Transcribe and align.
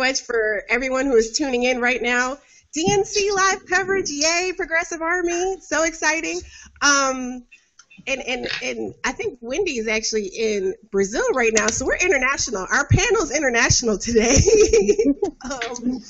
much 0.00 0.22
for 0.22 0.64
everyone 0.68 1.06
who 1.06 1.14
is 1.14 1.32
tuning 1.32 1.62
in 1.62 1.80
right 1.80 2.02
now. 2.02 2.38
DNC 2.76 3.34
live 3.34 3.66
coverage, 3.66 4.10
yay, 4.10 4.52
Progressive 4.56 5.02
Army, 5.02 5.60
so 5.60 5.84
exciting. 5.84 6.40
Um, 6.82 7.44
and, 8.06 8.20
and 8.22 8.48
and 8.62 8.94
I 9.04 9.12
think 9.12 9.38
Wendy 9.42 9.78
is 9.78 9.86
actually 9.86 10.26
in 10.26 10.74
Brazil 10.90 11.26
right 11.34 11.52
now, 11.52 11.66
so 11.66 11.84
we're 11.84 11.96
international. 11.96 12.66
Our 12.70 12.86
panel's 12.86 13.30
international 13.30 13.98
today. 13.98 14.38
um, 15.50 16.00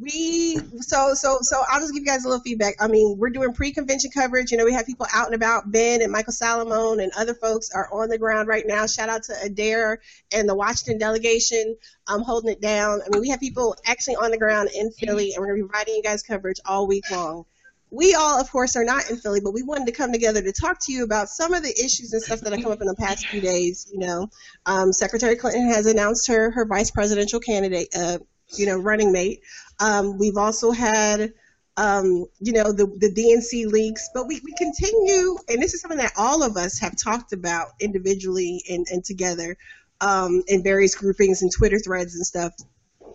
we 0.00 0.56
so 0.80 1.14
so 1.14 1.38
so 1.42 1.62
I'll 1.68 1.80
just 1.80 1.92
give 1.92 2.00
you 2.00 2.06
guys 2.06 2.24
a 2.24 2.28
little 2.28 2.42
feedback. 2.42 2.76
I 2.80 2.88
mean, 2.88 3.18
we're 3.18 3.30
doing 3.30 3.52
pre-convention 3.52 4.10
coverage. 4.12 4.50
You 4.50 4.56
know, 4.56 4.64
we 4.64 4.72
have 4.72 4.86
people 4.86 5.06
out 5.12 5.26
and 5.26 5.34
about. 5.34 5.70
Ben 5.70 6.00
and 6.00 6.10
Michael 6.10 6.32
Salomon 6.32 7.00
and 7.00 7.12
other 7.16 7.34
folks 7.34 7.70
are 7.72 7.88
on 7.92 8.08
the 8.08 8.18
ground 8.18 8.48
right 8.48 8.66
now. 8.66 8.86
Shout 8.86 9.08
out 9.08 9.24
to 9.24 9.34
Adair 9.42 10.00
and 10.32 10.48
the 10.48 10.54
Washington 10.54 10.98
delegation 10.98 11.76
um, 12.06 12.22
holding 12.22 12.50
it 12.50 12.60
down. 12.60 13.00
I 13.04 13.08
mean, 13.10 13.20
we 13.20 13.28
have 13.28 13.40
people 13.40 13.76
actually 13.86 14.16
on 14.16 14.30
the 14.30 14.38
ground 14.38 14.70
in 14.74 14.90
Philly, 14.90 15.32
and 15.34 15.40
we're 15.40 15.48
going 15.48 15.60
to 15.60 15.64
be 15.64 15.68
providing 15.68 15.94
you 15.96 16.02
guys 16.02 16.22
coverage 16.22 16.60
all 16.64 16.86
week 16.86 17.10
long. 17.10 17.44
We 17.90 18.14
all, 18.14 18.40
of 18.40 18.50
course, 18.50 18.76
are 18.76 18.84
not 18.84 19.10
in 19.10 19.16
Philly, 19.16 19.40
but 19.40 19.52
we 19.52 19.64
wanted 19.64 19.86
to 19.86 19.92
come 19.92 20.12
together 20.12 20.40
to 20.40 20.52
talk 20.52 20.78
to 20.86 20.92
you 20.92 21.02
about 21.02 21.28
some 21.28 21.52
of 21.52 21.62
the 21.64 21.70
issues 21.70 22.12
and 22.12 22.22
stuff 22.22 22.40
that 22.40 22.52
have 22.52 22.62
come 22.62 22.70
up 22.70 22.80
in 22.80 22.86
the 22.86 22.94
past 22.94 23.26
few 23.26 23.40
days. 23.40 23.90
You 23.92 23.98
know, 23.98 24.30
um, 24.64 24.92
Secretary 24.92 25.34
Clinton 25.34 25.68
has 25.68 25.86
announced 25.86 26.28
her 26.28 26.52
her 26.52 26.64
vice 26.64 26.92
presidential 26.92 27.40
candidate, 27.40 27.88
uh, 27.96 28.18
you 28.56 28.66
know, 28.66 28.78
running 28.78 29.10
mate. 29.10 29.40
Um, 29.80 30.18
we've 30.18 30.36
also 30.36 30.70
had, 30.70 31.32
um, 31.76 32.26
you 32.38 32.52
know, 32.52 32.72
the, 32.72 32.86
the 32.86 33.12
DNC 33.12 33.70
leaks, 33.72 34.10
but 34.14 34.26
we, 34.26 34.40
we 34.44 34.52
continue, 34.52 35.38
and 35.48 35.62
this 35.62 35.74
is 35.74 35.80
something 35.80 35.98
that 35.98 36.12
all 36.16 36.42
of 36.42 36.56
us 36.56 36.78
have 36.78 36.96
talked 36.96 37.32
about 37.32 37.68
individually 37.80 38.62
and, 38.68 38.86
and 38.90 39.04
together 39.04 39.56
um, 40.00 40.42
in 40.46 40.62
various 40.62 40.94
groupings 40.94 41.42
and 41.42 41.50
Twitter 41.50 41.78
threads 41.78 42.14
and 42.14 42.26
stuff, 42.26 42.52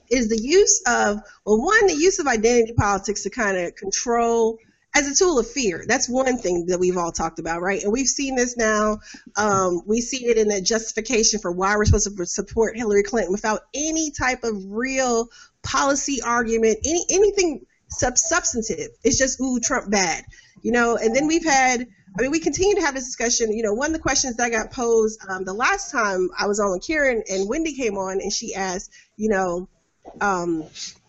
is 0.10 0.30
the 0.30 0.40
use 0.42 0.82
of, 0.88 1.20
well, 1.46 1.62
one, 1.62 1.88
the 1.88 1.96
use 1.96 2.20
of 2.20 2.28
identity 2.28 2.74
politics 2.74 3.24
to 3.24 3.30
kind 3.30 3.58
of 3.58 3.76
control 3.76 4.60
as 4.96 5.08
a 5.10 5.16
tool 5.16 5.38
of 5.38 5.50
fear. 5.50 5.84
That's 5.86 6.08
one 6.08 6.38
thing 6.38 6.68
that 6.68 6.80
we've 6.80 6.98
all 6.98 7.12
talked 7.12 7.40
about, 7.40 7.62
right? 7.62 7.84
And 7.84 7.92
we've 7.92 8.08
seen 8.08 8.36
this 8.36 8.56
now. 8.56 9.00
Um, 9.36 9.82
we 9.86 10.00
see 10.00 10.26
it 10.26 10.38
in 10.38 10.48
the 10.48 10.62
justification 10.62 11.40
for 11.42 11.52
why 11.52 11.76
we're 11.76 11.84
supposed 11.86 12.16
to 12.16 12.26
support 12.26 12.78
Hillary 12.78 13.04
Clinton 13.04 13.34
without 13.34 13.62
any 13.74 14.12
type 14.12 14.46
of 14.46 14.54
real 14.72 15.28
policy 15.66 16.22
argument, 16.22 16.80
any 16.86 17.06
anything 17.10 17.66
sub- 17.90 18.18
substantive. 18.18 18.90
It's 19.04 19.18
just 19.18 19.42
ooh, 19.42 19.60
Trump 19.60 19.90
bad, 19.90 20.24
you 20.62 20.72
know. 20.72 20.98
And 20.98 21.16
then 21.16 21.28
we've 21.28 21.46
had. 21.46 21.88
I 22.18 22.22
mean, 22.22 22.32
we 22.32 22.40
continue 22.40 22.76
to 22.76 22.82
have 22.82 22.96
this 22.96 23.04
discussion. 23.04 23.52
You 23.52 23.64
know, 23.64 23.74
one 23.74 23.88
of 23.88 23.94
the 23.94 24.00
questions 24.00 24.38
that 24.38 24.50
got 24.50 24.72
posed 24.72 25.20
um, 25.28 25.44
the 25.44 25.54
last 25.54 25.92
time 25.92 26.30
I 26.40 26.48
was 26.48 26.62
on 26.62 26.72
with 26.72 26.88
Karen 26.88 27.22
and 27.30 27.50
Wendy 27.50 27.74
came 27.76 27.98
on, 27.98 28.22
and 28.22 28.32
she 28.32 28.56
asked, 28.56 28.90
you 29.18 29.28
know, 29.28 29.68
um, 30.22 30.64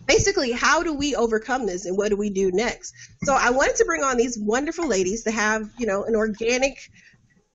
basically, 0.07 0.51
how 0.51 0.83
do 0.83 0.95
we 0.95 1.15
overcome 1.15 1.65
this 1.67 1.87
and 1.87 1.97
what 1.97 2.09
do 2.09 2.17
we 2.17 2.31
do 2.31 2.51
next? 2.51 2.93
So 3.23 3.35
I 3.35 3.51
wanted 3.51 3.77
to 3.77 3.85
bring 3.85 4.03
on 4.03 4.17
these 4.17 4.37
wonderful 4.37 4.89
ladies 4.89 5.25
to 5.25 5.31
have, 5.31 5.71
you 5.79 5.87
know, 5.87 6.03
an 6.05 6.17
organic 6.17 6.79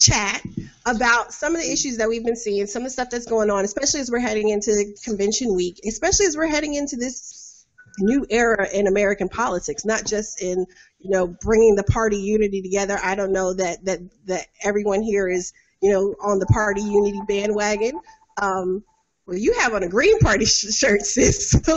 chat 0.02 0.42
about 0.86 1.32
some 1.32 1.56
of 1.56 1.62
the 1.62 1.72
issues 1.72 1.98
that 1.98 2.10
we've 2.10 2.26
been 2.26 2.36
seeing, 2.36 2.66
some 2.66 2.82
of 2.82 2.88
the 2.88 2.92
stuff 2.92 3.10
that's 3.10 3.28
going 3.28 3.50
on, 3.50 3.64
especially 3.64 4.00
as 4.00 4.10
we're 4.10 4.20
heading 4.20 4.50
into 4.50 4.94
convention 5.04 5.54
week, 5.56 5.80
especially 5.88 6.26
as 6.26 6.36
we're 6.36 6.48
heading 6.48 6.74
into 6.74 6.96
this 6.98 7.66
new 8.00 8.26
era 8.30 8.68
in 8.74 8.88
American 8.88 9.30
politics, 9.30 9.86
not 9.86 10.06
just 10.06 10.42
in 10.42 10.66
you 11.00 11.10
know 11.10 11.28
bringing 11.28 11.76
the 11.76 11.84
party 11.84 12.18
unity 12.18 12.62
together. 12.62 13.00
I 13.02 13.16
don't 13.16 13.32
know 13.32 13.54
that 13.54 13.86
that 13.86 14.00
that 14.26 14.48
everyone 14.64 15.02
here 15.02 15.28
is 15.28 15.54
you 15.82 15.92
know 15.92 16.16
on 16.22 16.40
the 16.40 16.48
party 16.48 16.82
unity 16.82 17.22
bandwagon. 17.28 18.00
Um, 18.42 18.84
well, 19.28 19.38
you 19.38 19.54
have 19.60 19.74
on 19.74 19.84
a 19.84 19.88
Green 19.88 20.18
Party 20.20 20.46
sh- 20.46 20.74
shirt, 20.74 21.02
sis. 21.02 21.52
So. 21.52 21.58
so 21.62 21.76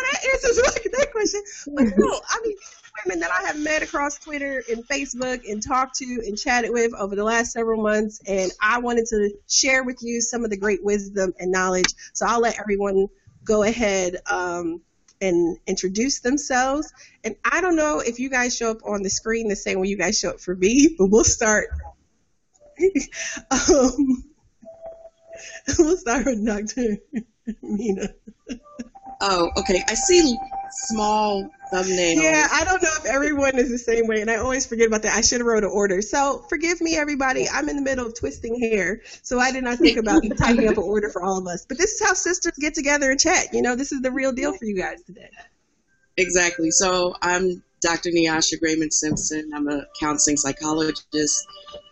that 0.00 0.24
answers 0.32 0.56
that 0.56 1.08
question. 1.12 1.42
But 1.74 1.84
no, 1.96 2.20
I 2.28 2.40
mean, 2.42 2.56
women 3.04 3.20
that 3.20 3.30
I 3.30 3.46
have 3.46 3.58
met 3.58 3.82
across 3.82 4.18
Twitter 4.18 4.62
and 4.70 4.86
Facebook 4.86 5.48
and 5.48 5.62
talked 5.62 5.96
to 5.96 6.04
and 6.04 6.36
chatted 6.36 6.70
with 6.70 6.94
over 6.94 7.16
the 7.16 7.24
last 7.24 7.52
several 7.52 7.82
months, 7.82 8.20
and 8.26 8.52
I 8.60 8.78
wanted 8.80 9.06
to 9.06 9.30
share 9.48 9.84
with 9.84 9.98
you 10.02 10.20
some 10.20 10.44
of 10.44 10.50
the 10.50 10.56
great 10.56 10.84
wisdom 10.84 11.32
and 11.38 11.50
knowledge. 11.50 11.94
So 12.12 12.26
I'll 12.26 12.40
let 12.40 12.58
everyone 12.58 13.08
go 13.44 13.62
ahead 13.62 14.16
um, 14.30 14.80
and 15.20 15.58
introduce 15.66 16.20
themselves. 16.20 16.92
And 17.24 17.36
I 17.44 17.60
don't 17.60 17.76
know 17.76 18.00
if 18.00 18.18
you 18.18 18.28
guys 18.30 18.56
show 18.56 18.70
up 18.70 18.84
on 18.84 19.02
the 19.02 19.10
screen 19.10 19.48
the 19.48 19.56
same 19.56 19.80
way 19.80 19.88
you 19.88 19.98
guys 19.98 20.18
show 20.18 20.30
up 20.30 20.40
for 20.40 20.54
me, 20.54 20.94
but 20.98 21.06
we'll 21.06 21.24
start. 21.24 21.68
um, 23.50 24.24
we'll 25.78 25.96
start 25.96 26.26
with 26.26 26.46
Dr. 26.46 26.98
Mina. 27.62 28.08
Oh, 29.24 29.50
okay. 29.56 29.82
I 29.86 29.94
see 29.94 30.36
small 30.70 31.48
thumbnails. 31.72 32.22
Yeah, 32.22 32.48
I 32.52 32.64
don't 32.64 32.82
know 32.82 32.90
if 32.98 33.06
everyone 33.06 33.56
is 33.56 33.70
the 33.70 33.78
same 33.78 34.08
way, 34.08 34.20
and 34.20 34.28
I 34.28 34.36
always 34.36 34.66
forget 34.66 34.88
about 34.88 35.02
that. 35.02 35.16
I 35.16 35.20
should 35.20 35.38
have 35.38 35.46
wrote 35.46 35.62
an 35.62 35.70
order. 35.70 36.02
So 36.02 36.44
forgive 36.48 36.80
me, 36.80 36.96
everybody. 36.96 37.48
I'm 37.48 37.68
in 37.68 37.76
the 37.76 37.82
middle 37.82 38.06
of 38.06 38.18
twisting 38.18 38.58
hair, 38.58 39.02
so 39.22 39.38
I 39.38 39.52
did 39.52 39.62
not 39.62 39.78
think 39.78 39.96
about 39.96 40.22
typing 40.38 40.66
up 40.66 40.76
an 40.76 40.82
order 40.82 41.08
for 41.08 41.22
all 41.22 41.38
of 41.38 41.46
us. 41.46 41.64
But 41.66 41.78
this 41.78 41.92
is 41.92 42.06
how 42.06 42.14
sisters 42.14 42.54
get 42.58 42.74
together 42.74 43.12
and 43.12 43.20
chat. 43.20 43.52
You 43.52 43.62
know, 43.62 43.76
this 43.76 43.92
is 43.92 44.02
the 44.02 44.10
real 44.10 44.32
deal 44.32 44.52
for 44.52 44.64
you 44.64 44.76
guys 44.76 45.02
today. 45.04 45.30
Exactly. 46.16 46.72
So 46.72 47.14
I'm 47.22 47.62
Dr. 47.80 48.10
Niasha 48.10 48.58
Grayman 48.60 48.90
Simpson. 48.90 49.52
I'm 49.54 49.68
a 49.68 49.86
counseling 50.00 50.36
psychologist 50.36 51.46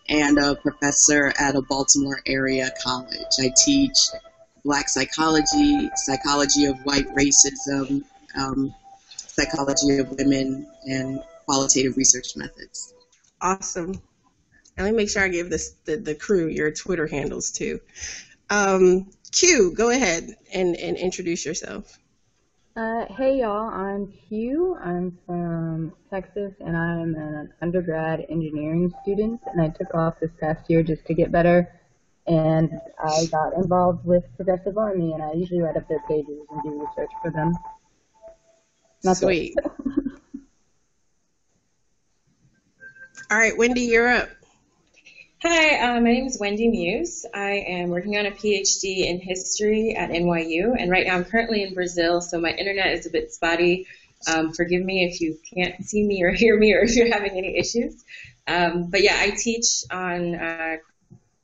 and 0.09 0.37
a 0.37 0.55
professor 0.55 1.33
at 1.39 1.55
a 1.55 1.61
Baltimore 1.61 2.19
area 2.25 2.69
college. 2.83 3.39
I 3.39 3.51
teach 3.63 3.95
black 4.63 4.89
psychology, 4.89 5.89
psychology 5.95 6.65
of 6.65 6.77
white 6.83 7.07
racism, 7.15 8.03
um, 8.35 8.73
psychology 9.15 9.97
of 9.97 10.09
women, 10.17 10.67
and 10.85 11.21
qualitative 11.45 11.97
research 11.97 12.35
methods. 12.35 12.93
Awesome. 13.41 14.01
Let 14.77 14.85
me 14.85 14.91
make 14.91 15.09
sure 15.09 15.23
I 15.23 15.27
give 15.27 15.49
this 15.49 15.75
the, 15.85 15.97
the 15.97 16.15
crew 16.15 16.47
your 16.47 16.71
Twitter 16.71 17.07
handles 17.07 17.51
too. 17.51 17.79
Um, 18.49 19.09
Q, 19.31 19.73
go 19.75 19.89
ahead 19.89 20.35
and, 20.53 20.75
and 20.75 20.97
introduce 20.97 21.45
yourself. 21.45 21.97
Uh, 22.75 23.05
hey 23.17 23.39
y'all, 23.39 23.69
I'm 23.69 24.07
Hugh. 24.07 24.77
I'm 24.81 25.17
from 25.25 25.91
Texas 26.09 26.53
and 26.61 26.75
I'm 26.75 27.15
an 27.15 27.53
undergrad 27.61 28.25
engineering 28.29 28.93
student 29.01 29.41
and 29.47 29.61
I 29.61 29.69
took 29.69 29.93
off 29.93 30.19
this 30.21 30.31
past 30.39 30.69
year 30.69 30.81
just 30.81 31.05
to 31.07 31.13
get 31.13 31.31
better 31.31 31.80
and 32.27 32.71
I 33.03 33.25
got 33.31 33.53
involved 33.53 34.05
with 34.05 34.23
Progressive 34.35 34.77
Army 34.77 35.13
and 35.13 35.23
I 35.23 35.33
usually 35.33 35.61
write 35.61 35.77
up 35.77 35.87
their 35.87 36.01
pages 36.07 36.39
and 36.49 36.63
do 36.63 36.85
research 36.87 37.11
for 37.21 37.31
them. 37.31 37.53
Not 39.03 39.17
Sweet. 39.17 39.55
All 43.31 43.37
right, 43.37 43.57
Wendy, 43.57 43.81
you're 43.81 44.09
up. 44.09 44.29
Hi, 45.41 45.79
uh, 45.79 46.01
my 46.01 46.11
name 46.11 46.27
is 46.27 46.37
Wendy 46.39 46.67
Muse. 46.67 47.25
I 47.33 47.63
am 47.67 47.89
working 47.89 48.15
on 48.17 48.27
a 48.27 48.31
PhD 48.31 49.07
in 49.07 49.19
history 49.19 49.95
at 49.95 50.11
NYU, 50.11 50.75
and 50.77 50.91
right 50.91 51.07
now 51.07 51.15
I'm 51.15 51.23
currently 51.23 51.63
in 51.63 51.73
Brazil, 51.73 52.21
so 52.21 52.39
my 52.39 52.51
internet 52.51 52.93
is 52.93 53.07
a 53.07 53.09
bit 53.09 53.31
spotty. 53.31 53.87
Um, 54.27 54.53
forgive 54.53 54.83
me 54.83 55.05
if 55.05 55.19
you 55.19 55.39
can't 55.55 55.83
see 55.83 56.05
me 56.05 56.21
or 56.21 56.31
hear 56.31 56.59
me 56.59 56.73
or 56.73 56.81
if 56.81 56.95
you're 56.95 57.11
having 57.11 57.31
any 57.31 57.57
issues. 57.57 58.03
Um, 58.45 58.91
but 58.91 59.01
yeah, 59.01 59.15
I 59.17 59.31
teach 59.31 59.83
on 59.89 60.35
uh, 60.35 60.77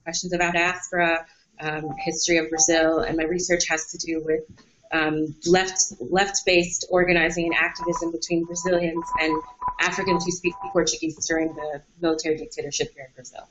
questions 0.07 0.31
about 0.31 0.53
diaspora, 0.53 1.25
um, 1.59 1.90
history 2.00 2.38
of 2.38 2.50
Brazil, 2.50 3.00
and 3.00 3.18
my 3.18 3.25
research 3.25 3.68
has 3.68 3.88
to 3.88 3.97
do 3.97 4.23
with 4.23 4.40
um, 4.94 5.35
left 5.45 5.81
left-based 6.00 6.85
organizing 6.90 7.44
and 7.47 7.53
activism 7.53 8.13
between 8.13 8.45
Brazilians 8.45 9.03
and 9.19 9.44
Africans 9.81 10.23
who 10.23 10.31
speak 10.31 10.53
Portuguese 10.72 11.28
during 11.28 11.53
the 11.56 11.81
military 12.00 12.38
dictatorship 12.38 12.94
here 12.94 13.03
in 13.09 13.13
Brazil. 13.16 13.50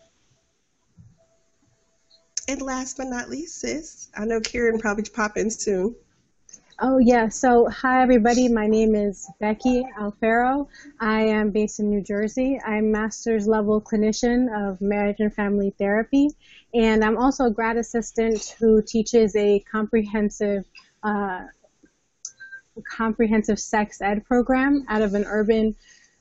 And 2.49 2.63
last 2.63 2.97
but 2.97 3.09
not 3.09 3.29
least, 3.29 3.61
sis, 3.61 4.09
I 4.17 4.25
know 4.25 4.41
Karen 4.41 4.79
probably 4.79 5.05
pop 5.05 5.37
in 5.37 5.51
soon. 5.51 5.95
Oh 6.79 6.99
yeah, 6.99 7.31
so 7.31 7.71
hi 7.71 8.03
everybody, 8.03 8.49
my 8.49 8.67
name 8.67 8.95
is 8.95 9.31
Becky 9.41 9.83
Alfaro. 9.99 10.69
I 11.01 11.23
am 11.23 11.51
based 11.51 11.81
in 11.81 11.89
New 11.89 12.03
Jersey. 12.03 12.61
I'm 12.61 12.93
master's 12.93 13.49
level 13.49 13.81
clinician 13.81 14.49
of 14.53 14.83
marriage 14.83 15.17
and 15.21 15.33
family 15.33 15.73
therapy, 15.79 16.29
and 16.75 17.03
I'm 17.03 17.17
also 17.17 17.47
a 17.47 17.51
grad 17.51 17.79
assistant 17.79 18.55
who 18.59 18.83
teaches 18.83 19.35
a 19.37 19.61
comprehensive 19.61 20.67
uh, 21.03 21.45
comprehensive 22.95 23.59
sex 23.59 24.03
ed 24.03 24.27
program 24.27 24.85
out 24.91 25.01
of 25.01 25.15
an 25.15 25.25
urban 25.25 25.75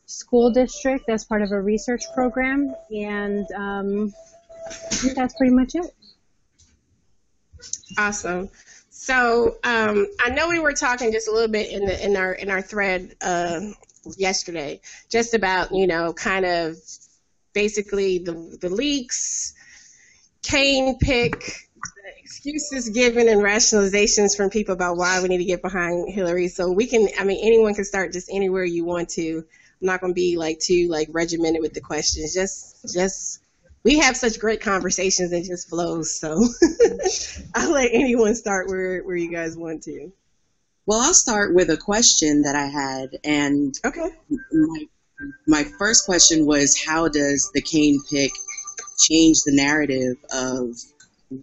school 0.06 0.52
district 0.52 1.10
as 1.10 1.26
part 1.26 1.42
of 1.42 1.52
a 1.52 1.62
research 1.62 2.06
program, 2.14 2.74
and 2.92 3.46
um, 3.58 4.14
I 4.70 4.72
think 4.72 5.16
that's 5.16 5.36
pretty 5.36 5.54
much 5.54 5.76
it. 5.76 5.94
Awesome. 7.98 8.50
So 9.06 9.58
um, 9.64 10.08
I 10.20 10.32
know 10.32 10.50
we 10.50 10.58
were 10.58 10.74
talking 10.74 11.12
just 11.12 11.28
a 11.28 11.32
little 11.32 11.48
bit 11.48 11.72
in 11.72 11.86
the 11.86 12.04
in 12.04 12.18
our 12.18 12.34
in 12.34 12.50
our 12.50 12.64
thread 12.64 13.16
uh, 13.22 13.60
yesterday, 14.18 14.82
just 15.10 15.36
about 15.36 15.72
you 15.72 15.86
know 15.86 16.12
kind 16.12 16.44
of 16.44 16.76
basically 17.54 18.18
the 18.18 18.58
the 18.60 18.70
leaks, 18.70 19.54
Kaine 20.42 20.98
pick, 20.98 21.36
excuses 22.18 22.90
given 22.90 23.30
and 23.30 23.42
rationalizations 23.42 24.36
from 24.36 24.50
people 24.50 24.74
about 24.74 24.98
why 24.98 25.22
we 25.22 25.28
need 25.28 25.38
to 25.38 25.46
get 25.46 25.62
behind 25.62 26.12
Hillary. 26.12 26.48
So 26.48 26.72
we 26.72 26.88
can, 26.88 27.08
I 27.20 27.26
mean, 27.26 27.46
anyone 27.46 27.76
can 27.76 27.86
start 27.86 28.12
just 28.12 28.32
anywhere 28.32 28.64
you 28.64 28.86
want 28.86 29.10
to. 29.10 29.46
I'm 29.82 29.86
not 29.86 30.02
going 30.02 30.14
to 30.14 30.16
be 30.16 30.36
like 30.36 30.58
too 30.60 30.88
like 30.90 31.10
regimented 31.12 31.62
with 31.62 31.74
the 31.74 31.82
questions. 31.82 32.34
Just, 32.34 32.92
just 32.92 33.40
we 33.86 34.00
have 34.00 34.18
such 34.18 34.40
great 34.40 34.62
conversations 34.62 35.32
and 35.32 35.46
just 35.46 35.70
flows. 35.70 36.20
So 36.20 36.44
I'll 37.56 37.72
let 37.72 37.92
anyone 37.94 38.36
start 38.36 38.68
where 38.68 39.02
where 39.04 39.16
you 39.16 39.32
guys 39.32 39.56
want 39.56 39.84
to. 39.84 40.12
Well, 40.88 41.00
I'll 41.00 41.14
start 41.14 41.56
with 41.56 41.70
a 41.70 41.78
question 41.78 42.42
that 42.42 42.56
I 42.56 42.66
had, 42.66 43.18
and 43.24 43.74
okay. 43.86 44.10
My 44.52 44.86
my 45.48 45.64
first 45.78 46.06
question 46.06 46.46
was, 46.46 46.84
how 46.84 47.08
does 47.08 47.52
the 47.54 47.62
Kaine 47.62 48.02
pick 48.10 48.32
change 49.00 49.38
the 49.46 49.56
narrative 49.56 50.18
of 50.34 50.76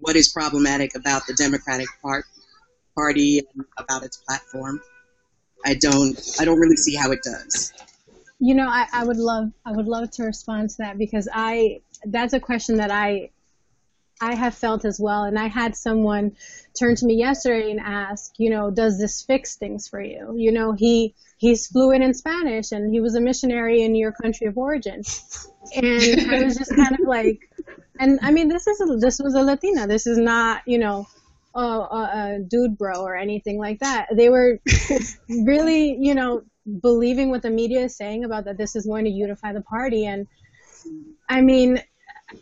what 0.01 0.17
is 0.17 0.29
problematic 0.29 0.97
about 0.97 1.27
the 1.27 1.35
Democratic 1.35 1.89
part, 2.03 2.25
Party 2.95 3.39
and 3.39 3.65
about 3.79 4.03
its 4.03 4.17
platform? 4.17 4.81
I 5.65 5.75
don't 5.75 6.21
I 6.41 6.45
don't 6.45 6.59
really 6.59 6.77
see 6.77 6.97
how 6.97 7.13
it 7.13 7.21
does. 7.23 7.73
You 8.41 8.57
know, 8.57 8.67
I, 8.67 8.87
I 8.93 9.05
would 9.05 9.17
love 9.17 9.53
I 9.65 9.71
would 9.71 9.87
love 9.87 10.11
to 10.13 10.25
respond 10.25 10.71
to 10.71 10.77
that 10.79 10.99
because 10.99 11.29
I 11.33 11.81
that's 12.05 12.33
a 12.33 12.41
question 12.41 12.77
that 12.77 12.91
I 12.91 13.31
I 14.21 14.35
have 14.37 14.55
felt 14.55 14.85
as 14.85 15.01
well. 15.01 15.25
And 15.25 15.37
I 15.37 15.49
had 15.49 15.75
someone 15.75 16.37
turn 16.79 16.95
to 16.97 17.07
me 17.07 17.15
yesterday 17.15 17.73
and 17.73 17.81
ask, 17.81 18.33
you 18.39 18.51
know, 18.51 18.71
does 18.71 18.97
this 18.99 19.23
fix 19.23 19.57
things 19.57 19.89
for 19.89 20.01
you? 20.01 20.35
You 20.37 20.53
know, 20.53 20.73
he 20.73 21.15
he's 21.39 21.67
fluent 21.67 22.05
in 22.05 22.15
Spanish 22.15 22.71
and 22.71 22.93
he 22.93 23.01
was 23.01 23.17
a 23.17 23.21
missionary 23.21 23.83
in 23.83 23.97
your 23.97 24.13
country 24.13 24.47
of 24.47 24.57
origin. 24.57 25.03
And 25.75 26.31
I 26.31 26.45
was 26.45 26.57
just 26.57 26.75
kind 26.75 26.93
of 26.93 27.07
like, 27.07 27.41
and 27.99 28.21
I 28.23 28.31
mean, 28.31 28.49
this 28.49 28.67
is 28.69 28.81
a, 28.81 28.97
this 28.97 29.19
was 29.19 29.35
a 29.35 29.43
Latina. 29.43 29.89
This 29.89 30.07
is 30.07 30.19
not, 30.19 30.63
you 30.67 30.79
know, 30.79 31.09
a, 31.55 31.61
a, 31.61 32.11
a 32.15 32.39
dude 32.49 32.79
bro 32.79 33.03
or 33.03 33.17
anything 33.17 33.59
like 33.59 33.81
that. 33.81 34.07
They 34.15 34.29
were 34.29 34.61
really, 35.29 35.97
you 36.01 36.15
know, 36.15 36.43
believing 36.81 37.31
what 37.31 37.43
the 37.43 37.51
media 37.51 37.81
is 37.85 37.97
saying 37.97 38.25
about 38.25 38.45
that 38.45 38.57
this 38.57 38.77
is 38.77 38.87
going 38.87 39.05
to 39.07 39.11
unify 39.11 39.53
the 39.53 39.63
party. 39.63 40.07
And 40.07 40.29
I 41.29 41.41
mean, 41.41 41.83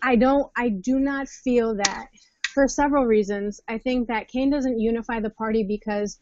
I 0.02 0.16
don't, 0.16 0.50
I 0.56 0.68
do 0.68 0.98
not 0.98 1.28
feel 1.28 1.74
that 1.76 2.08
for 2.54 2.68
several 2.68 3.06
reasons. 3.06 3.60
I 3.68 3.78
think 3.78 4.08
that 4.08 4.28
Kaine 4.28 4.50
doesn't 4.50 4.80
unify 4.80 5.20
the 5.20 5.30
party 5.30 5.64
because 5.64 6.18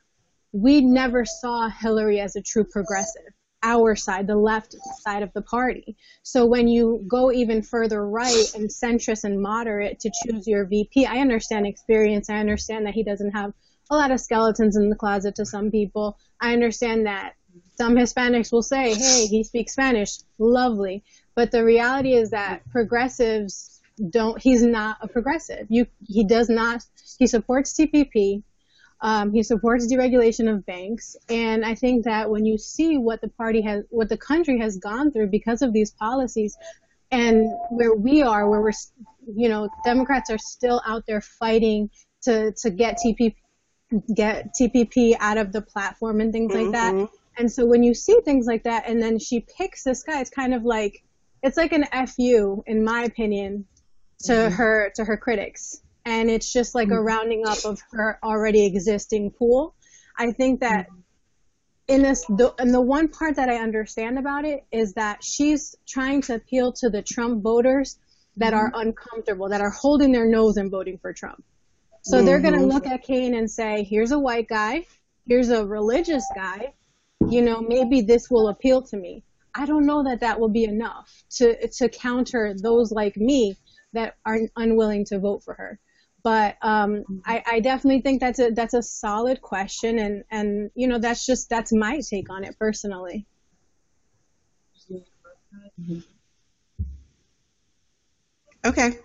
we 0.53 0.81
never 0.81 1.25
saw 1.25 1.69
Hillary 1.69 2.21
as 2.21 2.37
a 2.37 2.43
true 2.43 2.65
progressive, 2.65 3.33
our 3.63 3.95
side, 3.97 4.27
the 4.27 4.37
left 4.37 4.75
side 5.01 5.23
of 5.23 5.33
the 5.35 5.43
party. 5.43 5.97
So 6.23 6.47
when 6.47 6.69
you 6.69 7.05
go 7.09 7.33
even 7.33 7.63
further 7.63 8.09
right 8.09 8.55
and 8.55 8.69
centrist 8.69 9.25
and 9.25 9.41
moderate 9.41 10.01
to 10.01 10.11
choose 10.23 10.47
your 10.47 10.65
VP, 10.67 11.07
I 11.07 11.19
understand 11.19 11.67
experience. 11.67 12.31
I 12.31 12.39
understand 12.39 12.87
that 12.87 12.95
he 12.95 13.03
doesn't 13.03 13.33
have 13.33 13.53
a 13.91 13.97
lot 13.97 14.11
of 14.11 14.21
skeletons 14.21 14.77
in 14.77 14.91
the 14.91 14.97
closet 14.97 15.35
to 15.37 15.47
some 15.47 15.71
people. 15.71 16.19
I 16.41 16.53
understand 16.53 17.07
that 17.07 17.35
some 17.77 17.95
Hispanics 17.95 18.53
will 18.53 18.63
say, 18.63 18.95
hey, 18.95 19.27
he 19.27 19.45
speaks 19.45 19.73
Spanish. 19.73 20.19
Lovely. 20.39 21.05
But 21.39 21.53
the 21.53 21.65
reality 21.65 22.15
is 22.15 22.31
that 22.31 22.69
progressives 22.69 23.81
don't. 24.11 24.43
He's 24.43 24.61
not 24.61 24.97
a 25.03 25.07
progressive. 25.07 25.69
You. 25.69 25.87
He 26.05 26.25
does 26.25 26.49
not. 26.49 26.85
He 27.17 27.29
supports 27.29 27.75
TPP. 27.75 28.43
Um, 29.01 29.33
he 29.33 29.45
supports 29.45 29.87
deregulation 29.87 30.53
of 30.53 30.67
banks, 30.67 31.17
and 31.29 31.65
I 31.65 31.77
think 31.77 32.07
that 32.07 32.29
when 32.29 32.45
you 32.45 32.59
see 32.59 32.99
what 32.99 33.21
the 33.21 33.29
party 33.29 33.61
has, 33.61 33.85
what 33.91 34.09
the 34.09 34.17
country 34.17 34.59
has 34.59 34.79
gone 34.79 35.13
through 35.13 35.29
because 35.29 35.63
of 35.63 35.73
these 35.73 35.93
policies, 35.93 36.59
and 37.13 37.49
where 37.71 37.95
we 37.95 38.21
are, 38.21 38.51
where 38.51 38.61
we're, 38.61 38.73
you 39.33 39.49
know, 39.49 39.69
Democrats 39.85 40.31
are 40.31 40.39
still 40.39 40.83
out 40.85 41.05
there 41.07 41.21
fighting 41.21 41.89
to 42.23 42.51
to 42.63 42.69
get 42.69 42.99
TPP 42.99 43.37
get 44.13 44.57
TPP 44.61 45.15
out 45.21 45.39
of 45.39 45.53
the 45.53 45.63
platform 45.63 46.21
and 46.21 46.33
things 46.33 46.53
mm-hmm. 46.53 46.65
like 46.65 46.73
that. 46.73 46.95
Mm-hmm. 46.95 47.15
And 47.37 47.53
so 47.53 47.65
when 47.65 47.85
you 47.85 47.95
see 47.95 48.19
things 48.25 48.47
like 48.47 48.65
that, 48.65 48.89
and 48.89 49.01
then 49.01 49.21
she 49.21 49.47
picks 49.57 49.85
this 49.85 50.03
guy, 50.03 50.21
it's 50.21 50.31
kind 50.31 50.53
of 50.53 50.65
like 50.65 51.05
it's 51.43 51.57
like 51.57 51.73
an 51.73 51.85
fu 52.07 52.63
in 52.67 52.85
my 52.85 53.03
opinion 53.03 53.67
to 54.21 54.33
mm-hmm. 54.33 54.55
her 54.55 54.93
to 54.95 55.05
her 55.05 55.17
critics 55.17 55.81
and 56.05 56.31
it's 56.31 56.53
just 56.53 56.75
like 56.75 56.89
mm-hmm. 56.89 56.97
a 56.97 57.03
rounding 57.03 57.47
up 57.47 57.65
of 57.65 57.81
her 57.93 58.19
already 58.23 58.67
existing 58.67 59.31
pool 59.31 59.75
i 60.19 60.33
think 60.33 60.61
that 60.61 60.87
mm-hmm. 60.87 61.95
in 61.95 62.03
this 62.03 62.25
the, 62.27 62.55
and 62.59 62.75
the 62.75 62.81
one 62.81 63.09
part 63.09 63.37
that 63.37 63.49
i 63.49 63.57
understand 63.57 64.19
about 64.19 64.45
it 64.45 64.65
is 64.73 64.95
that 64.95 65.23
she's 65.23 65.77
trying 65.87 66.21
to 66.21 66.35
appeal 66.35 66.73
to 66.73 66.91
the 66.91 67.03
trump 67.03 67.43
voters 67.43 67.99
that 68.37 68.55
are 68.55 68.71
mm-hmm. 68.71 68.89
uncomfortable 68.89 69.49
that 69.49 69.61
are 69.61 69.71
holding 69.71 70.13
their 70.13 70.27
nose 70.27 70.57
and 70.57 70.71
voting 70.71 70.99
for 70.99 71.13
trump 71.13 71.43
so 72.03 72.23
they're 72.23 72.41
going 72.41 72.55
to 72.55 72.61
mm-hmm. 72.61 72.71
look 72.71 72.87
at 72.87 73.03
Kaine 73.03 73.35
and 73.35 73.51
say 73.51 73.83
here's 73.83 74.13
a 74.13 74.19
white 74.19 74.49
guy 74.49 74.85
here's 75.27 75.51
a 75.51 75.65
religious 75.65 76.25
guy 76.35 76.73
you 77.29 77.43
know 77.43 77.61
maybe 77.61 78.01
this 78.01 78.31
will 78.31 78.49
appeal 78.49 78.83
to 78.83 78.97
me 78.97 79.23
I 79.55 79.67
don't 79.67 79.87
know 79.87 80.05
that 80.05 80.21
that 80.21 80.39
will 80.39 80.49
be 80.49 80.65
enough 80.65 81.25
to 81.37 81.69
to 81.69 81.89
counter 81.89 82.55
those 82.61 82.93
like 82.93 83.17
me 83.17 83.57
that 83.93 84.17
are 84.25 84.39
unwilling 84.57 85.05
to 85.07 85.19
vote 85.19 85.43
for 85.43 85.55
her. 85.55 85.79
But 86.23 86.57
um, 86.63 87.05
I, 87.25 87.43
I 87.47 87.61
definitely 87.61 88.03
think 88.03 88.21
that's 88.21 88.39
a 88.39 88.51
that's 88.51 88.75
a 88.75 88.83
solid 88.83 89.41
question, 89.41 89.99
and 89.99 90.25
and 90.31 90.71
you 90.75 90.89
know 90.89 90.99
that's 90.99 91.25
just 91.25 91.49
that's 91.49 91.73
my 91.73 92.01
take 92.01 92.31
on 92.31 92.45
it 92.45 92.59
personally. 92.59 93.27
Okay. 98.65 98.99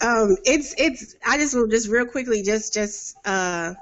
Um, 0.00 0.36
it's 0.44 0.74
it's 0.78 1.16
I 1.26 1.38
just 1.38 1.54
will 1.54 1.68
just 1.68 1.88
real 1.88 2.06
quickly 2.06 2.42
just 2.42 2.74
just 2.74 3.16
uh 3.24 3.74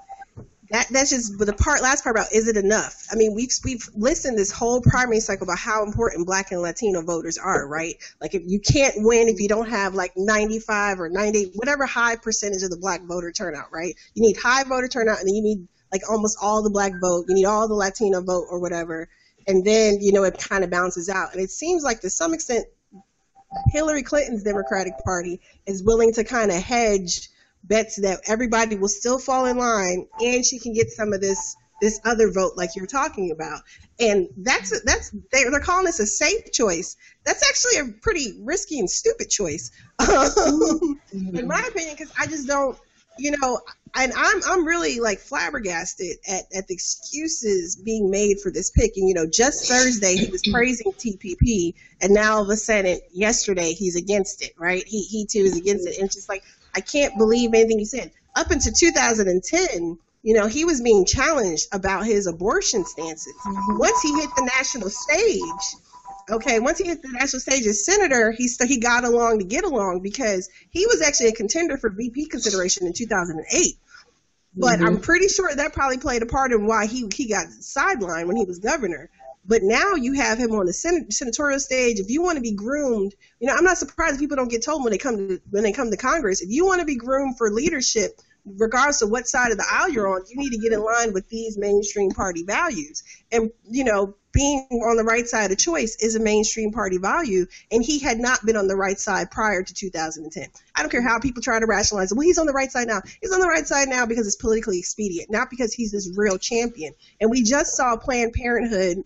that 0.77 0.89
that's 0.91 1.11
just 1.11 1.39
the 1.39 1.53
part 1.55 1.83
last 1.83 2.05
part 2.05 2.17
about 2.17 2.33
is 2.33 2.49
it 2.49 2.57
enough? 2.57 3.07
I 3.11 3.17
mean, 3.17 3.35
we've 3.35 3.51
we've 3.65 3.89
listened 3.95 4.39
this 4.39 4.53
whole 4.53 4.83
primary 4.83 5.21
cycle 5.21 5.45
about 5.45 5.59
how 5.59 5.85
important 5.85 6.27
Black 6.27 6.53
and 6.53 6.61
Latino 6.61 7.03
voters 7.03 7.39
are, 7.39 7.67
right? 7.67 7.95
Like 8.21 8.35
if 8.35 8.43
you 8.45 8.61
can't 8.61 8.95
win 8.99 9.29
if 9.29 9.41
you 9.41 9.49
don't 9.49 9.69
have 9.69 9.95
like 9.95 10.13
95 10.17 11.01
or 11.01 11.09
90 11.09 11.53
whatever 11.55 11.87
high 11.87 12.17
percentage 12.17 12.63
of 12.63 12.71
the 12.71 12.77
Black 12.77 13.03
voter 13.03 13.33
turnout, 13.33 13.73
right? 13.73 13.95
You 14.15 14.23
need 14.23 14.37
high 14.37 14.65
voter 14.65 14.89
turnout, 14.89 15.19
and 15.19 15.29
then 15.29 15.35
you 15.35 15.43
need 15.43 15.67
like 15.91 16.03
almost 16.11 16.37
all 16.41 16.63
the 16.63 16.71
Black 16.71 16.93
vote. 17.01 17.25
You 17.29 17.35
need 17.35 17.47
all 17.47 17.67
the 17.69 17.75
Latino 17.75 18.21
vote 18.21 18.47
or 18.51 18.61
whatever, 18.61 19.09
and 19.47 19.65
then 19.65 19.99
you 20.01 20.13
know 20.13 20.25
it 20.25 20.39
kind 20.39 20.63
of 20.63 20.71
bounces 20.71 21.09
out. 21.09 21.33
And 21.33 21.43
it 21.43 21.51
seems 21.51 21.85
like 21.85 22.01
to 22.01 22.11
some 22.11 22.35
extent, 22.35 22.67
Hillary 23.69 24.03
Clinton's 24.03 24.43
Democratic 24.43 24.93
Party 25.05 25.41
is 25.65 25.83
willing 25.83 26.13
to 26.13 26.25
kind 26.25 26.51
of 26.51 26.59
hedge 26.59 27.31
bets 27.67 28.01
that 28.01 28.21
everybody 28.27 28.77
will 28.77 28.89
still 28.89 29.19
fall 29.19 29.47
in 29.47 29.57
line 29.57 30.07
and 30.21 30.45
she 30.45 30.59
can 30.59 30.73
get 30.73 30.91
some 30.91 31.13
of 31.13 31.21
this 31.21 31.57
this 31.81 32.01
other 32.05 32.31
vote 32.31 32.53
like 32.57 32.71
you're 32.75 32.87
talking 32.87 33.31
about. 33.31 33.61
And 34.01 34.29
that's 34.39 34.81
that's 34.83 35.15
they're, 35.31 35.51
they're 35.51 35.61
calling 35.61 35.85
this 35.85 36.01
a 36.01 36.07
safe 36.07 36.53
choice. 36.53 36.97
That's 37.25 37.43
actually 37.49 37.91
a 37.91 38.01
pretty 38.01 38.39
risky 38.41 38.79
and 38.79 38.89
stupid 38.89 39.29
choice. 39.29 39.71
Mm-hmm. 40.01 41.37
in 41.37 41.47
my 41.47 41.61
opinion 41.61 41.97
because 41.97 42.13
i 42.19 42.27
just 42.27 42.47
don't 42.47 42.79
you 43.19 43.31
know 43.31 43.61
and 43.95 44.13
i'm 44.15 44.43
i'm 44.47 44.67
really 44.67 45.01
like 45.01 45.19
flabbergasted 45.19 46.19
at, 46.29 46.45
at 46.55 46.69
the 46.69 46.75
excuses 46.75 47.77
being 47.77 48.11
made 48.11 48.41
for 48.41 48.51
this 48.51 48.71
pick. 48.71 48.93
And 48.97 49.09
you 49.09 49.15
know 49.15 49.27
just 49.27 49.69
thursday 49.69 50.17
he 50.17 50.31
was 50.31 50.43
praising 50.53 50.93
tpp 50.93 51.75
and 52.03 52.13
now 52.13 52.37
all 52.37 52.43
of 52.43 52.51
a 52.51 52.57
sudden 52.57 53.01
yesterday 53.13 53.73
he's 53.73 53.97
against 53.97 54.43
it 54.43 54.53
right? 54.59 54.85
He 54.87 55.03
he 55.03 55.27
too 55.27 55.41
is 55.41 55.57
against 55.57 55.87
it. 55.87 55.97
And 55.97 56.07
it's 56.07 56.15
just 56.15 56.29
like 56.29 56.43
I 56.77 56.81
can't 56.81 57.17
believe 57.17 57.55
anything 57.55 57.79
he 57.79 57.87
said. 57.87 58.13
Up 58.37 58.51
until 58.51 58.73
2010, 58.73 59.99
you 60.23 60.35
know, 60.35 60.47
he 60.47 60.65
was 60.65 60.83
being 60.83 61.07
challenged 61.07 61.69
about 61.73 62.05
his 62.05 62.27
abortion 62.27 62.85
stances. 62.85 63.33
Mm-hmm. 63.47 63.79
Once 63.79 64.03
he 64.03 64.21
hit 64.21 64.29
the 64.37 64.43
national 64.43 64.91
stage, 64.91 65.77
okay, 66.31 66.61
once 66.61 66.79
he 66.79 66.89
hit 66.89 67.01
the 67.01 67.13
national 67.13 67.41
stage 67.41 67.67
as 67.67 67.87
senator, 67.87 68.31
he 68.33 68.49
he 68.67 68.79
got 68.79 69.05
along 69.05 69.39
to 69.39 69.45
get 69.45 69.65
along 69.65 70.01
because 70.01 70.51
he 70.69 70.85
was 70.87 71.01
actually 71.01 71.29
a 71.29 71.33
contender 71.33 71.79
for 71.79 71.89
VP 71.89 72.27
consideration 72.27 72.87
in 72.87 72.93
2008. 72.93 73.77
But 74.55 74.79
mm-hmm. 74.79 74.87
I'm 74.87 75.01
pretty 75.01 75.29
sure 75.29 75.55
that 75.55 75.73
probably 75.73 75.99
played 75.99 76.23
a 76.23 76.27
part 76.27 76.53
in 76.53 76.67
why 76.67 76.87
he 76.87 77.09
he 77.15 77.29
got 77.29 77.47
sidelined 77.47 78.27
when 78.27 78.37
he 78.37 78.45
was 78.45 78.59
governor. 78.59 79.09
But 79.47 79.63
now 79.63 79.95
you 79.95 80.15
have 80.15 80.39
him 80.39 80.53
on 80.53 80.67
the 80.67 80.73
sen- 80.73 81.11
senatorial 81.11 81.61
stage. 81.61 82.01
If 82.01 82.11
you 82.11 82.23
want 82.23 82.37
to 82.37 82.43
be 82.43 82.55
groomed, 82.55 83.15
you 83.39 83.47
know, 83.47 83.55
I'm 83.55 83.65
not 83.65 83.79
surprised 83.79 84.19
people 84.19 84.37
don't 84.37 84.51
get 84.51 84.65
told 84.65 84.83
when 84.83 84.91
they 84.91 84.99
come 84.99 85.17
to 85.17 85.41
when 85.51 85.63
they 85.63 85.73
come 85.73 85.91
to 85.91 85.97
Congress. 85.97 86.43
If 86.43 86.51
you 86.51 86.67
want 86.67 86.81
to 86.81 86.87
be 86.87 86.97
groomed 86.97 87.39
for 87.39 87.51
leadership, 87.51 88.21
regardless 88.45 89.03
of 89.03 89.11
what 89.11 89.29
side 89.29 89.53
of 89.53 89.59
the 89.59 89.67
aisle 89.71 89.91
you're 89.91 90.09
on, 90.09 90.23
you 90.29 90.37
need 90.37 90.51
to 90.51 90.59
get 90.59 90.73
in 90.73 90.83
line 90.83 91.13
with 91.13 91.29
these 91.29 91.57
mainstream 91.57 92.11
party 92.11 92.43
values. 92.45 93.05
And 93.31 93.51
you 93.71 93.85
know, 93.85 94.17
being 94.33 94.67
on 94.71 94.97
the 94.97 95.05
right 95.05 95.27
side 95.27 95.51
of 95.51 95.59
choice 95.59 95.97
is 95.97 96.17
a 96.17 96.21
mainstream 96.21 96.73
party 96.73 96.99
value, 96.99 97.47
and 97.71 97.85
he 97.85 98.01
had 98.01 98.19
not 98.19 98.45
been 98.45 98.57
on 98.57 98.67
the 98.67 98.77
right 98.77 98.99
side 98.99 99.31
prior 99.31 99.63
to 99.63 99.75
2010. 99.75 100.49
I 100.75 100.81
don't 100.83 100.91
care 100.91 101.03
how 101.03 101.21
people 101.21 101.41
try 101.41 101.59
to 101.59 101.67
rationalize 101.67 102.13
it. 102.13 102.17
Well, 102.17 102.27
he's 102.27 102.39
on 102.39 102.47
the 102.47 102.53
right 102.53 102.71
side 102.71 102.89
now. 102.89 103.01
He's 103.21 103.33
on 103.33 103.41
the 103.41 103.49
right 103.49 103.67
side 103.67 103.89
now 103.89 104.07
because 104.07 104.27
it's 104.27 104.37
politically 104.37 104.79
expedient, 104.79 105.31
not 105.31 105.51
because 105.51 105.73
he's 105.73 105.93
this 105.93 106.13
real 106.17 106.37
champion. 106.37 106.95
And 107.21 107.31
we 107.31 107.45
just 107.45 107.77
saw 107.77 107.97
Planned 107.97 108.33
Parenthood 108.33 109.05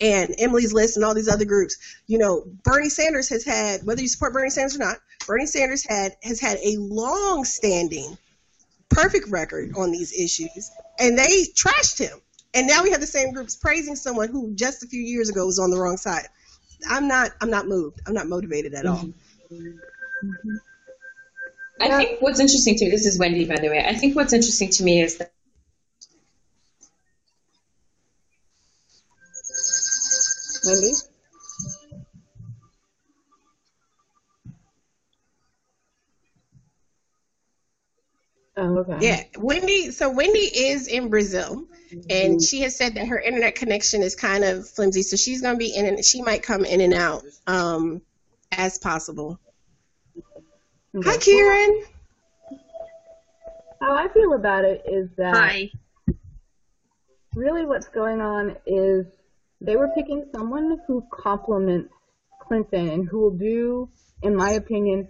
and 0.00 0.34
Emily's 0.38 0.72
List 0.72 0.96
and 0.96 1.04
all 1.04 1.14
these 1.14 1.28
other 1.28 1.44
groups. 1.44 1.76
You 2.06 2.18
know, 2.18 2.44
Bernie 2.64 2.88
Sanders 2.88 3.28
has 3.28 3.44
had, 3.44 3.84
whether 3.84 4.02
you 4.02 4.08
support 4.08 4.32
Bernie 4.32 4.50
Sanders 4.50 4.76
or 4.76 4.80
not, 4.80 4.96
Bernie 5.26 5.46
Sanders 5.46 5.86
had 5.88 6.16
has 6.22 6.40
had 6.40 6.58
a 6.58 6.76
long-standing, 6.78 8.16
perfect 8.88 9.28
record 9.28 9.72
on 9.76 9.92
these 9.92 10.12
issues, 10.12 10.70
and 10.98 11.18
they 11.18 11.44
trashed 11.54 11.98
him. 11.98 12.20
And 12.54 12.66
now 12.66 12.82
we 12.82 12.90
have 12.90 13.00
the 13.00 13.06
same 13.06 13.32
groups 13.32 13.56
praising 13.56 13.96
someone 13.96 14.28
who 14.28 14.54
just 14.54 14.82
a 14.82 14.86
few 14.86 15.00
years 15.00 15.30
ago 15.30 15.46
was 15.46 15.58
on 15.58 15.70
the 15.70 15.78
wrong 15.78 15.96
side. 15.96 16.26
I'm 16.88 17.08
not. 17.08 17.30
I'm 17.40 17.50
not 17.50 17.66
moved. 17.66 18.00
I'm 18.06 18.14
not 18.14 18.26
motivated 18.26 18.74
at 18.74 18.86
all. 18.86 19.08
Mm-hmm. 19.50 20.56
I 21.80 21.88
think 21.96 22.20
what's 22.20 22.40
interesting 22.40 22.76
to 22.76 22.84
me. 22.84 22.90
This 22.90 23.06
is 23.06 23.18
Wendy, 23.18 23.44
by 23.46 23.56
the 23.56 23.68
way. 23.68 23.84
I 23.84 23.94
think 23.94 24.14
what's 24.14 24.32
interesting 24.32 24.70
to 24.70 24.84
me 24.84 25.02
is 25.02 25.18
that. 25.18 25.32
Wendy. 30.72 30.92
Oh, 38.56 38.78
okay. 38.78 38.98
Yeah, 39.00 39.22
Wendy. 39.38 39.90
So 39.90 40.10
Wendy 40.10 40.38
is 40.38 40.86
in 40.86 41.08
Brazil, 41.08 41.64
and 42.10 42.42
she 42.42 42.60
has 42.62 42.76
said 42.76 42.94
that 42.94 43.08
her 43.08 43.18
internet 43.18 43.54
connection 43.54 44.02
is 44.02 44.14
kind 44.14 44.44
of 44.44 44.68
flimsy, 44.68 45.02
so 45.02 45.16
she's 45.16 45.40
going 45.40 45.54
to 45.54 45.58
be 45.58 45.74
in 45.74 45.86
and 45.86 46.04
she 46.04 46.22
might 46.22 46.42
come 46.42 46.64
in 46.64 46.80
and 46.80 46.92
out 46.92 47.22
um, 47.46 48.02
as 48.52 48.78
possible. 48.78 49.38
Hi, 51.02 51.16
Kieran. 51.16 51.84
How 53.80 53.94
I 53.94 54.08
feel 54.08 54.34
about 54.34 54.64
it 54.64 54.82
is 54.86 55.08
that 55.16 55.34
Hi. 55.34 55.70
really 57.34 57.64
what's 57.64 57.88
going 57.88 58.20
on 58.20 58.56
is 58.66 59.06
they 59.64 59.76
were 59.76 59.88
picking 59.94 60.24
someone 60.34 60.78
who 60.86 61.04
complements 61.12 61.92
Clinton 62.40 62.88
and 62.88 63.08
who 63.08 63.20
will 63.20 63.38
do, 63.38 63.88
in 64.22 64.34
my 64.34 64.52
opinion, 64.52 65.08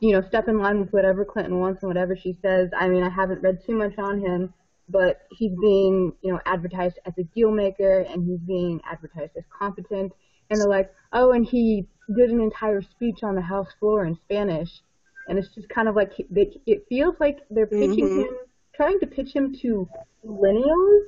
you 0.00 0.12
know, 0.12 0.22
step 0.26 0.48
in 0.48 0.58
line 0.58 0.80
with 0.80 0.90
whatever 0.92 1.24
Clinton 1.24 1.58
wants 1.60 1.82
and 1.82 1.88
whatever 1.88 2.16
she 2.16 2.36
says. 2.42 2.70
I 2.76 2.88
mean, 2.88 3.02
I 3.02 3.08
haven't 3.08 3.42
read 3.42 3.58
too 3.64 3.76
much 3.76 3.96
on 3.98 4.20
him, 4.20 4.52
but 4.88 5.20
he's 5.30 5.52
being, 5.60 6.12
you 6.22 6.32
know, 6.32 6.40
advertised 6.44 6.98
as 7.06 7.14
a 7.18 7.22
deal 7.22 7.52
maker 7.52 8.00
and 8.00 8.24
he's 8.24 8.40
being 8.40 8.80
advertised 8.90 9.32
as 9.36 9.44
competent. 9.56 10.12
And 10.50 10.60
they're 10.60 10.68
like, 10.68 10.92
oh, 11.12 11.30
and 11.32 11.46
he 11.46 11.86
did 12.16 12.30
an 12.30 12.40
entire 12.40 12.82
speech 12.82 13.22
on 13.22 13.36
the 13.36 13.40
House 13.42 13.68
floor 13.78 14.04
in 14.04 14.16
Spanish. 14.24 14.82
And 15.28 15.38
it's 15.38 15.54
just 15.54 15.68
kind 15.68 15.88
of 15.88 15.94
like, 15.94 16.12
he- 16.14 16.26
they, 16.30 16.50
it 16.66 16.84
feels 16.88 17.14
like 17.20 17.38
they're 17.48 17.66
pitching 17.68 18.08
Mhm. 18.08 18.16
him, 18.24 18.34
trying 18.74 18.98
to 19.00 19.06
pitch 19.06 19.32
him 19.32 19.54
to 19.62 19.88
millennials 20.26 21.04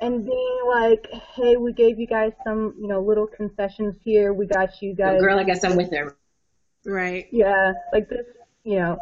and 0.00 0.24
being 0.24 0.60
like, 0.68 1.08
hey, 1.34 1.56
we 1.56 1.72
gave 1.72 1.98
you 1.98 2.06
guys 2.06 2.32
some, 2.44 2.74
you 2.80 2.88
know, 2.88 3.00
little 3.00 3.26
concessions 3.26 3.96
here. 4.04 4.32
We 4.32 4.46
got 4.46 4.82
you 4.82 4.94
guys. 4.94 5.20
Girl, 5.20 5.38
I 5.38 5.44
guess 5.44 5.64
I'm 5.64 5.76
with 5.76 5.92
her. 5.92 6.16
Right. 6.84 7.26
Yeah, 7.30 7.72
like 7.92 8.08
this, 8.08 8.26
you 8.64 8.76
know, 8.76 8.98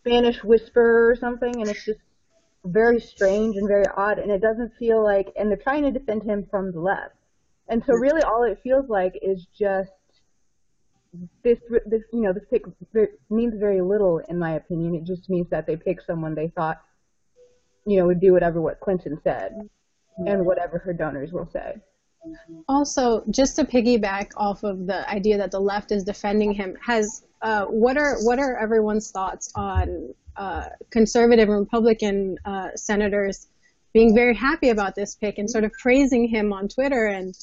Spanish 0.00 0.42
whisper 0.42 1.10
or 1.10 1.16
something, 1.16 1.60
and 1.60 1.68
it's 1.68 1.84
just 1.84 2.00
very 2.64 3.00
strange 3.00 3.56
and 3.56 3.68
very 3.68 3.84
odd, 3.96 4.18
and 4.18 4.30
it 4.30 4.40
doesn't 4.40 4.72
feel 4.78 5.02
like, 5.02 5.32
and 5.36 5.50
they're 5.50 5.58
trying 5.58 5.82
to 5.82 5.90
defend 5.90 6.22
him 6.22 6.46
from 6.50 6.72
the 6.72 6.80
left, 6.80 7.14
and 7.68 7.84
so 7.84 7.92
really 7.92 8.22
all 8.22 8.44
it 8.44 8.58
feels 8.62 8.88
like 8.88 9.18
is 9.20 9.46
just 9.58 9.90
this, 11.42 11.58
this, 11.86 12.02
you 12.12 12.20
know, 12.20 12.32
this 12.32 12.44
pick 12.50 12.64
means 13.30 13.54
very 13.58 13.80
little 13.80 14.18
in 14.28 14.38
my 14.38 14.52
opinion. 14.52 14.94
It 14.94 15.04
just 15.04 15.28
means 15.28 15.48
that 15.50 15.66
they 15.66 15.76
picked 15.76 16.06
someone 16.06 16.34
they 16.34 16.48
thought, 16.48 16.80
you 17.86 17.98
know, 17.98 18.06
would 18.06 18.20
do 18.20 18.32
whatever 18.32 18.60
what 18.60 18.80
Clinton 18.80 19.18
said, 19.22 19.68
and 20.26 20.44
whatever 20.44 20.78
her 20.78 20.92
donors 20.92 21.32
will 21.32 21.46
say. 21.46 21.80
Also, 22.68 23.22
just 23.30 23.56
to 23.56 23.64
piggyback 23.64 24.30
off 24.36 24.64
of 24.64 24.86
the 24.86 25.08
idea 25.08 25.38
that 25.38 25.50
the 25.50 25.60
left 25.60 25.92
is 25.92 26.04
defending 26.04 26.52
him, 26.52 26.76
has 26.84 27.24
uh, 27.42 27.64
what 27.66 27.96
are 27.96 28.16
what 28.22 28.38
are 28.38 28.56
everyone's 28.58 29.10
thoughts 29.10 29.52
on 29.54 30.12
uh, 30.36 30.64
conservative 30.90 31.48
and 31.48 31.60
Republican 31.60 32.36
uh, 32.44 32.68
senators 32.74 33.48
being 33.92 34.14
very 34.14 34.34
happy 34.34 34.68
about 34.68 34.94
this 34.94 35.14
pick 35.14 35.38
and 35.38 35.50
sort 35.50 35.64
of 35.64 35.72
praising 35.72 36.28
him 36.28 36.52
on 36.52 36.68
Twitter 36.68 37.06
and 37.06 37.34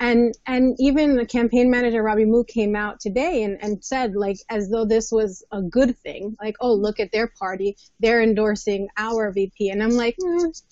and 0.00 0.34
and 0.46 0.76
even 0.78 1.16
the 1.16 1.26
campaign 1.26 1.70
manager 1.70 2.02
Robby 2.02 2.24
Mook 2.24 2.46
came 2.48 2.76
out 2.76 3.00
today 3.00 3.42
and, 3.42 3.58
and 3.62 3.84
said 3.84 4.14
like 4.14 4.36
as 4.48 4.70
though 4.70 4.84
this 4.84 5.10
was 5.10 5.44
a 5.50 5.62
good 5.62 5.98
thing, 5.98 6.36
like 6.40 6.54
oh 6.60 6.72
look 6.72 7.00
at 7.00 7.10
their 7.10 7.26
party, 7.26 7.76
they're 7.98 8.22
endorsing 8.22 8.88
our 8.96 9.32
VP, 9.32 9.70
and 9.70 9.82
I'm 9.82 9.96
like. 9.96 10.16
Mm, 10.22 10.62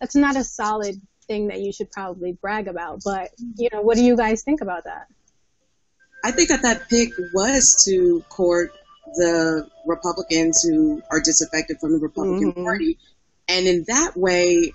that's 0.00 0.14
not 0.14 0.36
a 0.36 0.44
solid 0.44 1.00
thing 1.26 1.48
that 1.48 1.60
you 1.60 1.72
should 1.72 1.90
probably 1.90 2.32
brag 2.32 2.68
about. 2.68 3.00
But 3.04 3.30
you 3.56 3.68
know, 3.72 3.82
what 3.82 3.96
do 3.96 4.02
you 4.02 4.16
guys 4.16 4.42
think 4.42 4.60
about 4.60 4.84
that? 4.84 5.06
I 6.24 6.32
think 6.32 6.48
that 6.48 6.62
that 6.62 6.88
pick 6.88 7.10
was 7.32 7.84
to 7.86 8.24
court 8.28 8.72
the 9.14 9.68
Republicans 9.86 10.62
who 10.62 11.02
are 11.10 11.20
disaffected 11.20 11.78
from 11.80 11.92
the 11.92 11.98
Republican 11.98 12.52
Mhm. 12.52 12.64
Party. 12.64 12.98
And 13.48 13.66
in 13.66 13.84
that 13.88 14.16
way, 14.16 14.72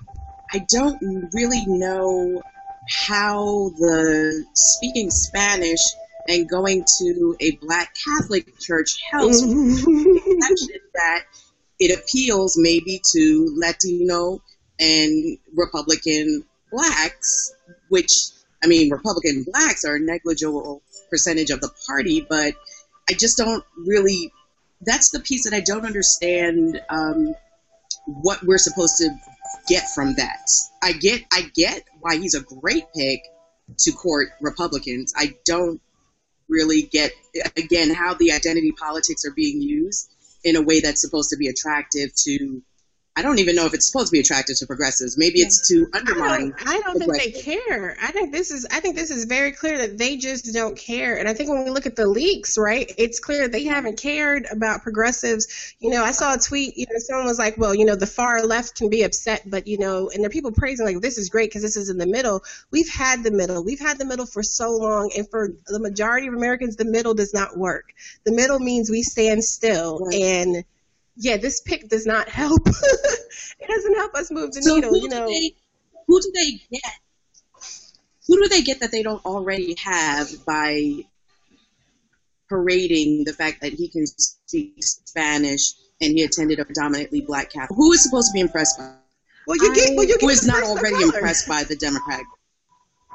I 0.52 0.66
don't 0.70 1.00
really 1.34 1.64
know 1.68 2.42
how 2.88 3.70
the 3.78 4.46
speaking 4.54 5.12
Spanish 5.12 5.82
and 6.28 6.50
going 6.50 6.86
to 7.00 7.36
a 7.40 7.52
black 7.58 7.94
Catholic 8.06 8.58
church 8.60 8.98
helps 9.12 9.42
exception 9.42 10.80
that 10.96 11.24
it 11.80 12.00
appeals 12.00 12.56
maybe 12.58 13.02
to 13.14 13.54
Latino 13.58 14.42
and 14.84 15.38
Republican 15.56 16.44
blacks, 16.72 17.54
which 17.90 18.12
I 18.64 18.68
mean, 18.68 18.90
Republican 18.90 19.44
blacks 19.44 19.84
are 19.86 19.96
a 19.96 20.00
negligible 20.00 20.82
percentage 21.10 21.50
of 21.50 21.62
the 21.62 21.70
party, 21.88 22.26
but 22.28 22.56
I 23.10 23.14
just 23.14 23.38
don't 23.38 23.64
really. 23.78 24.32
That's 24.86 25.12
the 25.12 25.22
piece 25.22 25.46
that 25.46 25.56
I 25.56 25.62
don't 25.62 25.86
understand. 25.86 26.82
Um, 26.90 27.36
what 28.06 28.44
we're 28.44 28.58
supposed 28.58 28.98
to 28.98 29.10
get 29.68 29.90
from 29.96 30.16
that? 30.16 30.46
I 30.82 30.92
get, 30.92 31.22
I 31.32 31.50
get 31.56 31.84
why 32.02 32.18
he's 32.18 32.36
a 32.36 32.42
great 32.42 32.84
pick 32.94 33.22
to 33.80 33.92
court 33.92 34.30
Republicans. 34.42 35.14
I 35.16 35.36
don't 35.46 35.82
really 36.50 36.82
get 36.82 37.12
again 37.56 37.94
how 37.94 38.14
the 38.16 38.34
identity 38.34 38.74
politics 38.74 39.24
are 39.26 39.34
being 39.34 39.62
used 39.62 40.10
in 40.44 40.58
a 40.58 40.62
way 40.62 40.82
that's 40.82 41.02
supposed 41.02 41.30
to 41.30 41.38
be 41.38 41.48
attractive 41.48 42.12
to. 42.26 42.62
I 43.16 43.22
don't 43.22 43.38
even 43.38 43.56
know 43.56 43.68
if 43.68 43.76
it's 43.76 43.92
supposed 43.92 44.08
to 44.08 44.12
be 44.12 44.20
attractive 44.20 44.56
to 44.58 44.66
progressives. 44.66 45.18
Maybe 45.20 45.40
it's 45.40 45.68
to 45.70 45.88
I 45.94 46.00
undermine. 46.00 46.50
don't, 46.50 46.68
I 46.68 46.80
don't 46.82 46.98
think 46.98 47.14
they 47.16 47.32
care. 47.32 47.96
I 48.02 48.12
think 48.12 48.32
this 48.32 48.50
is 48.50 48.66
I 48.72 48.80
think 48.80 48.96
this 48.96 49.12
is 49.12 49.26
very 49.26 49.52
clear 49.52 49.78
that 49.78 50.00
they 50.00 50.18
just 50.18 50.52
don't 50.52 50.76
care. 50.76 51.18
And 51.20 51.28
I 51.30 51.34
think 51.36 51.52
when 51.52 51.64
we 51.64 51.70
look 51.70 51.86
at 51.86 51.96
the 51.96 52.08
leaks, 52.08 52.58
right, 52.58 52.92
it's 52.98 53.20
clear 53.20 53.48
they 53.48 53.66
haven't 53.66 54.00
cared 54.00 54.48
about 54.52 54.82
progressives. 54.82 55.76
You 55.80 55.92
know, 55.92 56.04
I 56.04 56.10
saw 56.12 56.34
a 56.34 56.40
tweet, 56.40 56.76
you 56.76 56.88
know, 56.90 56.98
someone 56.98 57.28
was 57.28 57.38
like, 57.38 57.56
well, 57.58 57.76
you 57.76 57.86
know, 57.86 57.96
the 57.96 58.08
far 58.08 58.42
left 58.48 58.78
can 58.78 58.90
be 58.90 59.04
upset, 59.04 59.44
but 59.46 59.68
you 59.68 59.78
know, 59.78 60.10
and 60.10 60.24
there 60.24 60.28
are 60.28 60.32
people 60.32 60.52
praising 60.52 60.86
like 60.88 61.00
this 61.00 61.20
is 61.20 61.30
great 61.30 61.50
because 61.52 61.62
this 61.62 61.78
is 61.78 61.90
in 61.90 62.00
the 62.00 62.08
middle. 62.08 62.44
We've 62.72 62.90
had 62.90 63.24
the 63.24 63.32
middle. 63.32 63.64
We've 63.64 63.80
had 63.80 64.00
the 64.00 64.06
middle 64.06 64.26
for 64.26 64.42
so 64.42 64.72
long 64.72 65.12
and 65.16 65.30
for 65.30 65.50
the 65.68 65.80
majority 65.80 66.28
of 66.28 66.34
Americans 66.34 66.78
the 66.78 66.86
middle 66.86 67.14
does 67.14 67.34
not 67.34 67.56
work. 67.58 67.94
The 68.24 68.32
middle 68.32 68.58
means 68.60 68.90
we 68.90 69.04
stand 69.04 69.44
still 69.44 70.00
Right. 70.00 70.16
and 70.16 70.66
yeah, 71.16 71.38
this 71.38 71.62
pick 71.62 71.90
does 71.90 72.06
not 72.06 72.30
help. 72.30 72.62
it 72.68 73.68
doesn't 73.68 73.96
help 73.96 74.14
us 74.16 74.32
move 74.32 74.54
the 74.54 74.62
So 74.62 74.76
needle, 74.76 74.90
who 74.92 75.02
you 75.02 75.10
know. 75.10 75.28
do 75.28 75.34
they 75.34 75.56
who 76.08 76.22
do 76.22 76.32
they 76.34 76.52
get? 76.72 76.92
Who 78.28 78.42
do 78.42 78.48
they 78.50 78.62
get 78.62 78.80
that 78.80 78.92
they 78.92 79.04
don't 79.04 79.24
already 79.26 79.76
have 79.84 80.30
by 80.46 81.06
parading 82.50 83.26
the 83.26 83.34
fact 83.34 83.62
that 83.62 83.74
he 83.74 83.90
can 83.90 84.06
speak 84.08 84.76
Spanish 84.80 85.74
and 86.02 86.12
he 86.14 86.24
attended 86.24 86.60
a 86.60 86.66
predominantly 86.66 87.22
black 87.22 87.52
Catholic? 87.52 87.76
Who 87.78 87.92
is 87.92 88.04
supposed 88.04 88.28
to 88.30 88.34
be 88.34 88.40
impressed 88.42 88.78
by? 88.78 88.94
Well, 89.46 89.58
you 89.58 89.76
get, 89.76 89.92
well, 89.96 90.06
you 90.08 90.18
get 90.18 90.30
is 90.30 90.42
the 90.42 90.48
not 90.48 90.64
already 90.64 90.96
color. 90.96 91.06
impressed 91.06 91.48
by 91.48 91.64
the 91.64 91.76
Democratic? 91.76 92.26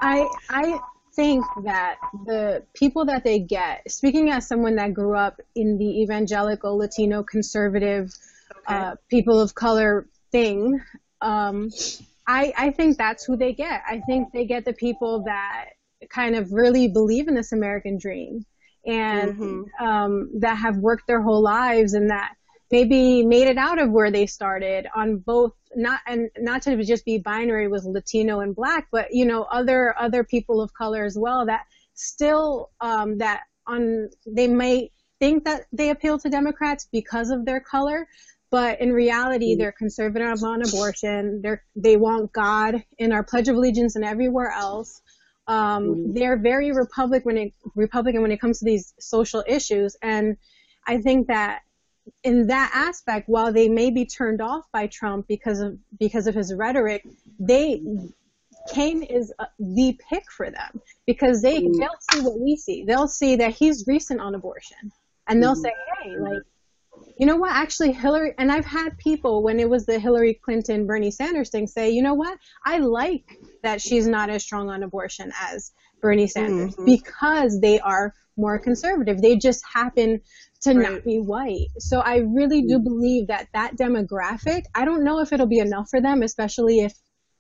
I 0.01 0.29
I 0.51 0.79
think 1.19 1.45
that 1.65 1.97
the 2.27 2.63
people 2.75 3.05
that 3.07 3.25
they 3.25 3.41
get, 3.41 3.91
speaking 3.91 4.31
as 4.31 4.47
someone 4.47 4.77
that 4.77 4.95
grew 4.95 5.17
up 5.17 5.41
in 5.57 5.77
the 5.77 6.03
evangelical 6.03 6.79
Latino 6.79 7.25
conservative 7.25 8.15
uh, 8.69 8.95
people 9.11 9.41
of 9.41 9.53
color 9.53 10.07
thing, 10.31 10.81
um, 11.21 11.71
I 12.29 12.53
I 12.57 12.71
think 12.71 12.99
that's 12.99 13.25
who 13.25 13.37
they 13.37 13.53
get. 13.53 13.83
I 13.95 14.01
think 14.07 14.33
they 14.33 14.45
get 14.45 14.65
the 14.65 14.73
people 14.73 15.25
that 15.25 15.71
kind 16.09 16.37
of 16.37 16.53
really 16.53 16.87
believe 16.87 17.27
in 17.27 17.35
this 17.35 17.51
American 17.53 17.99
dream 17.99 18.47
and 18.87 19.35
Mhm. 19.35 19.65
um, 19.81 20.31
that 20.39 20.57
have 20.57 20.77
worked 20.77 21.09
their 21.09 21.21
whole 21.21 21.43
lives 21.43 21.95
and 21.95 22.11
that 22.11 22.31
maybe 22.71 23.25
made 23.25 23.49
it 23.49 23.57
out 23.57 23.81
of 23.81 23.91
where 23.91 24.11
they 24.11 24.27
started 24.27 24.87
on 24.95 25.19
both 25.19 25.53
not 25.75 26.01
and 26.07 26.31
not 26.39 26.63
to 26.63 26.83
just 26.85 27.05
be 27.05 27.19
binary 27.19 27.69
with 27.69 27.85
Latino 27.85 28.41
and 28.41 28.55
Black, 28.55 28.89
but 28.91 29.09
you 29.13 29.25
know 29.25 29.43
other 29.43 29.95
other 29.99 30.25
people 30.25 30.61
of 30.61 30.73
color 30.75 31.05
as 31.05 31.17
well 31.19 31.47
that 31.47 31.65
still 31.95 32.71
um, 32.81 33.19
that 33.19 33.43
on 33.67 34.09
they 34.27 34.49
might 34.49 34.93
think 35.19 35.45
that 35.45 35.67
they 35.73 35.91
appeal 35.91 36.19
to 36.19 36.31
Democrats 36.31 36.89
because 36.93 37.31
of 37.31 37.45
their 37.45 37.61
color, 37.61 38.07
but 38.51 38.81
in 38.81 38.93
reality 38.93 39.55
they're 39.55 39.73
conservative 39.73 40.43
on 40.43 40.63
abortion. 40.63 41.41
They're 41.43 41.63
they 41.77 41.97
want 41.97 42.33
God 42.33 42.85
in 42.99 43.13
our 43.13 43.23
Pledge 43.23 43.49
of 43.49 43.57
Allegiance 43.57 43.97
and 43.97 44.05
everywhere 44.05 44.51
else. 44.51 45.01
Um, 45.47 45.85
mm-hmm. 45.85 46.13
They're 46.13 46.39
very 46.39 46.73
Republican 46.73 47.25
when 47.25 47.39
it 47.39 47.53
Republican 47.75 48.23
when 48.23 48.33
it 48.33 48.41
comes 48.41 48.59
to 48.59 48.65
these 48.65 48.95
social 48.99 49.43
issues, 49.47 49.97
and 50.03 50.37
I 50.87 50.99
think 50.99 51.29
that 51.29 51.61
in 52.23 52.47
that 52.49 52.71
aspect, 52.75 53.29
while 53.29 53.53
they 53.53 53.69
may 53.69 53.91
be 53.91 54.05
turned 54.05 54.41
off 54.41 54.65
by 54.73 54.87
Trump 54.87 55.27
because 55.29 55.61
of 55.61 55.79
because 55.99 56.27
of 56.27 56.35
his 56.35 56.55
rhetoric, 56.55 57.05
they 57.39 57.83
Kaine 58.71 59.03
is 59.03 59.33
uh, 59.39 59.47
the 59.59 59.99
pick 60.09 60.31
for 60.31 60.51
them 60.51 60.81
because 61.07 61.43
they 61.43 61.61
mm-hmm. 61.61 61.79
they'll 61.79 61.89
see 62.13 62.21
what 62.21 62.39
we 62.39 62.57
see. 62.57 62.85
They'll 62.85 63.09
see 63.09 63.37
that 63.37 63.55
he's 63.55 63.85
recent 63.87 64.21
on 64.21 64.35
abortion, 64.35 64.93
and 65.27 65.43
they'll 65.43 65.53
mm-hmm. 65.53 65.63
say, 65.63 65.73
"Hey, 66.03 66.17
like, 66.19 66.43
you 67.19 67.27
know 67.27 67.37
what? 67.37 67.53
Actually, 67.53 67.93
Hillary." 67.93 68.35
And 68.39 68.53
I've 68.53 68.67
had 68.67 68.99
people 68.99 69.43
when 69.43 69.59
it 69.61 69.69
was 69.69 69.87
the 69.87 69.99
Hillary 69.99 70.35
Clinton 70.35 70.87
Bernie 70.87 71.11
Sanders 71.11 71.51
thing 71.51 71.67
say, 71.67 71.91
"You 71.91 72.03
know 72.03 72.15
what? 72.15 72.39
I 72.65 72.79
like 72.79 73.39
that 73.63 73.81
she's 73.81 74.07
not 74.07 74.31
as 74.31 74.43
strong 74.43 74.69
on 74.69 74.83
abortion 74.83 75.33
as 75.41 75.73
Bernie 76.01 76.29
Sanders 76.29 76.75
mm-hmm. 76.75 76.85
because 76.85 77.61
they 77.61 77.81
are 77.81 78.15
more 78.39 78.59
conservative. 78.59 79.21
They 79.21 79.37
just 79.37 79.63
happen 79.71 80.21
to 80.63 80.75
right. 80.75 80.93
not 80.93 81.05
be 81.05 81.19
white. 81.19 81.69
So 81.79 82.01
I 82.01 82.19
really 82.19 82.63
do 82.63 82.77
mm-hmm. 82.77 82.85
believe 82.85 83.27
that 83.29 83.49
that 83.55 83.77
demographic, 83.77 84.65
I 84.75 84.85
don't 84.85 85.05
know 85.05 85.21
if 85.21 85.33
it'll 85.33 85.47
be 85.47 85.61
enough 85.61 85.89
for 85.91 86.01
them, 86.01 86.23
especially 86.23 86.81
if 86.81 86.95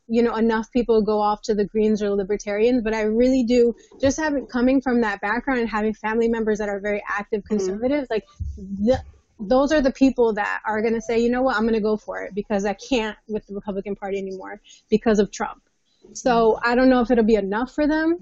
you 0.08 0.22
know 0.22 0.34
enough 0.36 0.70
people 0.72 1.02
go 1.02 1.20
off 1.20 1.42
to 1.42 1.54
the 1.54 1.66
greens 1.66 2.02
or 2.02 2.10
libertarians 2.10 2.82
but 2.82 2.94
i 2.94 3.02
really 3.02 3.44
do 3.44 3.74
just 4.00 4.18
having 4.18 4.46
coming 4.46 4.80
from 4.80 5.02
that 5.02 5.20
background 5.20 5.60
and 5.60 5.68
having 5.68 5.92
family 5.92 6.28
members 6.28 6.58
that 6.58 6.68
are 6.68 6.80
very 6.80 7.02
active 7.08 7.40
mm-hmm. 7.40 7.58
conservatives 7.58 8.08
mm-hmm. 8.08 8.14
like 8.14 8.24
the, 8.56 8.98
those 9.38 9.70
are 9.70 9.80
the 9.80 9.92
people 9.92 10.32
that 10.32 10.60
are 10.66 10.80
going 10.80 10.94
to 10.94 11.00
say 11.00 11.18
you 11.18 11.30
know 11.30 11.42
what 11.42 11.54
i'm 11.56 11.62
going 11.62 11.74
to 11.74 11.80
go 11.80 11.96
for 11.96 12.22
it 12.22 12.34
because 12.34 12.64
i 12.64 12.72
can't 12.72 13.16
with 13.28 13.46
the 13.46 13.54
republican 13.54 13.94
party 13.94 14.18
anymore 14.18 14.60
because 14.88 15.18
of 15.18 15.30
trump 15.30 15.62
so 16.14 16.58
i 16.64 16.74
don't 16.74 16.88
know 16.88 17.00
if 17.00 17.10
it'll 17.10 17.22
be 17.22 17.34
enough 17.34 17.74
for 17.74 17.86
them 17.86 18.18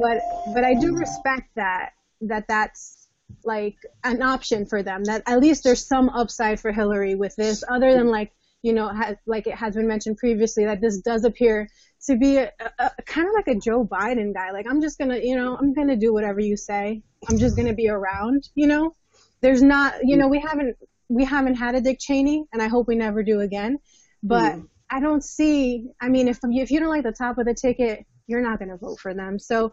but 0.00 0.20
but 0.54 0.64
i 0.64 0.74
do 0.74 0.94
respect 0.94 1.48
that 1.56 1.92
that 2.20 2.44
that's 2.46 3.01
like 3.44 3.76
an 4.04 4.22
option 4.22 4.66
for 4.66 4.82
them. 4.82 5.04
That 5.04 5.22
at 5.26 5.40
least 5.40 5.64
there's 5.64 5.86
some 5.86 6.08
upside 6.08 6.60
for 6.60 6.72
Hillary 6.72 7.14
with 7.14 7.34
this, 7.36 7.64
other 7.68 7.92
than 7.92 8.08
like 8.08 8.32
you 8.62 8.72
know, 8.72 8.90
like 9.26 9.48
it 9.48 9.56
has 9.56 9.74
been 9.74 9.88
mentioned 9.88 10.16
previously, 10.18 10.64
that 10.64 10.80
this 10.80 10.98
does 10.98 11.24
appear 11.24 11.68
to 12.06 12.16
be 12.16 12.36
a, 12.36 12.52
a, 12.78 12.90
a 12.98 13.02
kind 13.02 13.26
of 13.26 13.34
like 13.34 13.48
a 13.48 13.58
Joe 13.58 13.84
Biden 13.84 14.32
guy. 14.32 14.52
Like 14.52 14.66
I'm 14.68 14.80
just 14.80 14.98
gonna, 14.98 15.18
you 15.18 15.36
know, 15.36 15.56
I'm 15.56 15.74
gonna 15.74 15.96
do 15.96 16.12
whatever 16.12 16.40
you 16.40 16.56
say. 16.56 17.02
I'm 17.28 17.38
just 17.38 17.56
gonna 17.56 17.74
be 17.74 17.88
around. 17.88 18.48
You 18.54 18.68
know, 18.68 18.94
there's 19.40 19.62
not, 19.62 19.94
you 20.04 20.16
know, 20.16 20.28
we 20.28 20.40
haven't 20.40 20.76
we 21.08 21.24
haven't 21.24 21.56
had 21.56 21.74
a 21.74 21.80
Dick 21.80 21.98
Cheney, 22.00 22.44
and 22.52 22.62
I 22.62 22.68
hope 22.68 22.86
we 22.86 22.94
never 22.94 23.22
do 23.22 23.40
again. 23.40 23.78
But 24.22 24.54
mm. 24.54 24.68
I 24.88 25.00
don't 25.00 25.24
see. 25.24 25.88
I 26.00 26.08
mean, 26.08 26.28
if 26.28 26.38
if 26.42 26.70
you 26.70 26.78
don't 26.78 26.88
like 26.88 27.02
the 27.02 27.12
top 27.12 27.38
of 27.38 27.46
the 27.46 27.54
ticket, 27.54 28.06
you're 28.32 28.42
not 28.42 28.58
gonna 28.58 28.76
vote 28.76 28.98
for 28.98 29.14
them. 29.14 29.38
So 29.38 29.72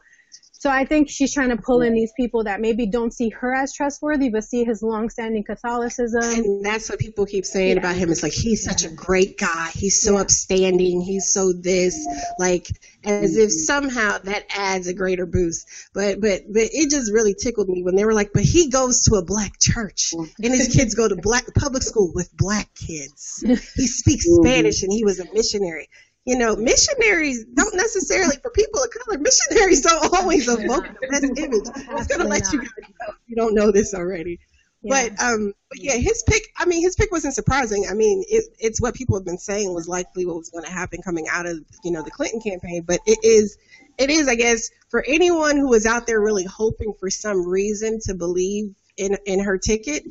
so 0.59 0.69
I 0.69 0.83
think 0.83 1.09
she's 1.09 1.33
trying 1.33 1.49
to 1.49 1.57
pull 1.57 1.81
in 1.81 1.93
these 1.93 2.11
people 2.17 2.43
that 2.43 2.59
maybe 2.59 2.85
don't 2.85 3.13
see 3.13 3.29
her 3.29 3.55
as 3.55 3.73
trustworthy, 3.73 4.27
but 4.27 4.43
see 4.43 4.65
his 4.65 4.83
longstanding 4.83 5.45
Catholicism. 5.45 6.21
And 6.21 6.65
that's 6.65 6.89
what 6.89 6.99
people 6.99 7.25
keep 7.25 7.45
saying 7.45 7.75
yeah. 7.75 7.79
about 7.79 7.95
him. 7.95 8.11
It's 8.11 8.23
like 8.23 8.33
he's 8.33 8.61
such 8.61 8.83
a 8.83 8.89
great 8.89 9.37
guy. 9.37 9.69
He's 9.73 10.01
so 10.01 10.15
yeah. 10.15 10.21
upstanding. 10.21 10.99
He's 10.99 11.31
so 11.31 11.53
this, 11.53 12.05
like 12.39 12.67
as 13.05 13.37
if 13.37 13.51
mm-hmm. 13.51 13.57
somehow 13.57 14.17
that 14.17 14.47
adds 14.53 14.87
a 14.87 14.93
greater 14.93 15.25
boost. 15.25 15.65
But 15.93 16.19
but 16.19 16.41
but 16.51 16.63
it 16.73 16.89
just 16.89 17.09
really 17.13 17.35
tickled 17.41 17.69
me 17.69 17.81
when 17.81 17.95
they 17.95 18.03
were 18.03 18.13
like, 18.13 18.31
but 18.33 18.43
he 18.43 18.69
goes 18.69 19.03
to 19.05 19.15
a 19.15 19.23
black 19.23 19.53
church 19.61 20.11
mm-hmm. 20.13 20.43
and 20.43 20.53
his 20.53 20.75
kids 20.75 20.93
go 20.93 21.07
to 21.07 21.15
black 21.15 21.45
public 21.55 21.83
school 21.83 22.11
with 22.13 22.35
black 22.35 22.69
kids. 22.75 23.45
He 23.75 23.87
speaks 23.87 24.27
mm-hmm. 24.27 24.45
Spanish 24.45 24.83
and 24.83 24.91
he 24.91 25.05
was 25.05 25.21
a 25.21 25.33
missionary 25.33 25.87
you 26.29 26.38
know, 26.38 26.55
missionaries 26.55 27.43
don't 27.45 27.75
necessarily, 27.75 28.36
for 28.38 28.51
people 28.51 28.83
of 28.83 28.91
color, 28.91 29.17
missionaries 29.17 29.81
don't 29.81 30.13
always 30.13 30.48
evoke 30.48 30.86
the 31.01 31.07
best 31.07 31.24
image. 31.24 31.88
I 31.89 31.95
was 31.95 32.05
going 32.05 32.21
to 32.21 32.27
let 32.27 32.53
you 32.53 32.59
guys 32.59 32.69
know 32.77 33.13
you 33.25 33.36
don't 33.36 33.55
know 33.55 33.71
this 33.71 33.95
already. 33.95 34.39
Yeah. 34.83 35.09
But 35.09 35.24
um, 35.24 35.53
but 35.69 35.79
yeah, 35.79 35.95
his 35.95 36.24
pick. 36.29 36.43
I 36.55 36.65
mean, 36.65 36.83
his 36.83 36.95
pick 36.95 37.12
wasn't 37.12 37.33
surprising. 37.33 37.88
I 37.89 37.95
mean, 37.95 38.24
it, 38.29 38.45
it's 38.59 38.79
what 38.79 38.93
people 38.93 39.17
have 39.17 39.25
been 39.25 39.39
saying 39.39 39.74
was 39.74 39.88
likely 39.88 40.27
what 40.27 40.36
was 40.36 40.51
going 40.51 40.65
to 40.65 40.71
happen 40.71 41.01
coming 41.01 41.25
out 41.31 41.48
of 41.48 41.57
you 41.83 41.89
know 41.89 42.03
the 42.03 42.12
Clinton 42.12 42.41
campaign. 42.41 42.84
But 42.86 42.99
it 43.08 43.17
is, 43.23 43.58
it 43.97 44.12
is, 44.12 44.27
I 44.27 44.36
guess, 44.36 44.69
for 44.89 45.03
anyone 45.08 45.58
who 45.58 45.67
was 45.67 45.88
out 45.88 46.06
there 46.06 46.21
really 46.21 46.45
hoping 46.45 46.93
for 46.99 47.10
some 47.10 47.47
reason 47.47 47.99
to 48.03 48.13
believe 48.13 48.75
in 48.97 49.17
in 49.25 49.39
her 49.43 49.58
ticket. 49.58 50.03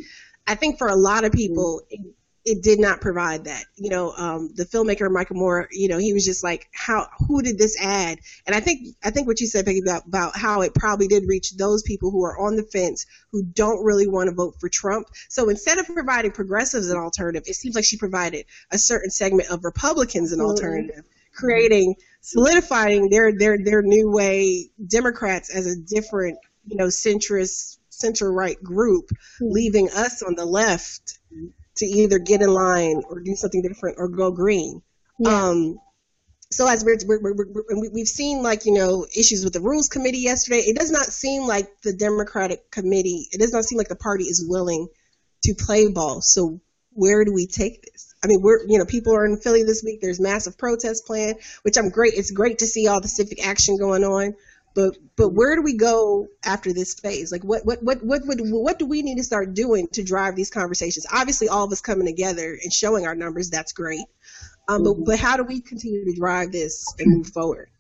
I 0.49 0.57
think 0.57 0.79
for 0.79 0.89
a 0.89 0.97
lot 0.97 1.23
of 1.23 1.31
people, 1.31 1.83
it, 1.89 2.01
it 2.49 2.63
did 2.63 2.81
not 2.81 3.03
provide 3.03 3.45
that. 3.45 3.65
You 3.77 3.91
know, 3.91 4.13
um, 4.13 4.51
the 4.55 4.65
filmmaker 4.65 5.11
Michael 5.11 5.37
Moore, 5.37 5.69
you 5.71 5.89
know, 5.89 5.99
he 5.99 6.15
was 6.15 6.25
just 6.25 6.43
like, 6.43 6.69
how, 6.73 7.07
who 7.27 7.43
did 7.43 7.59
this 7.59 7.79
add? 7.81 8.19
And 8.47 8.57
I 8.57 8.61
think, 8.61 8.97
I 9.05 9.11
think 9.11 9.27
what 9.27 9.41
you 9.41 9.47
said, 9.47 9.67
Peggy, 9.67 9.81
about, 9.81 10.07
about 10.07 10.37
how 10.37 10.63
it 10.63 10.75
probably 10.75 11.09
did 11.09 11.25
reach 11.27 11.57
those 11.57 11.83
people 11.83 12.11
who 12.11 12.25
are 12.25 12.39
on 12.39 12.57
the 12.57 12.63
fence 12.63 13.05
who 13.31 13.43
don't 13.43 13.85
really 13.85 14.07
want 14.07 14.29
to 14.29 14.35
vote 14.35 14.55
for 14.59 14.71
Trump. 14.71 15.09
So 15.29 15.51
instead 15.51 15.79
of 15.79 15.87
providing 15.87 16.31
progressives 16.31 16.91
an 16.91 16.97
alternative, 16.97 17.45
it 17.47 17.55
seems 17.55 17.75
like 17.75 17.85
she 17.85 17.99
provided 17.99 18.47
a 18.71 18.79
certain 18.79 19.11
segment 19.11 19.51
of 19.51 19.65
Republicans 19.65 20.33
an 20.33 20.41
alternative, 20.41 21.05
creating, 21.35 21.97
solidifying 22.23 23.11
their, 23.11 23.37
their, 23.37 23.59
their 23.63 23.83
new 23.83 24.11
way 24.11 24.71
Democrats 24.87 25.55
as 25.55 25.67
a 25.67 25.77
different, 25.77 26.39
you 26.67 26.77
know, 26.77 26.87
centrist, 26.87 27.77
center 27.91 28.33
right 28.33 28.63
group, 28.63 29.07
mm-hmm. 29.09 29.53
leaving 29.53 29.91
us 29.91 30.23
on 30.23 30.35
the 30.35 30.47
left 30.47 31.19
to 31.79 31.87
either 31.87 32.19
get 32.19 32.43
in 32.43 32.53
line 32.53 33.03
or 33.09 33.21
do 33.21 33.35
something 33.35 33.63
different 33.63 33.97
or 33.99 34.09
go 34.09 34.31
green. 34.31 34.83
Yeah. 35.19 35.49
Um, 35.49 35.79
so 36.51 36.67
as 36.67 36.85
we're, 36.85 36.99
we're, 37.07 37.21
we're, 37.21 37.47
we're, 37.53 37.91
we've 37.91 38.09
seen 38.09 38.43
like 38.43 38.65
you 38.65 38.73
know 38.73 39.07
issues 39.17 39.45
with 39.45 39.53
the 39.53 39.61
rules 39.61 39.89
committee 39.89 40.19
yesterday 40.19 40.61
it 40.61 40.77
does 40.77 40.91
not 40.91 41.07
seem 41.07 41.43
like 41.43 41.69
the 41.83 41.93
democratic 41.93 42.71
committee 42.71 43.29
it 43.33 43.39
does 43.39 43.53
not 43.53 43.65
seem 43.65 43.79
like 43.79 43.89
the 43.89 43.97
party 43.97 44.25
is 44.25 44.45
willing 44.47 44.89
to 45.43 45.55
play 45.55 45.89
ball 45.89 46.21
so 46.23 46.61
where 46.93 47.25
do 47.25 47.33
we 47.33 47.47
take 47.47 47.83
this 47.83 48.15
i 48.25 48.27
mean 48.27 48.41
we're 48.41 48.67
you 48.67 48.79
know 48.79 48.87
people 48.87 49.15
are 49.15 49.27
in 49.27 49.37
philly 49.37 49.63
this 49.63 49.83
week 49.85 50.01
there's 50.01 50.21
massive 50.21 50.57
protest 50.57 51.07
planned 51.07 51.37
which 51.63 51.77
i'm 51.77 51.91
great 51.91 52.15
it's 52.15 52.31
great 52.31 52.59
to 52.59 52.67
see 52.67 52.87
all 52.89 53.01
the 53.01 53.09
civic 53.09 53.47
action 53.47 53.77
going 53.77 54.05
on 54.05 54.35
but 54.79 54.97
but 55.17 55.31
where 55.31 55.57
do 55.57 55.63
we 55.63 55.77
go 55.77 56.29
after 56.45 56.73
this 56.73 56.95
phase? 56.95 57.33
Like 57.33 57.43
what 57.43 57.67
what 57.67 57.83
what 57.83 57.99
what 58.05 58.21
what, 58.25 58.39
what 58.41 58.79
do 58.79 58.87
we 58.87 59.03
need 59.03 59.17
to 59.17 59.25
start 59.25 59.53
doing 59.53 59.89
to 59.95 60.05
drive 60.05 60.37
these 60.37 60.51
conversations? 60.51 61.05
Obviously, 61.13 61.49
all 61.49 61.65
of 61.65 61.73
us 61.73 61.81
coming 61.81 62.07
together 62.07 62.57
and 62.63 62.73
showing 62.73 63.05
our 63.05 63.17
numbers, 63.17 63.51
that's 63.51 63.73
great. 63.73 64.07
Um, 64.69 64.85
but 64.85 64.95
but 65.05 65.19
how 65.19 65.37
do 65.37 65.43
we 65.43 65.61
continue 65.61 66.05
to 66.05 66.15
drive 66.15 66.53
this 66.53 66.95
and 67.01 67.19
move 67.19 67.27
forward? 67.27 67.71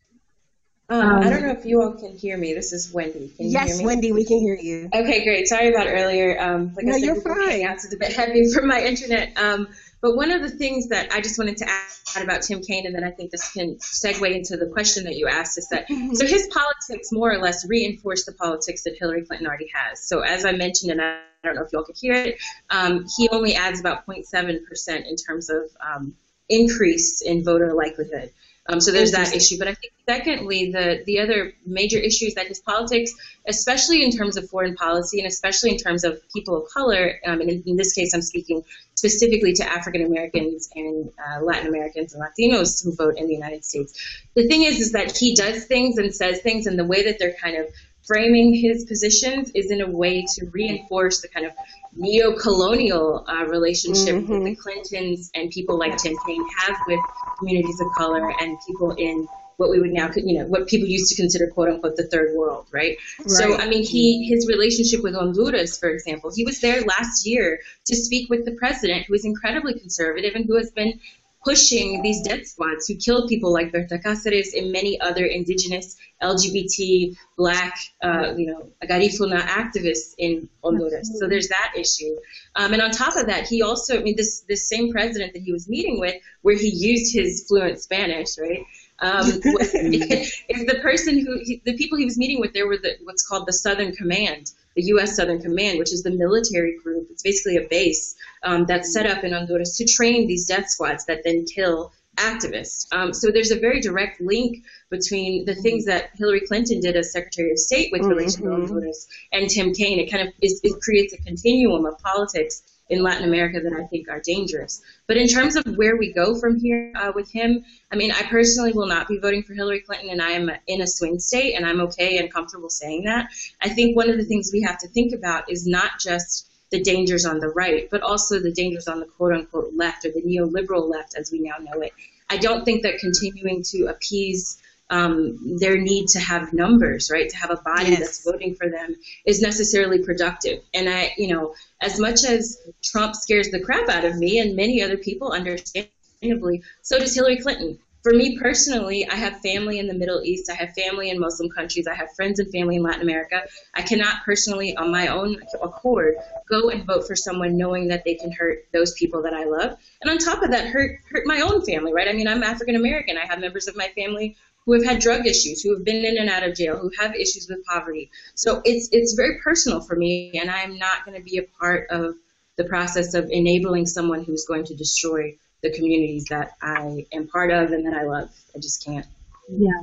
Um, 0.91 1.01
I 1.01 1.27
um, 1.27 1.31
don't 1.31 1.43
know 1.43 1.53
if 1.53 1.65
you 1.67 1.83
all 1.83 1.93
can 1.93 2.17
hear 2.17 2.37
me. 2.37 2.53
This 2.53 2.73
is 2.73 2.93
Wendy. 2.93 3.33
Can 3.37 3.47
you 3.47 3.53
yes, 3.53 3.69
hear 3.69 3.79
me? 3.79 3.85
Wendy, 3.85 4.11
we 4.11 4.25
can 4.25 4.41
hear 4.41 4.57
you. 4.57 4.89
Okay, 4.93 5.23
great. 5.23 5.47
Sorry 5.47 5.69
about 5.69 5.87
earlier. 5.87 6.41
Um, 6.41 6.75
like 6.75 6.85
no, 6.85 6.95
I 6.95 6.99
said, 6.99 7.05
you're 7.05 7.21
fine. 7.21 7.61
It's 7.61 7.95
a 7.95 7.97
bit 7.97 8.13
heavy 8.13 8.43
for 8.53 8.63
my 8.63 8.81
internet. 8.81 9.39
Um, 9.39 9.69
but 10.01 10.17
one 10.17 10.31
of 10.31 10.43
the 10.43 10.51
things 10.51 10.89
that 10.89 11.13
I 11.13 11.21
just 11.21 11.39
wanted 11.39 11.59
to 11.59 11.69
add 11.69 12.23
about 12.23 12.43
Tim 12.43 12.63
Kaine, 12.63 12.87
and 12.87 12.95
then 12.95 13.05
I 13.05 13.11
think 13.11 13.31
this 13.31 13.53
can 13.53 13.77
segue 13.77 14.35
into 14.35 14.57
the 14.57 14.67
question 14.67 15.05
that 15.05 15.17
you 15.17 15.27
asked, 15.27 15.59
is 15.59 15.69
that 15.69 15.89
mm-hmm. 15.89 16.15
so 16.15 16.27
his 16.27 16.49
politics 16.49 17.11
more 17.13 17.33
or 17.33 17.39
less 17.39 17.67
reinforce 17.67 18.25
the 18.25 18.33
politics 18.33 18.85
that 18.85 18.97
Hillary 18.99 19.25
Clinton 19.25 19.47
already 19.47 19.71
has. 19.75 20.01
So 20.03 20.21
as 20.21 20.45
I 20.45 20.53
mentioned, 20.53 20.93
and 20.93 21.01
I 21.01 21.21
don't 21.43 21.57
know 21.57 21.63
if 21.63 21.73
you 21.73 21.79
all 21.79 21.85
could 21.85 21.99
hear 21.99 22.15
it, 22.15 22.39
um, 22.71 23.07
he 23.17 23.29
only 23.31 23.55
adds 23.55 23.81
about 23.81 24.07
0.7% 24.07 25.09
in 25.09 25.17
terms 25.17 25.51
of 25.51 25.63
um, 25.81 26.15
increase 26.49 27.21
in 27.21 27.45
voter 27.45 27.75
likelihood. 27.75 28.31
Um, 28.71 28.81
so 28.81 28.93
there's 28.93 29.13
that 29.13 29.35
issue. 29.35 29.59
But 29.59 29.69
I 29.69 29.75
think 29.75 29.95
secondly, 30.07 30.71
the 30.71 31.03
the 31.07 31.21
other 31.21 31.55
major 31.65 31.99
issue 31.99 32.27
is 32.27 32.35
that 32.35 32.49
his 32.49 32.61
politics, 32.61 33.13
especially 33.47 34.05
in 34.05 34.11
terms 34.11 34.37
of 34.37 34.49
foreign 34.51 34.75
policy 34.75 35.19
and 35.19 35.27
especially 35.27 35.71
in 35.71 35.79
terms 35.79 36.05
of 36.05 36.21
people 36.35 36.63
of 36.63 36.69
color, 36.71 37.19
um, 37.27 37.41
and 37.41 37.49
in, 37.49 37.63
in, 37.67 37.77
this 37.77 37.95
case 37.95 38.13
I'm 38.13 38.21
speaking 38.21 38.63
specifically 38.95 39.55
to 39.55 39.65
African 39.65 40.05
Americans 40.05 40.69
and 40.75 41.11
uh, 41.19 41.43
Latin 41.43 41.69
Americans 41.69 42.15
and 42.15 42.23
Latinos 42.23 42.85
who 42.85 42.95
vote 42.95 43.17
in 43.17 43.27
the 43.27 43.35
United 43.35 43.65
States. 43.65 43.95
The 44.35 44.47
thing 44.47 44.65
is, 44.65 44.81
is 44.81 44.93
that 44.93 45.17
he 45.17 45.35
does 45.35 45.65
things 45.65 45.97
and 45.97 46.15
says 46.15 46.43
things 46.43 46.67
in 46.67 46.77
the 46.77 46.85
way 46.85 47.05
that 47.05 47.19
they're 47.19 47.37
kind 47.41 47.57
of 47.57 47.67
framing 48.07 48.55
his 48.55 48.85
positions 48.85 49.51
is 49.55 49.71
in 49.71 49.81
a 49.81 49.91
way 49.91 50.25
to 50.35 50.47
reinforce 50.51 51.21
the 51.21 51.29
kind 51.29 51.47
of 51.47 51.53
neo-colonial 51.95 53.25
uh, 53.27 53.45
relationship 53.47 54.15
mm-hmm. 54.15 54.33
that 54.33 54.45
the 54.45 54.57
Clintons 54.57 55.31
and 55.35 55.51
people 55.51 55.79
like 55.79 55.97
Tim 55.97 56.15
Kaine 56.27 56.47
have 56.59 56.77
with 56.87 57.01
communities 57.39 57.81
of 57.81 57.89
color 57.97 58.33
and 58.41 58.59
people 58.67 58.93
in 58.93 59.27
what 59.59 59.71
we 59.71 59.81
would 59.81 59.93
now, 59.93 60.09
you 60.15 60.39
know, 60.39 60.47
what 60.47 60.69
people 60.69 60.89
used 60.89 61.11
to 61.11 61.21
consider 61.21 61.49
"quote 61.49 61.69
unquote" 61.69 61.97
the 61.97 62.07
third 62.07 62.35
world, 62.37 62.69
right? 62.71 62.97
right? 63.19 63.29
So, 63.29 63.57
I 63.57 63.69
mean, 63.69 63.85
he 63.85 64.29
his 64.29 64.47
relationship 64.47 65.03
with 65.03 65.15
Honduras, 65.15 65.79
for 65.79 65.89
example, 65.89 66.31
he 66.33 66.45
was 66.45 66.61
there 66.61 66.81
last 66.83 67.27
year 67.27 67.59
to 67.87 67.97
speak 67.97 68.31
with 68.31 68.45
the 68.45 68.53
president, 68.53 69.07
who 69.07 69.15
is 69.15 69.25
incredibly 69.25 69.77
conservative 69.77 70.35
and 70.37 70.47
who 70.47 70.57
has 70.57 70.71
been 70.71 71.01
pushing 71.45 72.03
these 72.03 72.23
death 72.23 72.47
squads 72.47 72.87
who 72.87 72.97
killed 72.97 73.29
people 73.29 73.53
like 73.53 73.73
Berta 73.73 73.99
Cáceres 73.99 74.49
and 74.57 74.73
many 74.73 75.01
other 75.01 75.25
indigenous, 75.25 75.97
LGBT, 76.23 77.17
black, 77.37 77.79
uh, 78.03 78.35
you 78.37 78.47
know, 78.47 78.69
Garifuna 78.85 79.41
activists 79.41 80.15
in 80.19 80.49
Honduras. 80.63 81.17
So 81.19 81.29
there's 81.29 81.49
that 81.49 81.75
issue. 81.77 82.17
Um, 82.57 82.73
and 82.73 82.83
on 82.83 82.91
top 82.91 83.17
of 83.17 83.27
that, 83.27 83.47
he 83.47 83.63
also, 83.63 83.99
I 83.99 84.03
mean, 84.03 84.17
this, 84.17 84.41
this 84.49 84.69
same 84.69 84.93
president 84.93 85.33
that 85.35 85.43
he 85.43 85.53
was 85.53 85.69
meeting 85.69 86.01
with, 86.01 86.17
where 86.43 86.57
he 86.57 86.69
used 86.69 87.15
his 87.15 87.45
fluent 87.47 87.81
Spanish, 87.81 88.37
right? 88.39 88.65
Um, 88.99 89.27
if 89.45 90.67
the 90.67 90.81
person 90.81 91.25
who, 91.25 91.39
he, 91.43 91.63
the 91.65 91.77
people 91.77 91.99
he 91.99 92.05
was 92.05 92.19
meeting 92.19 92.41
with, 92.41 92.53
there 92.53 92.67
were 92.67 92.79
the, 92.79 92.97
what's 93.05 93.27
called 93.27 93.47
the 93.47 93.53
Southern 93.53 93.95
Command, 93.95 94.51
the 94.79 94.85
U.S. 94.95 95.17
Southern 95.17 95.43
Command, 95.43 95.77
which 95.81 95.93
is 95.93 96.05
the 96.05 96.13
military 96.13 96.79
group. 96.79 97.09
It's 97.11 97.25
basically 97.25 97.57
a 97.57 97.67
base 97.67 98.15
um, 98.45 98.65
that's 98.65 98.93
set 98.93 99.07
up 99.07 99.25
in 99.25 99.33
Honduras 99.33 99.77
to 99.79 99.85
train 99.85 100.29
these 100.29 100.47
death 100.47 100.71
squads 100.71 101.05
that 101.07 101.25
then 101.25 101.47
kill 101.47 101.93
activists. 102.19 102.87
Um, 102.93 103.15
so 103.15 103.31
there's 103.31 103.51
a 103.51 103.59
very 103.59 103.81
direct 103.81 104.21
link 104.21 104.65
between 104.91 105.45
the 105.45 105.55
things 105.55 105.87
that 105.87 106.11
Hillary 106.15 106.41
Clinton 106.41 106.81
did 106.81 106.97
as 106.97 107.13
Secretary 107.13 107.51
of 107.51 107.59
State 107.59 107.93
with 107.93 108.03
relation 108.03 108.43
to 108.43 108.51
Honduras 108.51 109.07
and 109.33 109.49
Tim 109.49 109.73
Kaine. 109.73 109.99
It 109.99 110.11
kind 110.11 110.29
of 110.29 110.35
is, 110.43 110.61
it 110.63 110.81
creates 110.81 111.15
a 111.15 111.23
continuum 111.23 111.87
of 111.87 111.99
politics 111.99 112.63
in 112.91 113.03
Latin 113.03 113.25
America 113.25 113.61
that 113.61 113.73
I 113.73 113.85
think 113.87 114.09
are 114.09 114.21
dangerous. 114.21 114.83
But 115.07 115.17
in 115.17 115.29
terms 115.29 115.57
of 115.57 115.77
where 115.77 115.97
we 115.97 116.13
go 116.13 116.39
from 116.39 116.59
here 116.59 116.93
uh, 116.97 117.13
with 117.15 117.31
him, 117.31 117.65
I 117.93 117.97
mean, 117.97 118.13
I 118.13 118.23
personally 118.23 118.73
will 118.73 118.87
not 118.87 119.09
be 119.09 119.19
voting 119.19 119.43
for 119.43 119.55
Hillary 119.55 119.81
Clinton, 119.81 120.11
and 120.11 120.23
I 120.23 120.31
am 120.31 120.51
in 120.67 120.81
a 120.81 120.87
swing 120.87 121.19
state, 121.19 121.55
and 121.55 121.67
I'm 121.67 121.81
okay 121.83 122.19
and 122.19 122.33
comfortable 122.33 122.71
saying 122.71 123.05
that. 123.05 123.29
I 123.61 123.69
think 123.69 123.97
one 123.97 124.11
of 124.11 124.17
the 124.17 124.25
things 124.25 124.51
we 124.53 124.63
have 124.63 124.79
to 124.79 124.89
think 124.89 125.13
about 125.13 125.51
is 125.51 125.67
not 125.67 125.99
just 126.01 126.51
the 126.71 126.83
dangers 126.83 127.25
on 127.25 127.41
the 127.41 127.49
right, 127.49 127.89
but 127.91 128.03
also 128.03 128.39
the 128.39 128.53
dangers 128.53 128.89
on 128.89 129.01
the 129.01 129.07
quote 129.07 129.33
unquote 129.33 129.73
left 129.75 130.05
or 130.05 130.11
the 130.11 130.23
neoliberal 130.23 130.89
left 130.91 131.17
as 131.17 131.33
we 131.33 131.41
now 131.41 131.57
know 131.61 131.81
it. 131.81 131.93
I 132.31 132.37
don't 132.37 132.65
think 132.65 132.83
that 132.83 132.99
continuing 132.99 133.63
to 133.71 133.87
appease 133.87 134.61
um, 134.91 135.59
their 135.59 135.79
need 135.79 136.09
to 136.09 136.19
have 136.19 136.53
numbers, 136.53 137.11
right, 137.11 137.29
to 137.29 137.37
have 137.37 137.51
a 137.51 137.57
body 137.57 137.91
yes. 137.91 137.99
that's 137.99 138.25
voting 138.25 138.55
for 138.55 138.69
them 138.69 138.97
is 139.25 139.41
necessarily 139.41 140.03
productive. 140.03 140.63
And 140.73 140.89
I, 140.89 141.13
you 141.19 141.29
know, 141.29 141.55
as 141.81 141.99
much 141.99 142.25
as 142.25 142.59
Trump 142.83 143.15
scares 143.15 143.51
the 143.51 143.61
crap 143.61 143.89
out 143.89 144.05
of 144.05 144.17
me 144.17 144.39
and 144.39 144.57
many 144.57 144.83
other 144.83 144.97
people, 144.97 145.33
understandably, 145.33 146.63
so 146.83 146.99
does 146.99 147.15
Hillary 147.15 147.39
Clinton 147.39 147.79
for 148.03 148.13
me 148.13 148.39
personally, 148.39 149.09
I 149.09 149.17
have 149.17 149.41
family 149.41 149.79
in 149.79 149.87
the 149.87 149.95
Middle 149.95 150.23
East. 150.23 150.51
I 150.51 150.55
have 150.55 150.73
family 150.75 151.11
in 151.11 151.19
Muslim 151.19 151.51
countries. 151.51 151.87
I 151.87 151.95
have 151.95 152.15
friends 152.15 152.39
and 152.39 152.51
family 152.53 152.77
in 152.77 152.83
Latin 152.83 153.03
America. 153.03 153.43
I 153.75 153.83
cannot 153.83 154.25
personally, 154.25 154.77
on 154.77 154.91
my 154.91 155.09
own 155.09 155.37
accord, 155.63 156.15
go 156.49 156.71
and 156.71 156.87
vote 156.87 157.07
for 157.07 157.17
someone 157.17 157.57
knowing 157.57 157.89
that 157.89 158.05
they 158.05 158.15
can 158.15 158.31
hurt 158.31 158.67
those 158.73 158.93
people 158.93 159.23
that 159.23 159.35
I 159.35 159.45
love. 159.45 159.77
And 160.01 160.11
on 160.11 160.19
top 160.19 160.43
of 160.43 160.51
that, 160.53 160.69
hurt 160.69 161.01
hurt 161.11 161.27
my 161.27 161.41
own 161.41 161.65
family, 161.65 161.93
right? 161.93 162.09
I 162.09 162.13
mean, 162.13 162.29
I'm 162.29 162.43
African 162.43 162.77
American. 162.77 163.19
I 163.19 163.27
have 163.27 163.41
members 163.41 163.69
of 163.69 163.77
my 163.77 163.89
family 163.97 164.37
who 164.65 164.75
have 164.75 164.85
had 164.85 165.01
drug 165.01 165.27
issues, 165.27 165.63
who 165.63 165.75
have 165.75 165.85
been 165.85 166.05
in 166.05 166.19
and 166.19 166.29
out 166.29 166.43
of 166.43 166.55
jail, 166.55 166.77
who 166.77 166.91
have 166.99 167.15
issues 167.15 167.49
with 167.49 167.65
poverty. 167.65 168.11
So 168.35 168.61
it's 168.65 168.89
it's 168.93 169.15
very 169.15 169.39
personal 169.43 169.81
for 169.81 169.97
me, 169.97 170.39
and 170.41 170.51
I'm 170.51 170.79
not 170.79 171.05
going 171.05 171.17
to 171.17 171.25
be 171.25 171.39
a 171.39 171.59
part 171.59 171.89
of 171.91 172.15
the 172.57 172.65
process 172.65 173.15
of 173.15 173.29
enabling 173.31 173.87
someone 173.87 174.25
who's 174.25 174.45
going 174.45 174.65
to 174.67 174.75
destroy 174.75 175.37
the 175.63 175.73
communities 175.73 176.27
that 176.31 176.53
I 176.63 177.07
am 177.13 177.29
part 177.29 177.51
of 177.51 177.73
and 177.73 177.87
that 177.87 177.95
I 177.95 178.05
love. 178.05 178.31
I 178.55 178.59
just 178.59 178.85
can't. 178.85 179.07
Yeah. 179.49 179.83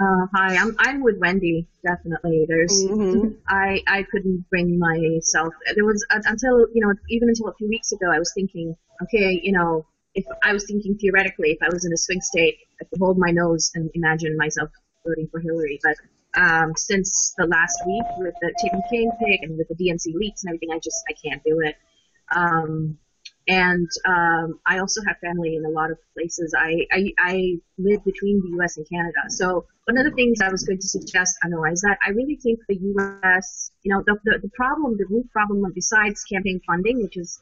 Uh, 0.00 0.26
hi, 0.34 0.56
I'm 0.56 0.74
I'm 0.78 1.02
with 1.02 1.18
Wendy. 1.18 1.68
Definitely, 1.86 2.46
there's 2.48 2.84
mm-hmm. 2.84 3.34
I 3.48 3.80
I 3.86 4.02
couldn't 4.02 4.44
bring 4.50 4.76
myself. 4.76 5.54
There 5.76 5.84
was 5.84 6.04
uh, 6.10 6.18
until 6.24 6.66
you 6.74 6.84
know 6.84 6.94
even 7.10 7.28
until 7.28 7.46
a 7.46 7.54
few 7.54 7.68
weeks 7.68 7.92
ago 7.92 8.10
I 8.10 8.18
was 8.18 8.32
thinking, 8.34 8.74
okay, 9.02 9.40
you 9.40 9.52
know, 9.52 9.86
if 10.14 10.24
I 10.42 10.52
was 10.52 10.66
thinking 10.66 10.96
theoretically, 10.98 11.52
if 11.52 11.58
I 11.62 11.72
was 11.72 11.84
in 11.84 11.92
a 11.92 11.96
swing 11.96 12.20
state, 12.20 12.56
I 12.80 12.86
could 12.86 12.98
hold 12.98 13.18
my 13.18 13.30
nose 13.30 13.70
and 13.76 13.88
imagine 13.94 14.36
myself 14.36 14.70
voting 15.06 15.28
for 15.30 15.38
Hillary. 15.38 15.78
But 15.80 15.96
um, 16.40 16.72
since 16.76 17.32
the 17.38 17.46
last 17.46 17.80
week 17.86 18.04
with 18.18 18.34
the 18.40 18.52
Tim 18.60 18.80
Kaine 18.90 19.12
pick 19.20 19.42
and 19.42 19.56
with 19.56 19.68
the 19.68 19.76
DNC 19.76 20.12
leaks 20.14 20.42
and 20.42 20.50
everything, 20.50 20.70
I 20.72 20.80
just 20.80 21.04
I 21.08 21.12
can't 21.24 21.42
do 21.44 21.60
it. 21.60 21.76
Um, 22.34 22.98
and 23.46 23.88
um, 24.06 24.58
I 24.66 24.78
also 24.78 25.02
have 25.06 25.18
family 25.18 25.56
in 25.56 25.64
a 25.64 25.68
lot 25.68 25.90
of 25.90 25.98
places. 26.14 26.54
I, 26.56 26.86
I, 26.90 27.12
I 27.18 27.56
live 27.78 28.04
between 28.04 28.40
the 28.40 28.48
U.S. 28.56 28.78
and 28.78 28.88
Canada. 28.88 29.18
So 29.28 29.66
one 29.84 29.98
of 29.98 30.04
the 30.04 30.12
things 30.12 30.40
I 30.40 30.48
was 30.48 30.64
going 30.64 30.78
to 30.78 30.88
suggest, 30.88 31.36
Anoa, 31.44 31.72
is 31.72 31.82
that 31.82 31.98
I 32.06 32.10
really 32.10 32.36
think 32.36 32.60
the 32.68 32.76
U.S. 32.76 33.70
You 33.82 33.94
know, 33.94 34.02
the, 34.06 34.16
the, 34.24 34.38
the 34.42 34.50
problem, 34.50 34.96
the 34.96 35.06
root 35.10 35.30
problem, 35.30 35.70
besides 35.74 36.24
campaign 36.24 36.60
funding, 36.66 37.02
which 37.02 37.16
is 37.18 37.38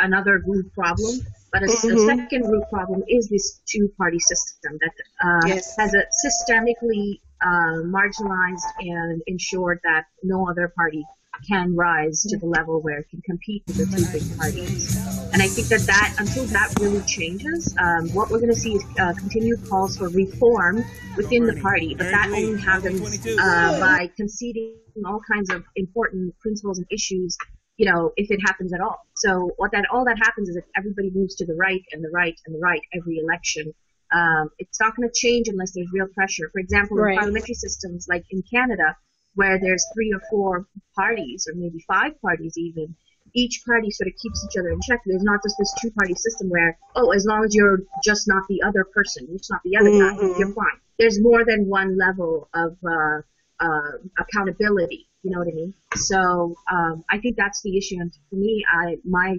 another 0.00 0.42
root 0.46 0.72
problem, 0.72 1.20
but 1.52 1.62
a, 1.62 1.66
mm-hmm. 1.66 1.96
a 1.96 2.16
second 2.16 2.48
root 2.48 2.64
problem 2.70 3.02
is 3.08 3.28
this 3.28 3.60
two-party 3.66 4.18
system 4.20 4.78
that 4.80 4.92
uh, 5.24 5.40
yes. 5.46 5.76
has 5.76 5.94
a 5.94 6.04
systemically 6.24 7.20
uh, 7.42 7.82
marginalized 7.84 8.64
and 8.80 9.20
ensured 9.26 9.80
that 9.84 10.04
no 10.22 10.48
other 10.48 10.72
party 10.74 11.04
can 11.48 11.74
rise 11.74 12.22
to 12.22 12.38
the 12.38 12.46
level 12.46 12.80
where 12.80 12.98
it 12.98 13.08
can 13.10 13.20
compete 13.22 13.62
with 13.66 13.76
the 13.76 13.86
two 13.86 14.06
big 14.12 14.38
parties. 14.38 14.96
And 15.32 15.42
I 15.42 15.48
think 15.48 15.68
that 15.68 15.82
that 15.82 16.16
until 16.18 16.44
that 16.46 16.72
really 16.80 17.02
changes, 17.02 17.74
um, 17.78 18.08
what 18.10 18.30
we're 18.30 18.40
going 18.40 18.54
to 18.54 18.58
see 18.58 18.74
is 18.74 18.84
uh, 18.98 19.12
continued 19.14 19.68
calls 19.68 19.96
for 19.96 20.08
reform 20.08 20.84
within 21.16 21.46
the 21.46 21.60
party, 21.60 21.94
but 21.94 22.10
that 22.10 22.28
only 22.28 22.60
happens 22.60 23.26
uh, 23.26 23.80
by 23.80 24.10
conceding 24.16 24.76
all 25.04 25.20
kinds 25.30 25.52
of 25.52 25.64
important 25.76 26.38
principles 26.38 26.78
and 26.78 26.86
issues. 26.90 27.36
You 27.76 27.92
know, 27.92 28.12
if 28.16 28.30
it 28.30 28.40
happens 28.46 28.72
at 28.72 28.80
all. 28.80 29.00
So 29.16 29.50
what 29.58 29.72
that 29.72 29.84
all 29.92 30.06
that 30.06 30.16
happens 30.16 30.48
is 30.48 30.56
if 30.56 30.64
everybody 30.74 31.10
moves 31.14 31.34
to 31.36 31.46
the 31.46 31.54
right 31.54 31.82
and 31.92 32.02
the 32.02 32.08
right 32.08 32.38
and 32.46 32.54
the 32.54 32.58
right 32.58 32.80
every 32.94 33.18
election, 33.18 33.74
um, 34.14 34.48
it's 34.58 34.80
not 34.80 34.96
going 34.96 35.08
to 35.08 35.14
change 35.14 35.48
unless 35.48 35.72
there's 35.72 35.90
real 35.92 36.06
pressure. 36.14 36.48
For 36.52 36.60
example, 36.60 36.96
right. 36.96 37.12
in 37.12 37.18
parliamentary 37.18 37.54
systems 37.54 38.06
like 38.08 38.24
in 38.30 38.42
Canada, 38.50 38.96
where 39.36 39.58
there's 39.60 39.86
three 39.94 40.12
or 40.12 40.20
four 40.30 40.66
parties, 40.94 41.46
or 41.48 41.54
maybe 41.54 41.78
five 41.86 42.20
parties 42.20 42.58
even, 42.58 42.94
each 43.34 43.62
party 43.64 43.90
sort 43.90 44.08
of 44.08 44.14
keeps 44.16 44.44
each 44.44 44.58
other 44.58 44.70
in 44.70 44.80
check. 44.80 45.00
There's 45.06 45.22
not 45.22 45.40
just 45.44 45.56
this 45.58 45.72
two 45.80 45.90
party 45.92 46.14
system 46.14 46.48
where, 46.48 46.78
oh, 46.96 47.12
as 47.12 47.24
long 47.26 47.44
as 47.44 47.54
you're 47.54 47.82
just 48.02 48.26
not 48.26 48.42
the 48.48 48.62
other 48.62 48.84
person, 48.84 49.26
you're 49.28 49.38
just 49.38 49.50
not 49.50 49.62
the 49.62 49.76
other 49.76 49.90
mm-hmm. 49.90 50.32
guy, 50.32 50.38
you're 50.38 50.52
fine. 50.52 50.80
There's 50.98 51.20
more 51.20 51.44
than 51.44 51.68
one 51.68 51.98
level 51.98 52.48
of 52.54 52.76
uh, 52.84 53.20
uh, 53.60 53.92
accountability. 54.18 55.08
You 55.22 55.32
know 55.32 55.38
what 55.40 55.48
I 55.48 55.54
mean? 55.54 55.74
So 55.96 56.54
um, 56.72 57.04
I 57.10 57.18
think 57.18 57.36
that's 57.36 57.60
the 57.62 57.76
issue. 57.76 57.96
And 58.00 58.12
for 58.30 58.36
me, 58.36 58.64
I 58.72 58.96
my 59.04 59.36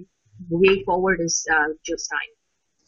way 0.48 0.84
forward 0.84 1.20
is 1.20 1.46
uh, 1.50 1.68
Jill 1.84 1.98
Stein. 1.98 2.18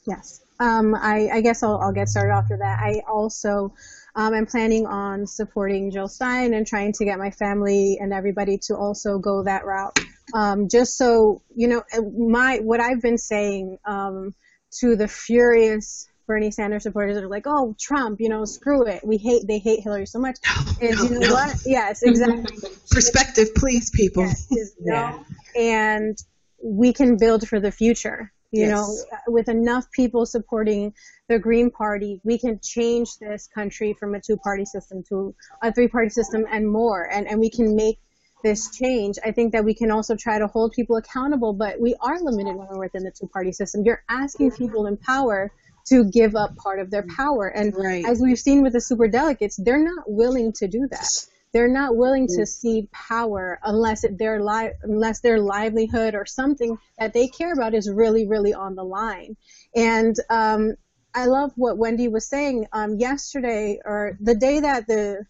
Yes. 0.07 0.43
Um, 0.61 0.95
I, 0.95 1.31
I, 1.33 1.41
guess 1.41 1.63
I'll, 1.63 1.79
I'll, 1.79 1.93
get 1.93 2.09
started 2.09 2.35
after 2.35 2.59
that. 2.59 2.81
I 2.81 3.01
also 3.11 3.73
um, 4.15 4.35
am 4.35 4.45
planning 4.45 4.87
on 4.87 5.27
supporting 5.27 5.91
Jill 5.91 6.07
Stein 6.07 6.53
and 6.53 6.67
trying 6.67 6.93
to 6.93 7.05
get 7.07 7.19
my 7.19 7.31
family 7.31 7.99
and 7.99 8.13
everybody 8.13 8.59
to 8.67 8.77
also 8.77 9.19
go 9.19 9.43
that 9.45 9.65
route. 9.65 9.99
Um, 10.35 10.69
just 10.69 10.97
so 10.97 11.43
you 11.57 11.67
know, 11.67 11.83
my 12.17 12.59
what 12.59 12.79
I've 12.79 13.01
been 13.01 13.19
saying 13.19 13.79
um, 13.87 14.35
to 14.81 14.97
the 14.97 15.09
furious 15.09 16.09
Bernie 16.27 16.53
Sanders 16.53 16.85
supporters 16.85 17.17
that 17.17 17.25
are 17.25 17.29
like, 17.29 17.47
"Oh, 17.47 17.75
Trump, 17.81 18.21
you 18.21 18.29
know, 18.29 18.45
screw 18.45 18.87
it. 18.87 19.01
We 19.05 19.17
hate 19.17 19.49
they 19.49 19.59
hate 19.59 19.81
Hillary 19.81 20.07
so 20.07 20.21
much." 20.21 20.37
Is 20.81 20.97
no, 21.03 21.09
you 21.09 21.21
know 21.21 21.27
no. 21.27 21.33
what? 21.33 21.57
Yes, 21.67 22.03
exactly. 22.03 22.57
Perspective, 22.91 23.55
please, 23.57 23.91
people. 23.91 24.23
Yes, 24.25 24.47
yeah. 24.81 25.19
no, 25.19 25.25
and 25.61 26.19
we 26.63 26.93
can 26.93 27.17
build 27.17 27.49
for 27.49 27.59
the 27.59 27.73
future. 27.73 28.33
You 28.53 28.67
yes. 28.67 28.71
know, 28.71 29.19
with 29.29 29.49
enough 29.49 29.91
people 29.93 30.27
supporting 30.27 30.93
the 31.29 31.39
Green 31.39 31.71
Party, 31.71 32.21
we 32.25 32.37
can 32.37 32.59
change 32.61 33.09
this 33.21 33.49
country 33.55 33.95
from 33.99 34.15
a 34.15 34.21
two-party 34.21 34.65
system 34.65 35.05
to 35.09 35.35
a 35.63 35.73
three-party 35.73 36.11
system 36.11 36.45
and 36.51 36.69
more, 36.69 37.09
and, 37.09 37.29
and 37.29 37.39
we 37.39 37.49
can 37.51 37.77
make 37.77 37.99
this 38.43 38.75
change. 38.77 39.19
I 39.25 39.31
think 39.31 39.53
that 39.53 39.65
we 39.65 39.75
can 39.75 39.91
also 39.91 40.17
try 40.17 40.39
to 40.39 40.49
hold 40.49 40.73
people 40.73 40.97
accountable, 40.97 41.53
but 41.53 41.81
we 41.81 41.95
are 42.01 42.19
limited 42.21 42.57
when 42.57 42.67
we're 42.69 42.81
within 42.81 43.05
the 43.05 43.13
two-party 43.13 43.53
system. 43.53 43.83
You're 43.85 44.03
asking 44.09 44.51
people 44.53 44.87
in 44.87 44.97
power 44.97 45.53
to 45.87 46.05
give 46.11 46.35
up 46.35 46.57
part 46.57 46.81
of 46.81 46.91
their 46.91 47.07
power, 47.17 47.47
and 47.47 47.75
right. 47.77 48.05
as 48.05 48.21
we've 48.21 48.39
seen 48.39 48.63
with 48.63 48.73
the 48.73 48.81
super 48.81 49.07
delegates, 49.07 49.57
they're 49.57 49.85
not 49.85 50.05
willing 50.07 50.53
to 50.55 50.67
do 50.67 50.89
that 50.91 51.27
they're 51.53 51.69
not 51.69 51.97
willing 51.97 52.27
to 52.29 52.47
cede 52.47 52.91
power 52.93 53.59
unless 53.65 54.05
their 54.19 54.43
li- 54.43 54.73
unless 54.83 55.21
their 55.21 55.41
livelihood 55.41 56.15
or 56.15 56.25
something 56.27 56.79
that 56.99 57.13
they 57.13 57.27
care 57.29 57.53
about 57.53 57.75
is 57.75 57.91
really 57.91 58.27
really 58.27 58.55
on 58.55 58.75
the 58.75 58.85
line. 58.85 59.37
And 59.75 60.15
um, 60.29 60.75
I 61.15 61.27
love 61.27 61.53
what 61.57 61.79
Wendy 61.79 62.09
was 62.09 62.29
saying 62.29 62.67
um, 62.73 62.97
yesterday 62.97 63.81
or 63.85 64.17
the 64.21 64.35
day 64.35 64.61
that 64.61 64.87
the 64.87 65.25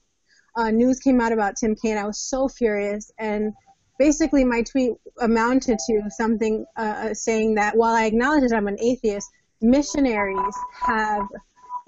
uh, 0.57 0.71
news 0.71 0.99
came 1.01 1.21
out 1.21 1.33
about 1.33 1.57
Tim 1.57 1.75
Kaine. 1.75 1.97
I 1.97 2.07
was 2.07 2.19
so 2.19 2.49
furious 2.49 3.11
and. 3.19 3.53
Basically, 3.99 4.45
my 4.45 4.63
tweet 4.63 4.93
amounted 5.21 5.79
to 5.79 6.05
something 6.09 6.65
uh, 6.75 7.13
saying 7.13 7.57
that 7.57 7.77
while 7.77 7.95
I 7.95 8.07
acknowledge 8.07 8.49
that 8.49 8.57
I'm 8.57 8.67
an 8.67 8.79
atheist, 8.81 9.29
missionaries 9.61 10.55
have 10.81 11.29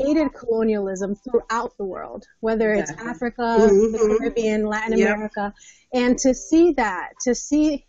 aided 0.00 0.34
colonialism 0.34 1.14
throughout 1.14 1.76
the 1.76 1.84
world, 1.84 2.26
whether 2.40 2.72
it's 2.72 2.90
exactly. 2.90 3.10
Africa, 3.10 3.42
mm-hmm. 3.42 3.92
the 3.92 4.16
Caribbean, 4.18 4.66
Latin 4.66 4.98
yep. 4.98 5.14
America, 5.14 5.54
and 5.92 6.18
to 6.18 6.34
see 6.34 6.72
that, 6.72 7.12
to 7.22 7.34
see 7.34 7.86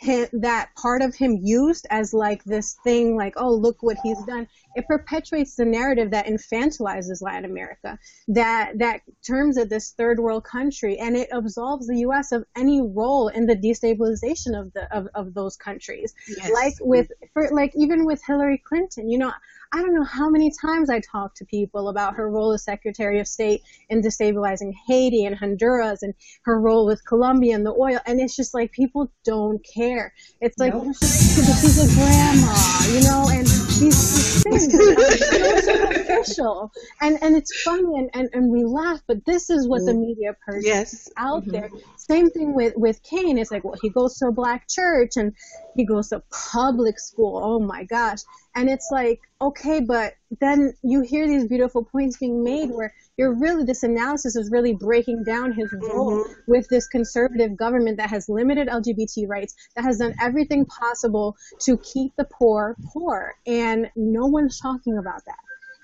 him, 0.00 0.26
that 0.32 0.70
part 0.76 1.02
of 1.02 1.14
him 1.14 1.38
used 1.42 1.86
as 1.90 2.14
like 2.14 2.42
this 2.44 2.76
thing, 2.84 3.16
like 3.16 3.34
oh 3.36 3.52
look 3.52 3.82
what 3.82 3.98
he's 4.02 4.22
done. 4.24 4.48
It 4.74 4.86
perpetuates 4.86 5.56
the 5.56 5.66
narrative 5.66 6.12
that 6.12 6.26
infantilizes 6.26 7.20
Latin 7.20 7.44
America, 7.44 7.98
that 8.28 8.78
that 8.78 9.02
terms 9.26 9.58
it 9.58 9.68
this 9.68 9.92
third 9.92 10.18
world 10.18 10.44
country, 10.44 10.98
and 10.98 11.16
it 11.16 11.28
absolves 11.32 11.86
the 11.86 11.98
U.S. 11.98 12.32
of 12.32 12.44
any 12.56 12.80
role 12.80 13.28
in 13.28 13.46
the 13.46 13.56
destabilization 13.56 14.58
of 14.58 14.72
the 14.72 14.88
of, 14.90 15.08
of 15.14 15.34
those 15.34 15.56
countries. 15.56 16.14
Yes. 16.28 16.50
Like 16.50 16.74
with 16.80 17.08
for 17.34 17.50
like 17.52 17.72
even 17.76 18.06
with 18.06 18.22
Hillary 18.26 18.62
Clinton, 18.66 19.10
you 19.10 19.18
know, 19.18 19.32
I 19.72 19.82
don't 19.82 19.94
know 19.94 20.04
how 20.04 20.28
many 20.28 20.50
times 20.60 20.90
I 20.90 21.00
talked 21.00 21.36
to 21.36 21.44
people 21.44 21.88
about 21.88 22.16
her 22.16 22.28
role 22.28 22.52
as 22.52 22.64
Secretary 22.64 23.20
of 23.20 23.28
State 23.28 23.62
in 23.88 24.02
destabilizing 24.02 24.72
Haiti 24.88 25.24
and 25.24 25.36
Honduras 25.36 26.02
and 26.02 26.12
her 26.42 26.60
role 26.60 26.86
with 26.86 27.04
Colombia 27.04 27.54
and 27.54 27.64
the 27.64 27.72
oil. 27.72 28.00
And 28.04 28.20
it's 28.20 28.34
just 28.34 28.52
like 28.52 28.72
people 28.72 29.12
don't 29.24 29.64
care. 29.64 30.12
It's 30.40 30.58
like 30.58 30.74
nope. 30.74 30.96
she's 31.00 31.78
a 31.78 31.94
grandma, 31.94 32.56
you 32.88 33.02
know, 33.02 33.28
and 33.30 33.69
these, 33.80 34.42
things 34.42 34.74
are 34.74 35.18
so 35.18 35.60
superficial. 35.60 36.72
And 37.00 37.18
and 37.22 37.36
it's 37.36 37.62
funny 37.62 37.98
and, 37.98 38.10
and, 38.14 38.28
and 38.32 38.50
we 38.50 38.64
laugh, 38.64 39.00
but 39.06 39.24
this 39.24 39.50
is 39.50 39.66
what 39.66 39.84
the 39.84 39.94
media 39.94 40.36
person 40.44 40.62
yes. 40.64 41.10
out 41.16 41.42
mm-hmm. 41.42 41.52
there. 41.52 41.70
Same 41.96 42.30
thing 42.30 42.54
with, 42.54 42.74
with 42.76 43.02
Kaine. 43.02 43.38
It's 43.38 43.50
like, 43.50 43.64
well, 43.64 43.78
he 43.80 43.88
goes 43.88 44.18
to 44.18 44.26
a 44.26 44.32
black 44.32 44.68
church 44.68 45.16
and 45.16 45.34
he 45.76 45.84
goes 45.84 46.08
to 46.10 46.22
public 46.52 46.98
school. 46.98 47.40
Oh 47.42 47.58
my 47.58 47.84
gosh. 47.84 48.20
And 48.54 48.68
it's 48.68 48.88
like, 48.90 49.20
okay, 49.40 49.80
but 49.80 50.14
then 50.40 50.74
you 50.82 51.02
hear 51.02 51.26
these 51.26 51.46
beautiful 51.46 51.84
points 51.84 52.18
being 52.18 52.42
made 52.42 52.70
where 52.70 52.92
you're 53.20 53.34
really, 53.34 53.64
this 53.64 53.82
analysis 53.82 54.34
is 54.34 54.50
really 54.50 54.72
breaking 54.72 55.22
down 55.24 55.52
his 55.52 55.70
role 55.74 56.24
mm-hmm. 56.24 56.32
with 56.46 56.66
this 56.70 56.86
conservative 56.86 57.54
government 57.54 57.98
that 57.98 58.08
has 58.08 58.30
limited 58.30 58.66
LGBT 58.66 59.28
rights, 59.28 59.54
that 59.76 59.84
has 59.84 59.98
done 59.98 60.14
everything 60.22 60.64
possible 60.64 61.36
to 61.60 61.76
keep 61.76 62.16
the 62.16 62.26
poor 62.32 62.74
poor. 62.94 63.34
And 63.46 63.90
no 63.94 64.24
one's 64.24 64.58
talking 64.58 64.96
about 64.96 65.22
that 65.26 65.36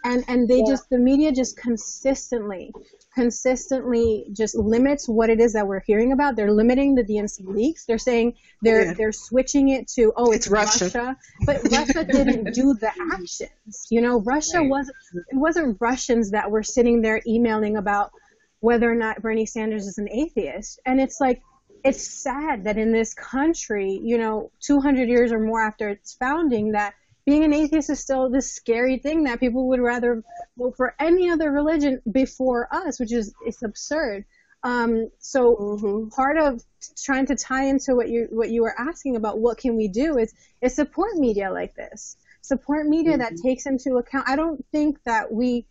and 0.06 0.24
and 0.28 0.48
they 0.48 0.58
yeah. 0.58 0.64
just 0.68 0.88
the 0.88 0.98
media 0.98 1.32
just 1.32 1.56
consistently 1.56 2.72
consistently 3.14 4.26
just 4.32 4.54
limits 4.54 5.08
what 5.08 5.28
it 5.28 5.40
is 5.40 5.52
that 5.52 5.66
we're 5.66 5.80
hearing 5.80 6.12
about 6.12 6.36
they're 6.36 6.52
limiting 6.52 6.94
the 6.94 7.02
dnc 7.02 7.44
leaks 7.46 7.84
they're 7.84 7.98
saying 7.98 8.34
they're 8.62 8.86
yeah. 8.86 8.94
they're 8.94 9.12
switching 9.12 9.68
it 9.70 9.88
to 9.88 10.12
oh 10.16 10.30
it's, 10.30 10.46
it's 10.46 10.48
russia. 10.48 10.84
russia. 10.84 11.16
but 11.44 11.60
russia 11.70 12.04
didn't 12.16 12.54
do 12.54 12.74
the 12.74 12.90
actions 13.12 13.86
you 13.90 14.00
know 14.00 14.20
russia 14.20 14.58
right. 14.58 14.70
wasn't 14.70 14.96
it 15.14 15.36
wasn't 15.36 15.76
russians 15.80 16.30
that 16.30 16.50
were 16.50 16.62
sitting 16.62 17.02
there 17.02 17.20
emailing 17.26 17.76
about 17.76 18.10
whether 18.60 18.90
or 18.90 18.94
not 18.94 19.20
bernie 19.20 19.46
sanders 19.46 19.86
is 19.86 19.98
an 19.98 20.08
atheist 20.10 20.80
and 20.86 21.00
it's 21.00 21.20
like 21.20 21.42
it's 21.84 22.08
sad 22.08 22.64
that 22.64 22.78
in 22.78 22.92
this 22.92 23.12
country 23.14 24.00
you 24.02 24.18
know 24.18 24.50
200 24.60 25.08
years 25.08 25.32
or 25.32 25.40
more 25.40 25.62
after 25.62 25.88
its 25.88 26.14
founding 26.14 26.72
that 26.72 26.94
being 27.26 27.42
an 27.42 27.52
atheist 27.52 27.90
is 27.90 27.98
still 27.98 28.30
this 28.30 28.52
scary 28.52 28.98
thing 28.98 29.24
that 29.24 29.40
people 29.40 29.68
would 29.68 29.80
rather 29.80 30.22
vote 30.56 30.76
for 30.76 30.94
any 31.00 31.28
other 31.28 31.50
religion 31.50 32.00
before 32.10 32.68
us, 32.72 33.00
which 33.00 33.12
is 33.12 33.34
it's 33.44 33.62
absurd. 33.62 34.24
Um, 34.62 35.10
so 35.18 35.56
mm-hmm. 35.56 36.08
part 36.08 36.38
of 36.38 36.62
trying 37.04 37.26
to 37.26 37.36
tie 37.36 37.64
into 37.64 37.96
what 37.96 38.08
you 38.08 38.28
what 38.30 38.50
you 38.50 38.62
were 38.62 38.74
asking 38.80 39.16
about 39.16 39.40
what 39.40 39.58
can 39.58 39.76
we 39.76 39.88
do 39.88 40.18
is 40.18 40.32
is 40.62 40.74
support 40.74 41.16
media 41.16 41.52
like 41.52 41.74
this, 41.74 42.16
support 42.42 42.86
media 42.86 43.12
mm-hmm. 43.12 43.22
that 43.22 43.42
takes 43.42 43.66
into 43.66 43.96
account. 43.96 44.28
I 44.28 44.36
don't 44.36 44.64
think 44.70 45.02
that 45.04 45.32
we 45.32 45.66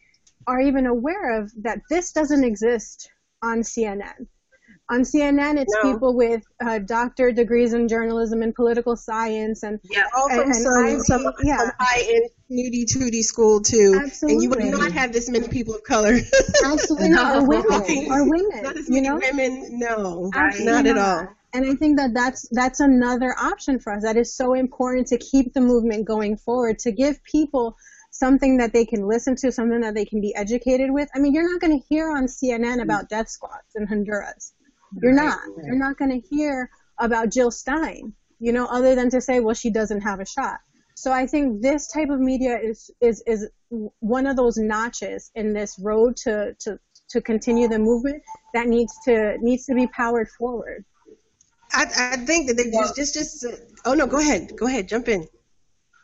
are 0.47 0.59
even 0.59 0.85
aware 0.85 1.39
of 1.39 1.51
that 1.63 1.79
this 1.89 2.11
doesn't 2.11 2.43
exist 2.43 3.09
on 3.41 3.59
CNN. 3.59 4.27
On 4.87 5.01
CNN, 5.01 5.59
it's 5.59 5.73
no. 5.81 5.93
people 5.93 6.15
with 6.15 6.43
uh, 6.63 6.77
doctor 6.77 7.31
degrees 7.31 7.73
in 7.73 7.87
journalism 7.87 8.43
and 8.43 8.53
political 8.53 8.95
science, 8.95 9.63
and 9.63 9.79
yeah, 9.83 10.03
all 10.15 10.29
from 10.29 10.41
and, 10.41 10.55
some, 10.55 10.85
and 10.85 11.01
some, 11.01 11.33
yeah. 11.43 11.57
some 11.57 11.71
high-end 11.79 12.29
snooty 12.47 12.85
tooty 12.85 13.23
school 13.23 13.61
too. 13.61 13.99
Absolutely. 14.03 14.33
And 14.33 14.43
you 14.43 14.49
would 14.49 14.79
not 14.79 14.91
have 14.91 15.11
this 15.11 15.27
many 15.27 15.47
people 15.47 15.73
of 15.73 15.83
color. 15.83 16.19
Absolutely 16.63 17.09
not. 17.19 17.37
Or 17.37 17.47
women. 17.47 18.11
Or 18.11 18.29
women. 18.29 18.61
Not 18.61 18.77
as 18.77 18.87
many 18.87 19.07
you 19.07 19.13
know? 19.13 19.19
women. 19.19 19.79
No, 19.79 20.29
Absolutely 20.35 20.71
not 20.71 20.85
at 20.85 20.97
all. 20.97 21.27
And 21.53 21.65
I 21.65 21.73
think 21.75 21.97
that 21.97 22.13
that's 22.13 22.47
that's 22.51 22.79
another 22.79 23.33
option 23.39 23.79
for 23.79 23.93
us. 23.93 24.03
That 24.03 24.17
is 24.17 24.35
so 24.35 24.53
important 24.53 25.07
to 25.07 25.17
keep 25.17 25.53
the 25.53 25.61
movement 25.61 26.05
going 26.05 26.37
forward. 26.37 26.79
To 26.79 26.91
give 26.91 27.23
people 27.23 27.75
something 28.11 28.57
that 28.57 28.71
they 28.71 28.85
can 28.85 29.07
listen 29.07 29.35
to, 29.35 29.51
something 29.51 29.81
that 29.81 29.93
they 29.93 30.05
can 30.05 30.21
be 30.21 30.33
educated 30.35 30.91
with. 30.91 31.09
I 31.15 31.19
mean, 31.19 31.33
you're 31.33 31.49
not 31.49 31.59
going 31.59 31.79
to 31.79 31.85
hear 31.87 32.09
on 32.09 32.25
CNN 32.27 32.81
about 32.81 33.09
death 33.09 33.29
squads 33.29 33.75
in 33.75 33.87
Honduras. 33.87 34.53
You're 35.01 35.13
not. 35.13 35.39
You're 35.65 35.77
not 35.77 35.97
going 35.97 36.21
to 36.21 36.27
hear 36.27 36.69
about 36.99 37.29
Jill 37.29 37.51
Stein, 37.51 38.13
you 38.39 38.51
know, 38.51 38.65
other 38.65 38.95
than 38.95 39.09
to 39.09 39.21
say, 39.21 39.39
well, 39.39 39.55
she 39.55 39.69
doesn't 39.69 40.01
have 40.01 40.19
a 40.19 40.25
shot. 40.25 40.59
So 40.95 41.11
I 41.11 41.27
think 41.27 41.61
this 41.61 41.87
type 41.87 42.09
of 42.09 42.19
media 42.19 42.57
is 42.57 42.89
is 43.01 43.21
is 43.27 43.49
one 43.99 44.25
of 44.25 44.37
those 44.37 44.57
notches 44.57 45.29
in 45.35 45.53
this 45.53 45.77
road 45.79 46.15
to 46.17 46.55
to 46.59 46.79
to 47.09 47.21
continue 47.21 47.67
the 47.67 47.79
movement 47.79 48.23
that 48.53 48.67
needs 48.67 48.93
to 49.05 49.37
needs 49.41 49.65
to 49.65 49.75
be 49.75 49.87
powered 49.87 50.29
forward. 50.29 50.85
I, 51.73 51.83
I 52.13 52.17
think 52.17 52.47
that 52.47 52.55
they 52.55 52.71
just 52.71 52.95
just 52.95 53.13
just 53.13 53.45
uh, 53.45 53.57
oh 53.85 53.93
no 53.93 54.07
go 54.07 54.19
ahead 54.19 54.55
go 54.57 54.67
ahead 54.67 54.87
jump 54.87 55.09
in 55.09 55.27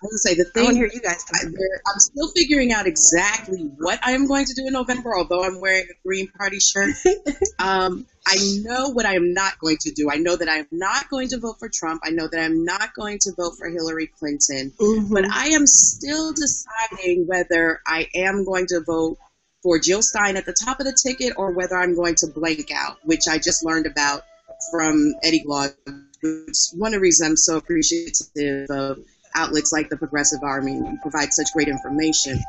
I 0.04 0.08
was 0.10 0.24
say 0.24 0.34
the 0.34 0.46
thing. 0.46 0.64
I 0.64 0.66
want 0.66 0.76
to 0.76 0.80
hear 0.80 0.90
you 0.92 1.02
guys. 1.02 1.24
I, 1.32 1.46
I'm 1.46 2.00
still 2.00 2.28
figuring 2.36 2.72
out 2.72 2.88
exactly 2.88 3.70
what 3.78 4.00
I 4.02 4.12
am 4.12 4.28
going 4.28 4.46
to 4.46 4.54
do 4.56 4.66
in 4.66 4.74
November. 4.74 5.16
Although 5.16 5.44
I'm 5.44 5.62
wearing 5.62 5.84
a 5.84 6.08
Green 6.08 6.28
Party 6.28 6.60
shirt, 6.60 6.96
um, 7.60 8.08
I 8.26 8.38
know 8.64 8.90
what 8.90 9.06
I 9.06 9.16
am 9.16 9.34
not 9.34 9.60
going 9.60 9.78
to 9.82 9.92
do. 9.92 10.10
I 10.10 10.16
know 10.16 10.36
that 10.36 10.50
I 10.50 10.58
am 10.58 10.68
not 10.72 11.08
going 11.10 11.30
to 11.30 11.40
vote 11.40 11.58
for 11.60 11.70
Trump. 11.70 12.02
I 12.04 12.10
know 12.10 12.28
that 12.28 12.40
I'm 12.40 12.66
not 12.66 12.96
going 12.96 13.20
to 13.22 13.34
vote 13.38 13.54
for 13.60 13.70
Hillary 13.70 14.08
Clinton. 14.08 14.72
Mm-hmm. 14.80 15.14
But 15.14 15.26
I 15.26 15.50
am 15.50 15.68
still 15.68 16.34
deciding 16.34 17.28
whether 17.28 17.80
I 17.86 18.08
am 18.16 18.44
going 18.44 18.66
to 18.68 18.82
vote 18.82 19.20
for 19.62 19.78
Jill 19.80 20.02
Stein 20.02 20.36
at 20.36 20.46
the 20.46 20.56
top 20.66 20.80
of 20.80 20.88
the 20.88 20.98
ticket 21.06 21.34
or 21.38 21.52
whether 21.52 21.78
I'm 21.78 21.96
going 21.96 22.16
to 22.16 22.28
blank 22.28 22.72
out, 22.74 22.98
which 23.04 23.28
I 23.30 23.38
just 23.38 23.64
learned 23.64 23.86
about 23.86 24.24
from 24.72 25.14
Eddie 25.24 25.44
Glaude. 25.46 25.76
Which 26.24 26.58
one 26.76 26.94
of 26.94 26.98
the 26.98 27.02
reasons 27.02 27.30
I'm 27.30 27.38
so 27.38 27.58
appreciative 27.58 28.70
of 28.70 29.00
outlets 29.36 29.72
like 29.72 29.90
the 29.90 29.98
Progressive 29.98 30.44
Army 30.44 30.82
provide 31.02 31.34
such 31.34 31.52
great 31.54 31.68
information. 31.68 32.40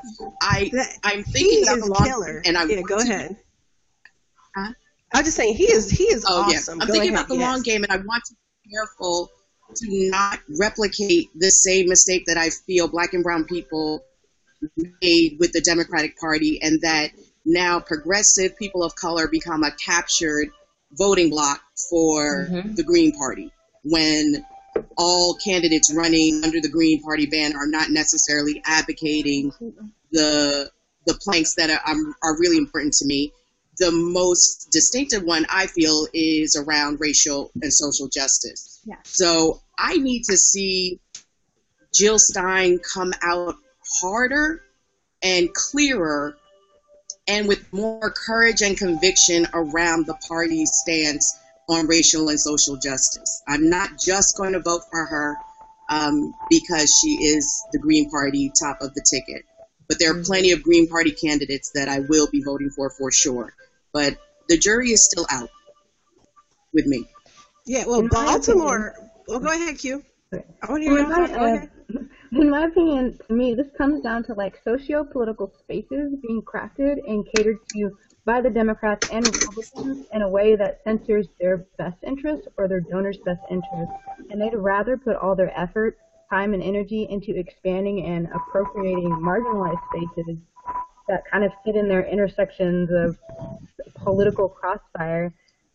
I 0.41 0.71
I'm 1.03 1.23
thinking 1.23 1.63
about 1.65 1.81
the 1.81 1.87
long 1.87 2.09
killer. 2.09 2.43
and 2.45 2.57
I'm 2.57 2.71
yeah, 2.71 2.83
go 2.83 2.97
ahead. 2.97 3.37
Huh? 4.55 4.73
I'm 5.15 5.25
just 5.25 5.37
saying 5.37 5.55
he 5.55 5.65
is 5.65 5.91
he 5.91 6.05
is 6.05 6.25
oh, 6.29 6.43
awesome. 6.43 6.79
Yeah. 6.79 6.83
I'm 6.83 6.89
go 6.89 6.93
thinking 6.93 7.11
ahead. 7.15 7.25
about 7.25 7.29
the 7.29 7.37
yes. 7.37 7.53
long 7.53 7.63
game, 7.63 7.83
and 7.85 7.93
I 7.93 7.97
want 7.97 8.25
to 8.27 8.35
be 8.65 8.71
careful 8.75 9.31
to 9.75 9.87
not 10.11 10.41
replicate 10.59 11.31
the 11.35 11.51
same 11.51 11.89
mistake 11.89 12.25
that 12.27 12.37
I 12.37 12.51
feel 12.51 12.89
Black 12.89 13.15
and 13.15 13.23
Brown 13.23 13.45
people 13.45 14.05
made 14.77 15.37
with 15.41 15.53
the 15.53 15.61
Democratic 15.61 16.19
Party, 16.19 16.61
and 16.63 16.81
that 16.83 17.11
now 17.45 17.81
progressive 17.81 18.57
people 18.57 18.83
of 18.83 18.95
color 18.95 19.29
become 19.29 19.65
a 19.65 19.73
captured 19.73 20.49
voting 20.93 21.31
bloc 21.31 21.61
for 21.91 22.47
mm-hmm. 22.47 22.75
the 22.75 22.83
Green 22.83 23.13
Party 23.13 23.51
when 23.85 24.45
all 24.97 25.35
candidates 25.35 25.93
running 25.95 26.43
under 26.45 26.61
the 26.61 26.69
Green 26.69 27.03
Party 27.03 27.27
banner 27.27 27.59
are 27.59 27.67
not 27.67 27.91
necessarily 27.91 28.63
advocating 28.65 29.53
the 30.11 30.71
the 31.05 31.15
planks 31.15 31.57
that 31.57 31.69
are, 31.69 31.91
um, 31.91 32.15
are 32.23 32.39
really 32.39 32.57
important 32.57 32.95
to 32.95 33.07
me. 33.07 33.33
The 33.79 33.91
most 33.91 34.69
distinctive 34.71 35.25
one 35.25 35.47
I 35.49 35.67
feel 35.67 36.07
is 36.15 36.57
around 36.57 37.01
racial 37.01 37.51
and 37.61 37.73
social 37.73 38.09
justice. 38.09 38.81
Yeah. 38.85 38.97
So 39.03 39.63
I 39.77 39.97
need 39.97 40.23
to 40.25 40.37
see 40.37 41.01
Jill 41.93 42.19
Stein 42.19 42.79
come 42.79 43.13
out 43.23 43.57
harder 44.01 44.63
and 45.23 45.53
clearer 45.53 46.37
and 47.29 47.49
with 47.49 47.73
more 47.73 48.11
courage 48.11 48.63
and 48.63 48.77
conviction 48.77 49.47
around 49.53 50.07
the 50.07 50.15
party's 50.29 50.71
stance 50.73 51.39
on 51.69 51.87
racial 51.87 52.29
and 52.29 52.39
social 52.39 52.77
justice. 52.77 53.43
I'm 53.47 53.71
not 53.71 53.91
just 53.99 54.37
going 54.37 54.53
to 54.53 54.61
vote 54.61 54.83
for 54.91 55.05
her 55.05 55.37
um, 55.91 56.35
because 56.51 56.93
she 57.03 57.11
is 57.25 57.65
the 57.73 57.79
Green 57.79 58.11
Party 58.11 58.51
top 58.59 58.79
of 58.81 58.95
the 58.95 59.05
ticket. 59.09 59.45
But 59.89 59.99
there 59.99 60.11
are 60.11 60.15
mm-hmm. 60.15 60.25
plenty 60.25 60.53
of 60.53 60.63
Green 60.63 60.89
Party 60.89 61.13
candidates 61.13 61.73
that 61.75 61.89
I 61.89 62.01
will 62.01 62.29
be 62.31 62.43
voting 62.43 62.71
for 62.71 62.91
for 62.91 63.11
sure. 63.11 63.55
But 63.93 64.17
the 64.49 64.57
jury 64.57 64.91
is 64.91 65.05
still 65.05 65.27
out 65.31 65.51
with 66.73 66.87
me. 66.87 67.09
Yeah, 67.67 67.85
well, 67.87 68.09
Baltimore. 68.09 68.95
Well, 69.29 69.39
go 69.39 69.49
ahead, 69.49 69.79
Q. 69.79 70.05
I 70.33 70.71
want 70.71 70.83
to 70.83 70.91
hear 70.91 71.07
my, 71.07 71.23
uh, 71.25 71.67
In 72.33 72.51
my 72.51 72.65
opinion, 72.65 73.19
to 73.27 73.33
me, 73.35 73.55
this 73.55 73.67
comes 73.77 74.03
down 74.03 74.25
to 74.25 74.35
like 74.35 74.59
socio-political 74.65 75.53
spaces 75.61 76.15
being 76.27 76.43
crafted 76.43 76.97
and 77.07 77.27
catered 77.37 77.59
to 77.75 77.99
by 78.25 78.41
the 78.41 78.51
Democrats 78.51 79.09
and 79.11 79.25
Republicans 79.25 80.07
in 80.13 80.23
a 80.23 80.29
way 80.29 80.55
that 80.55 80.81
censors 80.85 81.27
their 81.41 81.67
best 81.77 81.97
interests 82.07 82.47
or 82.57 82.69
their 82.69 82.81
donors' 82.81 83.19
best 83.25 83.41
interests. 83.51 83.95
And 84.31 84.41
they'd 84.41 84.55
rather 84.55 84.97
put 84.97 85.17
all 85.17 85.35
their 85.35 85.57
effort, 85.59 85.99
time, 86.31 86.55
and 86.55 86.63
energy 86.63 87.07
into 87.11 87.37
expanding 87.37 88.07
and 88.07 88.29
appropriating 88.33 89.11
marginalized 89.11 89.81
spaces 89.93 90.39
that 91.09 91.25
kind 91.31 91.45
of 91.45 91.51
sit 91.67 91.75
in 91.75 91.89
their 91.89 92.05
intersections 92.05 92.91
of 92.93 93.19
political 93.97 94.49
crossfire, 94.49 95.35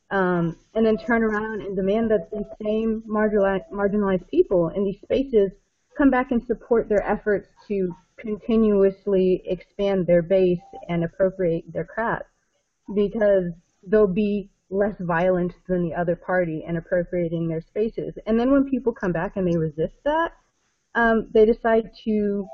um, 0.09 0.55
and 0.73 0.85
then 0.85 0.97
turn 0.97 1.23
around 1.23 1.61
and 1.61 1.75
demand 1.75 2.09
that 2.09 2.29
these 2.31 2.45
same 2.63 3.03
marginalized, 3.07 3.69
marginalized 3.73 4.25
people 4.29 4.69
in 4.69 4.85
these 4.85 5.01
spaces 5.01 5.51
come 5.97 6.09
back 6.09 6.31
and 6.31 6.41
support 6.45 6.87
their 6.87 7.05
efforts 7.05 7.49
to 7.67 7.93
continuously 8.17 9.43
expand 9.45 10.07
their 10.07 10.21
base 10.21 10.61
and 10.87 11.03
appropriate 11.03 11.65
their 11.73 11.83
craft 11.83 12.23
because 12.93 13.51
they'll 13.85 14.07
be 14.07 14.49
less 14.69 14.95
violent 14.99 15.53
than 15.67 15.81
the 15.81 15.95
other 15.95 16.15
party 16.15 16.63
and 16.67 16.77
appropriating 16.77 17.47
their 17.47 17.61
spaces. 17.61 18.13
And 18.25 18.39
then 18.39 18.51
when 18.51 18.69
people 18.69 18.93
come 18.93 19.11
back 19.11 19.37
and 19.37 19.47
they 19.47 19.57
resist 19.57 19.95
that, 20.03 20.33
um, 20.95 21.29
they 21.33 21.45
decide 21.45 21.89
to 22.05 22.47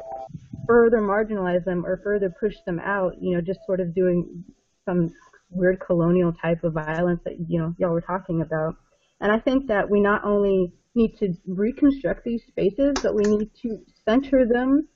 further 0.68 0.98
marginalize 0.98 1.64
them 1.66 1.86
or 1.86 2.02
further 2.04 2.34
push 2.40 2.56
them 2.66 2.80
out, 2.80 3.14
you 3.22 3.36
know, 3.36 3.42
just 3.42 3.60
sort 3.66 3.80
of 3.80 3.96
doing 3.96 4.44
some 4.86 5.14
weird 5.50 5.80
colonial 5.80 6.34
type 6.34 6.64
of 6.64 6.74
violence 6.74 7.22
that, 7.26 7.36
you 7.48 7.60
know, 7.60 7.74
y'all 7.78 7.92
were 7.92 8.02
talking 8.02 8.42
about. 8.42 8.76
And 9.22 9.32
I 9.32 9.40
think 9.40 9.68
that 9.68 9.90
we 9.90 10.00
not 10.00 10.24
only 10.24 10.74
need 10.96 11.18
to 11.18 11.34
reconstruct 11.48 12.24
these 12.24 12.44
spaces, 12.48 13.00
but 13.02 13.16
we 13.16 13.24
need 13.24 13.50
to 13.62 13.80
center 14.06 14.46
them 14.46 14.88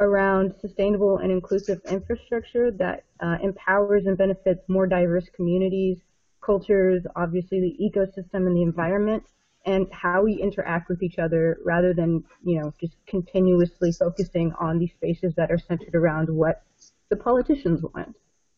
around 0.00 0.54
sustainable 0.60 1.18
and 1.18 1.32
inclusive 1.32 1.80
infrastructure 1.90 2.70
that 2.70 3.04
uh, 3.20 3.38
empowers 3.42 4.06
and 4.06 4.18
benefits 4.18 4.60
more 4.68 4.86
diverse 4.86 5.26
communities, 5.34 5.98
cultures, 6.42 7.02
obviously 7.16 7.60
the 7.60 7.76
ecosystem 7.82 8.46
and 8.46 8.56
the 8.56 8.62
environment, 8.62 9.24
and 9.64 9.86
how 9.92 10.22
we 10.22 10.34
interact 10.34 10.88
with 10.88 11.02
each 11.02 11.18
other 11.18 11.58
rather 11.64 11.92
than, 11.92 12.22
you 12.44 12.60
know, 12.60 12.72
just 12.80 12.94
continuously 13.06 13.90
focusing 13.90 14.52
on 14.60 14.78
these 14.78 14.92
spaces 14.92 15.34
that 15.34 15.50
are 15.50 15.58
centered 15.58 15.94
around 15.94 16.28
what 16.28 16.62
the 17.08 17.16
politicians 17.16 17.82
want. 17.82 18.14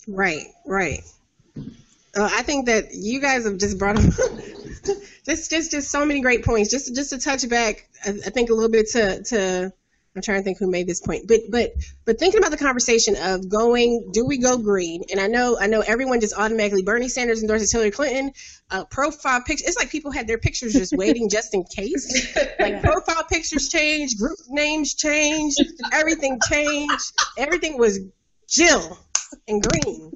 Right, 0.06 0.46
right. 0.66 1.00
Uh, 2.16 2.28
I 2.32 2.42
think 2.42 2.66
that 2.66 2.86
you 2.92 3.20
guys 3.20 3.44
have 3.44 3.58
just 3.58 3.78
brought 3.78 3.96
up 3.96 4.04
just 5.24 5.50
just 5.50 5.70
just 5.70 5.90
so 5.90 6.04
many 6.04 6.20
great 6.20 6.44
points. 6.44 6.70
Just 6.70 6.94
just 6.94 7.10
to 7.10 7.18
touch 7.18 7.48
back, 7.48 7.88
I, 8.04 8.10
I 8.10 8.30
think 8.30 8.50
a 8.50 8.54
little 8.54 8.70
bit 8.70 8.88
to 8.90 9.22
to 9.24 9.72
I'm 10.18 10.22
trying 10.22 10.40
to 10.40 10.44
think 10.44 10.58
who 10.58 10.68
made 10.68 10.88
this 10.88 11.00
point, 11.00 11.28
but 11.28 11.40
but 11.48 11.74
but 12.04 12.18
thinking 12.18 12.38
about 12.38 12.50
the 12.50 12.56
conversation 12.56 13.14
of 13.16 13.48
going, 13.48 14.10
do 14.12 14.26
we 14.26 14.38
go 14.38 14.58
green? 14.58 15.04
And 15.12 15.20
I 15.20 15.28
know 15.28 15.56
I 15.58 15.68
know 15.68 15.80
everyone 15.80 16.20
just 16.20 16.34
automatically 16.36 16.82
Bernie 16.82 17.08
Sanders 17.08 17.40
endorses 17.40 17.70
Hillary 17.70 17.92
Clinton. 17.92 18.32
Uh, 18.70 18.84
profile 18.84 19.40
picture. 19.42 19.64
It's 19.66 19.78
like 19.78 19.90
people 19.90 20.10
had 20.10 20.26
their 20.26 20.36
pictures 20.36 20.72
just 20.72 20.92
waiting 20.92 21.30
just 21.30 21.54
in 21.54 21.64
case. 21.64 22.36
Like 22.60 22.82
profile 22.82 23.24
pictures 23.24 23.68
changed, 23.68 24.18
group 24.18 24.38
names 24.48 24.94
changed, 24.94 25.58
everything 25.92 26.40
changed. 26.48 27.12
Everything 27.36 27.78
was 27.78 28.00
Jill 28.48 28.98
and 29.46 29.62
green. 29.62 30.12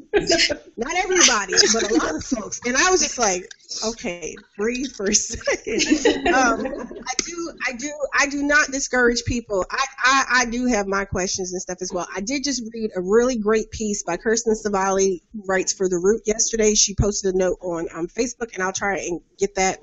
Not 0.76 0.96
everybody, 0.96 1.54
but 1.72 1.90
a 1.90 1.94
lot 1.94 2.14
of 2.14 2.24
folks. 2.24 2.60
And 2.66 2.76
I 2.76 2.90
was 2.90 3.00
just 3.00 3.18
like, 3.18 3.50
okay, 3.84 4.34
breathe 4.56 4.92
for 4.92 5.06
a 5.06 5.14
second. 5.14 6.26
Um, 6.32 6.66
I 6.66 7.14
do, 7.24 7.52
I 7.66 7.72
do, 7.72 7.92
I 8.14 8.26
do 8.26 8.42
not 8.42 8.70
discourage 8.70 9.24
people. 9.24 9.64
I, 9.70 9.84
I, 9.98 10.24
I 10.30 10.44
do 10.46 10.66
have 10.66 10.86
my 10.86 11.04
questions 11.04 11.52
and 11.52 11.60
stuff 11.60 11.78
as 11.80 11.92
well. 11.92 12.06
I 12.14 12.20
did 12.20 12.44
just 12.44 12.62
read 12.72 12.90
a 12.96 13.00
really 13.00 13.36
great 13.36 13.70
piece 13.70 14.02
by 14.02 14.16
Kirsten 14.16 14.54
Savali, 14.54 15.22
who 15.32 15.42
writes 15.46 15.72
for 15.72 15.88
The 15.88 15.98
Root 15.98 16.22
yesterday. 16.26 16.74
She 16.74 16.94
posted 16.94 17.34
a 17.34 17.38
note 17.38 17.58
on 17.60 17.88
um, 17.94 18.06
Facebook, 18.08 18.54
and 18.54 18.62
I'll 18.62 18.72
try 18.72 18.98
and 18.98 19.20
get 19.38 19.54
that 19.56 19.78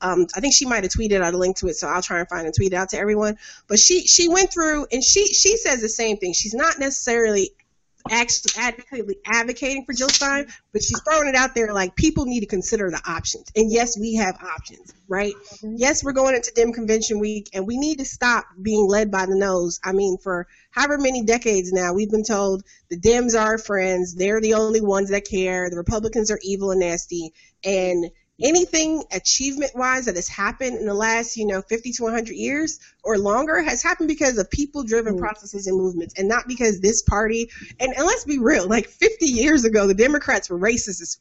um, 0.00 0.26
I 0.36 0.40
think 0.40 0.52
she 0.54 0.66
might 0.66 0.84
have 0.84 0.92
tweeted 0.92 1.22
out 1.22 1.32
a 1.32 1.38
link 1.38 1.56
to 1.58 1.68
it, 1.68 1.76
so 1.76 1.88
I'll 1.88 2.02
try 2.02 2.18
and 2.18 2.28
find 2.28 2.44
and 2.44 2.54
tweet 2.54 2.72
it 2.72 2.76
out 2.76 2.90
to 2.90 2.98
everyone. 2.98 3.38
But 3.66 3.78
she 3.78 4.06
she 4.06 4.28
went 4.28 4.52
through 4.52 4.86
and 4.92 5.02
she 5.02 5.26
she 5.28 5.56
says 5.56 5.80
the 5.80 5.88
same 5.88 6.18
thing. 6.18 6.34
She's 6.34 6.52
not 6.52 6.78
necessarily 6.78 7.52
actually 8.10 8.52
advocating, 8.58 9.14
advocating 9.26 9.84
for 9.84 9.92
Jill 9.92 10.08
Stein, 10.08 10.46
but 10.72 10.82
she's 10.82 11.00
throwing 11.02 11.28
it 11.28 11.34
out 11.34 11.54
there 11.54 11.72
like 11.72 11.96
people 11.96 12.26
need 12.26 12.40
to 12.40 12.46
consider 12.46 12.90
the 12.90 13.00
options. 13.06 13.50
And 13.56 13.72
yes, 13.72 13.98
we 13.98 14.14
have 14.16 14.36
options, 14.42 14.92
right? 15.08 15.34
Mm-hmm. 15.34 15.74
Yes, 15.76 16.04
we're 16.04 16.12
going 16.12 16.34
into 16.34 16.52
Dem 16.54 16.72
Convention 16.72 17.18
Week, 17.18 17.48
and 17.54 17.66
we 17.66 17.78
need 17.78 17.98
to 17.98 18.04
stop 18.04 18.44
being 18.60 18.86
led 18.86 19.10
by 19.10 19.26
the 19.26 19.36
nose. 19.36 19.80
I 19.82 19.92
mean, 19.92 20.18
for 20.18 20.46
however 20.70 20.98
many 20.98 21.24
decades 21.24 21.72
now, 21.72 21.94
we've 21.94 22.10
been 22.10 22.24
told 22.24 22.64
the 22.90 22.98
Dems 22.98 23.34
are 23.38 23.44
our 23.44 23.58
friends, 23.58 24.14
they're 24.14 24.40
the 24.40 24.54
only 24.54 24.80
ones 24.80 25.10
that 25.10 25.28
care, 25.28 25.70
the 25.70 25.76
Republicans 25.76 26.30
are 26.30 26.40
evil 26.42 26.70
and 26.70 26.80
nasty, 26.80 27.32
and 27.64 28.10
anything 28.42 29.04
achievement 29.12 29.72
wise 29.74 30.06
that 30.06 30.16
has 30.16 30.28
happened 30.28 30.76
in 30.76 30.86
the 30.86 30.94
last 30.94 31.36
you 31.36 31.46
know 31.46 31.62
50 31.62 31.92
to 31.92 32.02
100 32.02 32.34
years 32.34 32.80
or 33.04 33.16
longer 33.16 33.62
has 33.62 33.82
happened 33.82 34.08
because 34.08 34.38
of 34.38 34.50
people 34.50 34.82
driven 34.82 35.16
mm. 35.16 35.20
processes 35.20 35.66
and 35.66 35.76
movements 35.76 36.14
and 36.18 36.28
not 36.28 36.48
because 36.48 36.80
this 36.80 37.02
party 37.02 37.50
and, 37.78 37.92
and 37.94 38.06
let's 38.06 38.24
be 38.24 38.38
real 38.38 38.68
like 38.68 38.88
50 38.88 39.26
years 39.26 39.64
ago 39.64 39.86
the 39.86 39.94
democrats 39.94 40.50
were 40.50 40.58
racist 40.58 41.00
as 41.00 41.18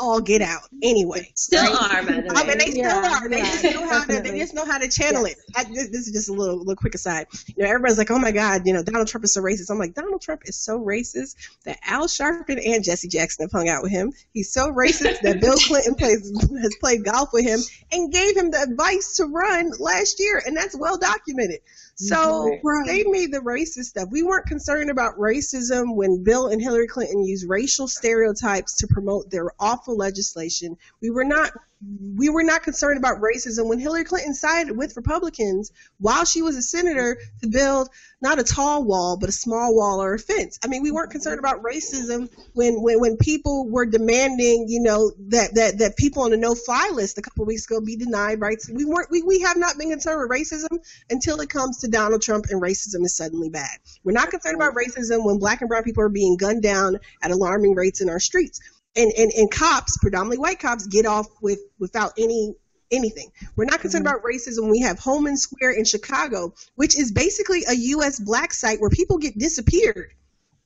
all 0.00 0.20
get 0.20 0.42
out 0.42 0.62
anyway. 0.82 1.30
Still 1.34 1.62
right? 1.62 1.94
are, 1.94 2.02
by 2.02 2.12
the 2.12 2.18
um, 2.18 2.24
way. 2.24 2.30
I 2.34 2.46
mean, 2.46 2.58
they 2.58 2.70
still 2.70 2.82
yeah, 2.82 3.18
are. 3.20 3.28
They 3.28 3.38
yeah, 3.38 3.44
just 3.44 3.74
know 3.74 3.88
how 3.88 4.04
to. 4.04 4.20
They 4.20 4.38
just 4.38 4.54
know 4.54 4.64
how 4.64 4.78
to 4.78 4.88
channel 4.88 5.26
yes. 5.26 5.36
it. 5.36 5.44
I, 5.56 5.64
this, 5.64 5.88
this, 5.90 6.06
is 6.06 6.12
just 6.12 6.28
a 6.28 6.32
little, 6.32 6.58
little 6.58 6.76
quick 6.76 6.94
aside. 6.94 7.26
You 7.46 7.64
know, 7.64 7.70
everybody's 7.70 7.98
like, 7.98 8.10
"Oh 8.10 8.18
my 8.18 8.32
God, 8.32 8.62
you 8.64 8.72
know, 8.72 8.82
Donald 8.82 9.08
Trump 9.08 9.24
is 9.24 9.34
so 9.34 9.42
racist." 9.42 9.70
I'm 9.70 9.78
like, 9.78 9.94
Donald 9.94 10.22
Trump 10.22 10.42
is 10.44 10.56
so 10.56 10.78
racist 10.78 11.36
that 11.64 11.78
Al 11.86 12.06
Sharpton 12.06 12.60
and 12.64 12.82
Jesse 12.82 13.08
Jackson 13.08 13.44
have 13.44 13.52
hung 13.52 13.68
out 13.68 13.82
with 13.82 13.92
him. 13.92 14.12
He's 14.32 14.52
so 14.52 14.72
racist 14.72 15.20
that 15.20 15.40
Bill 15.40 15.56
Clinton 15.66 15.94
plays 15.94 16.30
has 16.62 16.76
played 16.80 17.04
golf 17.04 17.30
with 17.32 17.44
him 17.44 17.60
and 17.92 18.12
gave 18.12 18.36
him 18.36 18.50
the 18.50 18.62
advice 18.62 19.16
to 19.16 19.26
run 19.26 19.72
last 19.78 20.20
year, 20.20 20.42
and 20.44 20.56
that's 20.56 20.76
well 20.76 20.98
documented. 20.98 21.60
So 22.00 22.58
right. 22.64 22.86
they 22.86 23.04
made 23.04 23.30
the 23.30 23.40
racist 23.40 23.84
stuff. 23.84 24.08
We 24.10 24.22
weren't 24.22 24.46
concerned 24.46 24.88
about 24.88 25.18
racism 25.18 25.94
when 25.94 26.24
Bill 26.24 26.46
and 26.46 26.60
Hillary 26.60 26.86
Clinton 26.86 27.22
used 27.22 27.46
racial 27.46 27.88
stereotypes 27.88 28.76
to 28.76 28.86
promote 28.86 29.30
their 29.30 29.50
awful 29.60 29.96
legislation. 29.96 30.78
We 31.02 31.10
were 31.10 31.24
not 31.24 31.52
we 31.82 32.28
were 32.28 32.42
not 32.42 32.62
concerned 32.62 32.98
about 32.98 33.20
racism 33.20 33.66
when 33.66 33.78
Hillary 33.78 34.04
Clinton 34.04 34.34
sided 34.34 34.76
with 34.76 34.96
Republicans 34.96 35.72
while 35.98 36.26
she 36.26 36.42
was 36.42 36.56
a 36.56 36.62
senator 36.62 37.18
to 37.40 37.48
build 37.48 37.88
not 38.20 38.38
a 38.38 38.44
tall 38.44 38.84
wall, 38.84 39.16
but 39.18 39.30
a 39.30 39.32
small 39.32 39.74
wall 39.74 40.02
or 40.02 40.12
a 40.12 40.18
fence. 40.18 40.58
I 40.62 40.68
mean, 40.68 40.82
we 40.82 40.90
weren't 40.90 41.10
concerned 41.10 41.38
about 41.38 41.62
racism 41.62 42.30
when, 42.52 42.82
when, 42.82 43.00
when 43.00 43.16
people 43.16 43.66
were 43.66 43.86
demanding, 43.86 44.66
you 44.68 44.82
know, 44.82 45.10
that, 45.28 45.54
that, 45.54 45.78
that 45.78 45.96
people 45.96 46.24
on 46.24 46.32
the 46.32 46.36
no-fly 46.36 46.90
list 46.92 47.16
a 47.16 47.22
couple 47.22 47.46
weeks 47.46 47.64
ago 47.64 47.80
be 47.80 47.96
denied 47.96 48.40
rights. 48.40 48.70
We 48.70 48.84
weren't, 48.84 49.10
we, 49.10 49.22
we 49.22 49.40
have 49.40 49.56
not 49.56 49.78
been 49.78 49.88
concerned 49.88 50.20
with 50.20 50.38
racism 50.38 50.84
until 51.08 51.40
it 51.40 51.48
comes 51.48 51.78
to 51.78 51.88
Donald 51.88 52.20
Trump 52.20 52.46
and 52.50 52.60
racism 52.60 53.04
is 53.06 53.16
suddenly 53.16 53.48
bad. 53.48 53.78
We're 54.04 54.12
not 54.12 54.30
concerned 54.30 54.56
about 54.56 54.74
racism 54.74 55.24
when 55.24 55.38
black 55.38 55.62
and 55.62 55.68
brown 55.68 55.84
people 55.84 56.02
are 56.02 56.10
being 56.10 56.36
gunned 56.36 56.62
down 56.62 56.98
at 57.22 57.30
alarming 57.30 57.74
rates 57.74 58.02
in 58.02 58.10
our 58.10 58.20
streets 58.20 58.60
and, 58.96 59.12
and, 59.16 59.30
and 59.32 59.50
cops, 59.50 59.98
predominantly 59.98 60.38
white 60.38 60.58
cops, 60.58 60.86
get 60.86 61.06
off 61.06 61.26
with 61.40 61.60
without 61.78 62.12
any 62.18 62.54
anything. 62.90 63.30
We're 63.54 63.66
not 63.66 63.80
concerned 63.80 64.04
mm-hmm. 64.04 64.16
about 64.16 64.24
racism. 64.24 64.68
We 64.70 64.80
have 64.80 64.98
Homan 64.98 65.36
Square 65.36 65.72
in 65.72 65.84
Chicago, 65.84 66.54
which 66.74 66.98
is 66.98 67.12
basically 67.12 67.62
a 67.68 67.74
U.S. 67.74 68.18
black 68.18 68.52
site 68.52 68.80
where 68.80 68.90
people 68.90 69.18
get 69.18 69.38
disappeared 69.38 70.12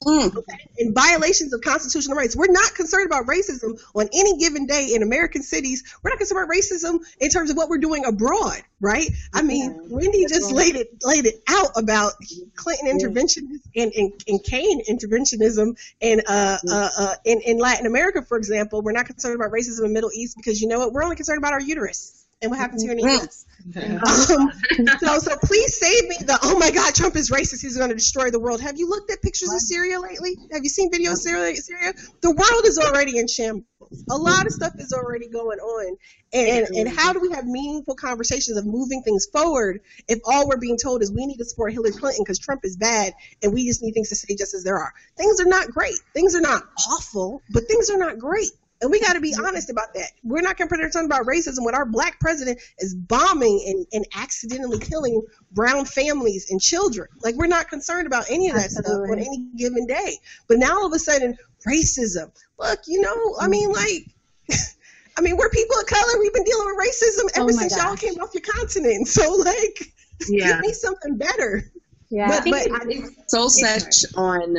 Mm. 0.05 0.43
In 0.79 0.95
violations 0.95 1.53
of 1.53 1.61
constitutional 1.61 2.17
rights. 2.17 2.37
We're 2.37 2.51
not 2.51 2.75
concerned 2.75 3.07
about 3.07 3.27
racism 3.27 3.79
on 3.95 4.09
any 4.13 4.39
given 4.39 4.67
day 4.67 4.93
in 4.95 5.03
American 5.03 5.43
cities. 5.43 5.83
We're 6.03 6.11
not 6.11 6.19
concerned 6.19 6.45
about 6.45 6.55
racism 6.55 7.01
in 7.21 7.31
terms 7.31 7.51
of 7.51 7.57
what 7.57 7.69
we're 7.69 7.79
doing 7.79 8.05
abroad, 8.05 8.61
right? 8.81 9.09
I 9.33 9.43
mean, 9.43 9.89
Wendy 9.89 10.27
just 10.27 10.53
laid 10.53 10.77
it 10.77 11.03
laid 11.03 11.27
it 11.27 11.43
out 11.49 11.71
about 11.77 12.13
Clinton 12.57 12.89
interventionism 12.89 13.61
and, 13.77 13.93
and, 13.93 14.13
and 14.29 14.43
Kaine 14.43 14.83
interventionism 14.85 15.77
and 16.03 16.23
uh, 16.27 16.59
uh, 16.71 16.89
uh, 16.99 17.15
in, 17.25 17.41
in 17.41 17.59
Latin 17.59 17.87
America, 17.87 18.23
for 18.23 18.37
example. 18.37 18.83
We're 18.83 18.93
not 18.93 19.07
concerned 19.07 19.37
about 19.37 19.53
racism 19.53 19.79
in 19.79 19.89
the 19.89 19.95
Middle 19.95 20.11
East 20.15 20.37
because 20.37 20.61
you 20.61 20.69
know 20.69 20.79
what? 20.81 20.93
We're 20.93 21.05
only 21.05 21.17
concerned 21.17 21.39
about 21.39 21.53
our 21.53 21.61
uterus 21.61 22.24
and 22.45 22.51
what 22.51 22.61
happens 22.61 22.83
here 22.83 22.93
in 22.93 22.99
the 22.99 23.05
U.S. 23.05 23.47
Um, 23.77 24.53
so, 25.01 25.19
so 25.19 25.37
please 25.43 25.79
save 25.79 26.09
me 26.09 26.17
the 26.21 26.39
oh 26.43 26.59
my 26.59 26.71
God, 26.71 26.95
Trump 26.95 27.17
is 27.17 27.31
racist. 27.31 27.63
He's 27.63 27.77
going 27.77 27.89
to 27.89 27.95
destroy 27.95 28.31
the 28.31 28.39
world. 28.39 28.61
Have 28.61 28.79
you 28.79 28.89
looked 28.89 29.11
at 29.11 29.23
pictures 29.23 29.53
of 29.53 29.61
Syria 29.61 29.99
lately? 30.01 30.37
Have 30.53 30.63
you 30.63 30.69
seen 30.69 30.91
videos 30.93 31.13
of 31.13 31.19
Syria? 31.19 31.57
Syria? 31.57 31.95
The 32.21 32.31
world 32.31 32.65
is 32.67 32.79
already 32.79 33.19
in 33.19 33.27
shambles. 33.27 33.65
A 34.11 34.17
lot 34.17 34.47
of 34.47 34.53
stuff 34.53 34.73
is 34.79 34.93
already 34.93 35.29
going 35.29 35.59
on, 35.59 35.97
and 36.33 36.67
and 36.77 36.89
how 36.89 37.13
do 37.13 37.21
we 37.21 37.31
have 37.31 37.47
meaningful 37.47 37.95
conversations 37.95 38.59
of 38.59 38.67
moving 38.67 39.03
things 39.03 39.27
forward 39.33 39.81
if 40.09 40.21
all 40.27 40.47
we're 40.47 40.59
being 40.59 40.77
told 40.77 41.03
is 41.03 41.11
we 41.11 41.27
need 41.27 41.39
to 41.39 41.45
support 41.45 41.73
Hillary 41.73 41.93
Clinton 41.93 42.23
because 42.25 42.39
Trump 42.39 42.65
is 42.65 42.77
bad 42.77 43.15
and 43.43 43.53
we 43.55 43.67
just 43.67 43.83
need 43.83 43.93
things 43.93 44.11
to 44.11 44.17
say 44.17 44.35
just 44.37 44.53
as 44.55 44.65
there 44.65 44.79
are. 44.79 44.93
Things 45.17 45.41
are 45.41 45.47
not 45.49 45.71
great. 45.71 45.97
Things 46.13 46.35
are 46.35 46.41
not 46.41 46.65
awful, 46.91 47.43
but 47.51 47.65
things 47.67 47.89
are 47.89 47.99
not 47.99 48.19
great. 48.19 48.51
And 48.85 48.91
we 48.91 49.01
got 49.01 49.15
to 49.15 49.21
be 49.21 49.35
honest 49.43 49.71
about 49.71 49.95
that. 49.95 50.11
We're 50.23 50.43
not 50.43 50.59
going 50.59 50.69
to 50.69 50.77
pretend 50.77 51.07
about 51.07 51.25
racism 51.25 51.65
when 51.65 51.75
our 51.75 51.87
black 51.87 52.21
president 52.21 52.61
is 52.79 52.95
bombing 52.95 53.65
and, 53.67 53.87
and 53.95 54.07
accidentally 54.15 54.79
killing 54.79 55.23
brown 55.53 55.87
families 55.87 56.51
and 56.51 56.61
children. 56.61 57.09
Like, 57.23 57.35
we're 57.35 57.47
not 57.47 57.71
concerned 57.71 58.07
about 58.07 58.27
any 58.29 58.51
of 58.51 58.57
that 58.57 58.67
Absolutely. 58.67 59.07
stuff 59.07 59.11
on 59.11 59.19
any 59.21 59.49
given 59.57 59.87
day. 59.87 60.19
But 60.49 60.59
now 60.59 60.75
all 60.75 60.87
of 60.87 60.93
a 60.93 60.99
sudden, 60.99 61.35
racism. 61.67 62.31
Look, 62.59 62.81
you 62.87 63.01
know, 63.01 63.37
I 63.41 63.49
mean, 63.49 63.73
mm-hmm. 63.73 64.53
like, 64.53 64.61
I 65.17 65.23
mean, 65.23 65.39
we're 65.39 65.49
people 65.49 65.79
of 65.79 65.87
color. 65.87 66.21
We've 66.21 66.35
been 66.35 66.45
dealing 66.45 66.67
with 66.67 66.87
racism 66.87 67.25
oh 67.25 67.41
ever 67.41 67.49
oh 67.49 67.53
since 67.53 67.75
gosh. 67.75 67.87
y'all 67.87 67.97
came 67.97 68.21
off 68.21 68.35
your 68.35 68.43
continent. 68.43 69.09
So, 69.15 69.33
like, 69.33 69.95
yeah. 70.29 70.49
give 70.49 70.61
me 70.61 70.75
something 70.75 71.17
better. 71.17 71.73
Yeah, 72.11 72.29
but, 72.29 72.45
but 72.51 72.67
it's 72.91 73.33
so 73.33 73.49
such 73.49 74.13
on. 74.15 74.57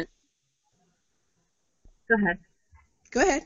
Go 2.10 2.16
ahead. 2.16 2.40
Go 3.12 3.22
ahead. 3.22 3.46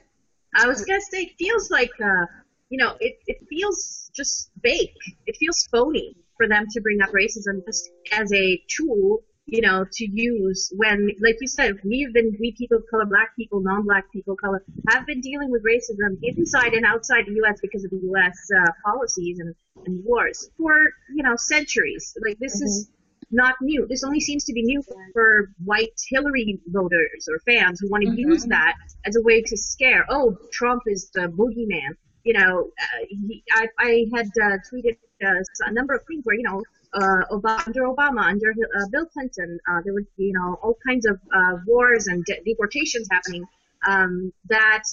I 0.56 0.68
was 0.68 0.84
gonna 0.84 1.02
say, 1.02 1.24
it 1.24 1.36
feels 1.38 1.70
like, 1.70 1.92
uh, 2.04 2.26
you 2.70 2.78
know, 2.78 2.96
it, 3.00 3.20
it 3.28 3.38
feels 3.50 4.12
just 4.16 4.52
fake. 4.64 4.96
It 5.26 5.36
feels 5.38 5.68
phony 5.72 6.16
for 6.38 6.48
them 6.48 6.66
to 6.72 6.82
bring 6.82 7.02
up 7.02 7.10
racism 7.10 7.66
just 7.66 7.90
as 8.12 8.32
a 8.34 8.62
tool, 8.68 9.24
you 9.46 9.62
know, 9.62 9.86
to 9.92 10.06
use 10.10 10.72
when, 10.76 11.10
like 11.22 11.38
you 11.42 11.48
said, 11.48 11.74
we've 11.84 12.14
been, 12.14 12.38
we 12.40 12.54
people 12.54 12.78
of 12.78 12.84
color, 12.90 13.06
black 13.06 13.36
people, 13.36 13.62
non-black 13.62 14.12
people 14.12 14.34
of 14.34 14.40
color, 14.40 14.64
have 14.90 15.06
been 15.06 15.22
dealing 15.22 15.52
with 15.52 15.64
racism 15.64 16.18
inside 16.24 16.74
and 16.74 16.86
outside 16.86 17.26
the 17.28 17.34
U.S. 17.34 17.60
because 17.62 17.84
of 17.84 17.92
the 17.92 18.00
U.S. 18.04 18.38
Uh, 18.56 18.72
policies 18.86 19.40
and, 19.40 19.54
and 19.86 20.04
wars 20.06 20.50
for, 20.58 20.74
you 21.14 21.24
know, 21.24 21.36
centuries. 21.36 22.16
Like 22.24 22.38
this 22.40 22.58
mm-hmm. 22.58 22.66
is 22.66 22.90
not 23.32 23.56
new. 23.62 23.86
This 23.88 24.04
only 24.04 24.20
seems 24.20 24.44
to 24.46 24.54
be 24.54 24.64
new 24.64 24.82
for 25.14 25.52
white 25.64 26.00
Hillary 26.10 26.60
voters 26.68 27.28
or 27.30 27.40
fans 27.40 27.80
who 27.80 27.90
want 27.90 28.04
to 28.04 28.10
mm-hmm. 28.10 28.32
use 28.32 28.46
that 28.46 28.76
as 29.06 29.16
a 29.16 29.22
way 29.22 29.42
to 29.42 29.58
scare. 29.58 30.06
Oh, 30.10 30.38
Trump 30.52 30.84
is 30.88 31.10
the 31.14 31.28
boogeyman. 31.28 31.96
You 32.24 32.34
know, 32.34 32.72
uh, 32.80 33.06
he, 33.10 33.44
I, 33.52 33.68
I 33.78 34.06
had 34.14 34.28
uh, 34.28 34.58
tweeted 34.72 34.98
uh, 35.24 35.42
a 35.66 35.72
number 35.72 35.96
of 35.96 36.02
things 36.08 36.22
where 36.26 36.36
you 36.36 36.44
know 36.44 36.62
uh, 36.94 37.26
Obama, 37.32 37.68
under 37.68 37.84
Obama, 37.84 38.24
under 38.24 38.52
uh, 38.52 38.86
Bill 38.92 39.06
Clinton, 39.06 39.60
uh, 39.70 39.82
there 39.84 39.94
were 39.94 40.06
you 40.18 40.34
know 40.34 40.58
all 40.62 40.78
kinds 40.86 41.06
of 41.06 41.20
uh, 41.34 41.58
wars 41.66 42.08
and 42.08 42.26
de- 42.26 42.42
deportations 42.46 43.08
happening 43.12 43.46
um, 43.88 44.34
that 44.50 44.84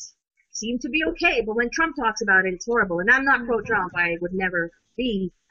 seem 0.51 0.79
to 0.81 0.89
be 0.89 1.05
okay. 1.05 1.43
But 1.45 1.57
when 1.57 1.71
Trump 1.71 1.97
talks 1.97 2.23
about 2.23 2.47
it, 2.47 2.55
it's 2.55 2.67
horrible. 2.67 3.01
And 3.01 3.11
I'm 3.11 3.25
not 3.25 3.45
pro-Trump. 3.45 3.93
I 3.97 4.17
would 4.21 4.33
never 4.33 4.71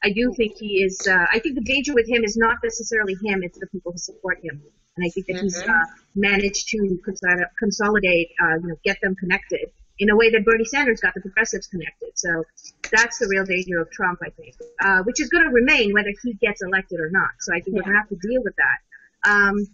I 0.04 0.12
do 0.12 0.34
think 0.36 0.58
he 0.58 0.84
is. 0.84 1.08
Uh, 1.08 1.26
I 1.32 1.40
think 1.40 1.56
the 1.56 1.64
danger 1.64 1.94
with 1.94 2.08
him 2.08 2.24
is 2.24 2.38
not 2.38 2.58
necessarily 2.64 3.16
him; 3.24 3.44
it's 3.44 3.60
the 3.60 3.68
people 3.68 3.92
who 3.92 3.98
support 3.98 4.40
him. 4.44 4.62
And 4.98 5.06
I 5.06 5.10
think 5.10 5.28
that 5.28 5.36
mm-hmm. 5.36 5.44
he's 5.44 5.62
uh, 5.62 5.86
managed 6.16 6.70
to 6.70 7.00
consolidate, 7.60 8.30
uh, 8.42 8.56
you 8.62 8.68
know, 8.68 8.76
get 8.84 8.98
them 9.02 9.16
connected 9.16 9.70
in 10.00 10.10
a 10.10 10.16
way 10.16 10.30
that 10.30 10.44
Bernie 10.44 10.66
Sanders 10.66 11.02
got 11.02 11.14
the 11.14 11.22
progressives 11.22 11.68
connected. 11.68 12.10
So 12.16 12.44
that's 12.92 13.20
the 13.20 13.28
real 13.28 13.46
danger 13.46 13.80
of 13.80 13.90
Trump, 13.92 14.20
I 14.24 14.30
think, 14.30 14.56
uh, 14.84 15.04
which 15.04 15.22
is 15.22 15.30
going 15.30 15.46
to 15.46 15.52
remain 15.52 15.94
whether 15.94 16.12
he 16.24 16.34
gets 16.34 16.62
elected 16.62 17.00
or 17.00 17.10
not. 17.10 17.32
So 17.40 17.54
I 17.54 17.60
think 17.60 17.76
yeah. 17.76 17.80
we're 17.80 17.84
going 17.84 17.94
to 17.94 18.00
have 18.00 18.10
to 18.10 18.28
deal 18.28 18.44
with 18.44 18.56
that. 18.56 19.30
Um, 19.30 19.68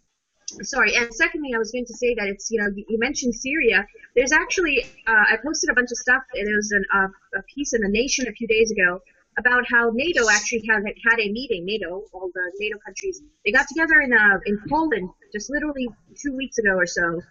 sorry. 0.63 0.95
And 0.95 1.13
secondly, 1.13 1.51
I 1.55 1.57
was 1.57 1.71
going 1.71 1.85
to 1.85 1.93
say 1.93 2.13
that 2.15 2.27
it's, 2.27 2.51
you 2.51 2.61
know, 2.61 2.69
you, 2.75 2.99
mentioned 2.99 3.33
Syria. 3.35 3.85
There's 4.15 4.31
actually, 4.31 4.83
uh, 5.07 5.25
I 5.31 5.37
posted 5.43 5.69
a 5.69 5.73
bunch 5.73 5.91
of 5.91 5.97
stuff. 5.97 6.21
There 6.33 6.55
was 6.55 6.71
an, 6.71 6.85
uh, 6.93 7.07
a 7.39 7.43
piece 7.53 7.73
in 7.73 7.81
The 7.81 7.89
Nation 7.89 8.27
a 8.27 8.31
few 8.31 8.47
days 8.47 8.71
ago 8.71 9.01
about 9.37 9.63
how 9.69 9.91
NATO 9.93 10.29
actually 10.29 10.65
had, 10.69 10.83
had 10.83 11.19
a 11.19 11.31
meeting, 11.31 11.65
NATO, 11.65 12.03
all 12.13 12.29
the 12.33 12.51
NATO 12.59 12.77
countries. 12.85 13.21
They 13.45 13.51
got 13.51 13.67
together 13.67 14.01
in, 14.01 14.13
uh, 14.13 14.39
in 14.45 14.59
Poland 14.69 15.09
just 15.31 15.49
literally 15.49 15.87
two 16.21 16.35
weeks 16.35 16.57
ago 16.57 16.75
or 16.75 16.85
so 16.85 17.21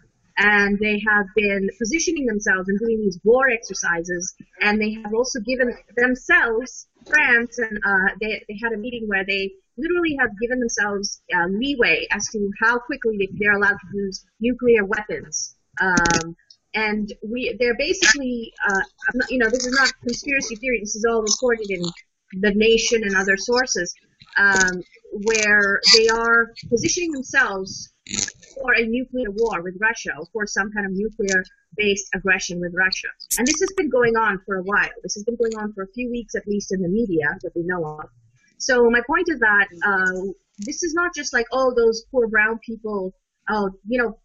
and 0.41 0.79
they 0.79 1.03
have 1.07 1.27
been 1.37 1.69
positioning 1.79 2.25
themselves 2.25 2.69
and 2.69 2.79
doing 2.79 2.99
these 3.01 3.21
war 3.25 3.51
exercises, 3.51 4.35
and 4.61 4.81
they 4.81 4.93
have 4.95 5.13
also 5.13 5.39
given 5.41 5.77
themselves, 5.97 6.87
France, 7.07 7.59
and 7.59 7.79
uh, 7.85 8.15
they, 8.21 8.43
they 8.49 8.59
had 8.63 8.73
a 8.73 8.79
meeting 8.79 9.07
where 9.07 9.25
they 9.25 9.51
literally 9.77 10.17
have 10.19 10.31
given 10.41 10.59
themselves 10.59 11.21
uh, 11.35 11.47
leeway 11.49 12.07
as 12.11 12.27
to 12.29 12.51
how 12.61 12.79
quickly 12.79 13.17
they, 13.19 13.29
they're 13.39 13.53
allowed 13.53 13.77
to 13.81 13.87
use 13.97 14.25
nuclear 14.41 14.85
weapons. 14.85 15.57
Um, 15.81 16.37
and 16.75 17.13
we, 17.27 17.57
they're 17.59 17.77
basically, 17.77 18.53
uh, 18.69 18.81
you 19.29 19.39
know, 19.39 19.49
this 19.49 19.67
is 19.67 19.75
not 19.75 19.93
conspiracy 20.03 20.57
theory. 20.57 20.81
This 20.81 20.95
is 20.95 21.05
all 21.09 21.23
reported 21.23 21.71
in 21.71 21.83
the 22.41 22.53
Nation 22.55 23.03
and 23.03 23.17
other 23.17 23.37
sources, 23.37 23.93
um, 24.37 24.83
where 25.25 25.81
they 25.97 26.09
are 26.09 26.53
positioning 26.69 27.11
themselves 27.13 27.93
for 28.55 28.75
a 28.75 28.87
nuclear 28.87 29.31
war 29.31 29.63
with 29.63 29.75
Russia 29.81 30.11
or 30.19 30.27
for 30.33 30.47
some 30.47 30.71
kind 30.73 30.87
of 30.87 30.93
nuclear 30.93 31.43
based 31.77 32.09
aggression 32.15 32.61
with 32.61 32.73
Russia. 32.75 33.09
And 33.39 33.47
this 33.47 33.61
has 33.61 33.73
been 33.77 33.91
going 33.91 34.17
on 34.17 34.41
for 34.47 34.57
a 34.57 34.63
while. 34.63 34.91
This 35.03 35.15
has 35.15 35.25
been 35.25 35.37
going 35.37 35.57
on 35.57 35.73
for 35.73 35.83
a 35.83 35.93
few 35.95 36.11
weeks, 36.11 36.35
at 36.35 36.47
least 36.47 36.73
in 36.73 36.83
the 36.83 36.89
media 36.89 37.27
that 37.43 37.53
we 37.55 37.63
know 37.65 37.85
of. 37.85 38.09
So 38.59 38.91
my 38.91 39.01
point 39.07 39.27
is 39.29 39.39
that 39.41 39.69
uh, 39.85 40.33
this 40.59 40.83
is 40.83 40.95
not 40.95 41.15
just 41.15 41.33
like, 41.33 41.47
oh, 41.53 41.73
those 41.75 42.05
poor 42.11 42.29
brown 42.29 42.59
people. 42.65 43.15
Oh, 43.53 43.71
you 43.87 43.99
know, 44.01 44.17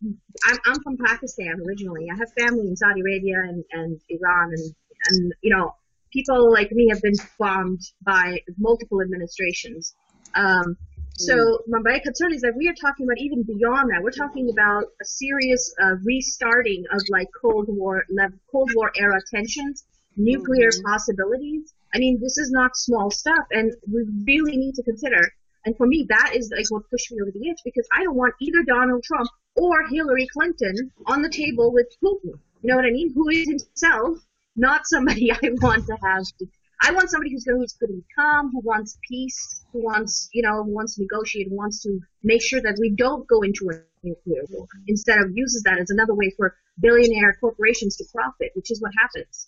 I'm, 0.46 0.58
I'm 0.66 0.80
from 0.84 0.98
Pakistan 0.98 1.56
originally. 1.66 2.06
I 2.12 2.16
have 2.16 2.32
family 2.38 2.68
in 2.68 2.76
Saudi 2.76 3.02
Arabia 3.02 3.40
and, 3.50 3.64
and 3.72 4.00
Iran, 4.10 4.52
and, 4.54 4.76
and, 5.10 5.34
you 5.42 5.52
know, 5.56 5.74
people 6.14 6.52
like 6.52 6.72
me 6.72 6.88
have 6.90 7.02
been 7.02 7.16
bombed 7.40 7.82
by 8.06 8.40
multiple 8.58 9.02
administrations. 9.02 9.96
Um, 10.36 10.78
so 11.18 11.36
mm. 11.36 11.82
my 11.84 12.00
concern 12.00 12.34
is 12.34 12.42
that 12.42 12.54
we 12.56 12.68
are 12.68 12.74
talking 12.80 13.06
about 13.06 13.18
even 13.18 13.44
beyond 13.44 13.90
that. 13.92 14.04
We're 14.04 14.12
talking 14.12 14.50
about 14.52 14.84
a 15.02 15.06
serious 15.06 15.74
uh, 15.82 15.96
restarting 16.04 16.84
of 16.92 17.02
like 17.10 17.28
Cold 17.42 17.68
War 17.70 18.06
level, 18.10 18.38
Cold 18.52 18.70
War 18.76 18.92
era 18.96 19.20
tensions, 19.34 19.86
nuclear 20.18 20.70
mm-hmm. 20.70 20.86
possibilities. 20.86 21.74
I 21.94 22.00
mean, 22.00 22.20
this 22.22 22.38
is 22.38 22.52
not 22.52 22.76
small 22.76 23.10
stuff, 23.10 23.46
and 23.52 23.74
we 23.92 24.06
really 24.28 24.58
need 24.58 24.76
to 24.76 24.84
consider. 24.84 25.32
And 25.66 25.76
for 25.78 25.88
me, 25.88 26.06
that 26.10 26.32
is 26.36 26.52
like 26.56 26.70
what 26.70 26.90
pushed 26.90 27.12
me 27.12 27.22
over 27.22 27.32
the 27.32 27.50
edge 27.50 27.58
because 27.64 27.88
I 27.92 28.04
don't 28.04 28.16
want 28.16 28.36
either 28.40 28.64
Donald 28.64 29.04
Trump 29.04 29.30
or 29.56 29.88
Hillary 29.88 30.28
Clinton 30.32 30.92
on 31.08 31.22
the 31.22 31.30
table 31.30 31.74
with 31.74 31.88
Putin. 32.04 32.40
You 32.62 32.70
know 32.70 32.76
what 32.76 32.86
I 32.86 32.92
mean? 32.92 33.14
Who 33.14 33.30
is 33.30 33.48
himself 33.48 34.20
not 34.56 34.86
somebody 34.86 35.32
I 35.32 35.40
want 35.62 35.86
to 35.88 35.98
have 36.02 36.24
to 36.40 36.46
I 36.82 36.92
want 36.92 37.10
somebody 37.10 37.32
who's 37.32 37.46
going 37.46 37.62
to 37.62 37.88
be 37.88 38.04
calm, 38.16 38.52
who 38.52 38.60
wants 38.60 38.98
peace, 39.08 39.64
who 39.72 39.82
wants, 39.82 40.30
you 40.34 40.42
know, 40.42 40.64
who 40.64 40.74
wants 40.74 40.96
to 40.96 41.02
negotiate, 41.02 41.48
who 41.50 41.56
wants 41.56 41.82
to 41.84 42.00
make 42.22 42.42
sure 42.44 42.62
that 42.62 42.78
we 42.80 42.92
don't 42.92 43.26
go 43.28 43.42
into 43.42 43.70
a 43.72 43.76
nuclear 44.04 44.44
war. 44.50 44.68
Instead 44.88 45.20
of 45.20 45.32
uses 45.34 45.64
that 45.64 45.80
as 45.80 45.90
another 45.90 46.14
way 46.14 46.32
for 46.36 46.56
billionaire 46.80 47.38
corporations 47.40 47.96
to 47.98 48.04
profit, 48.14 48.52
which 48.56 48.72
is 48.72 48.82
what 48.82 48.92
happens. 49.00 49.48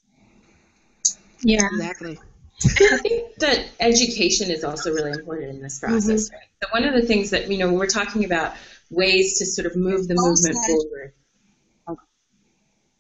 Yeah, 1.42 1.68
exactly. 1.72 2.18
I 2.64 2.98
think 2.98 3.36
that 3.38 3.68
education 3.80 4.50
is 4.50 4.64
also 4.64 4.92
really 4.92 5.12
important 5.12 5.50
in 5.52 5.62
this 5.62 5.80
process. 5.80 6.30
Mm-hmm. 6.30 6.36
Right? 6.36 6.44
So 6.64 6.70
one 6.72 6.84
of 6.86 7.00
the 7.00 7.08
things 7.08 7.30
that 7.30 7.50
you 7.50 7.58
know, 7.58 7.72
we're 7.74 7.88
talking 7.88 8.26
about 8.26 8.56
ways 8.90 9.40
to 9.40 9.46
sort 9.46 9.68
of 9.68 9.76
move 9.76 10.08
the 10.08 10.16
movement 10.16 10.56
forward. 10.66 11.14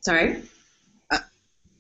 Sorry. 0.02 0.44
Uh, 1.12 1.18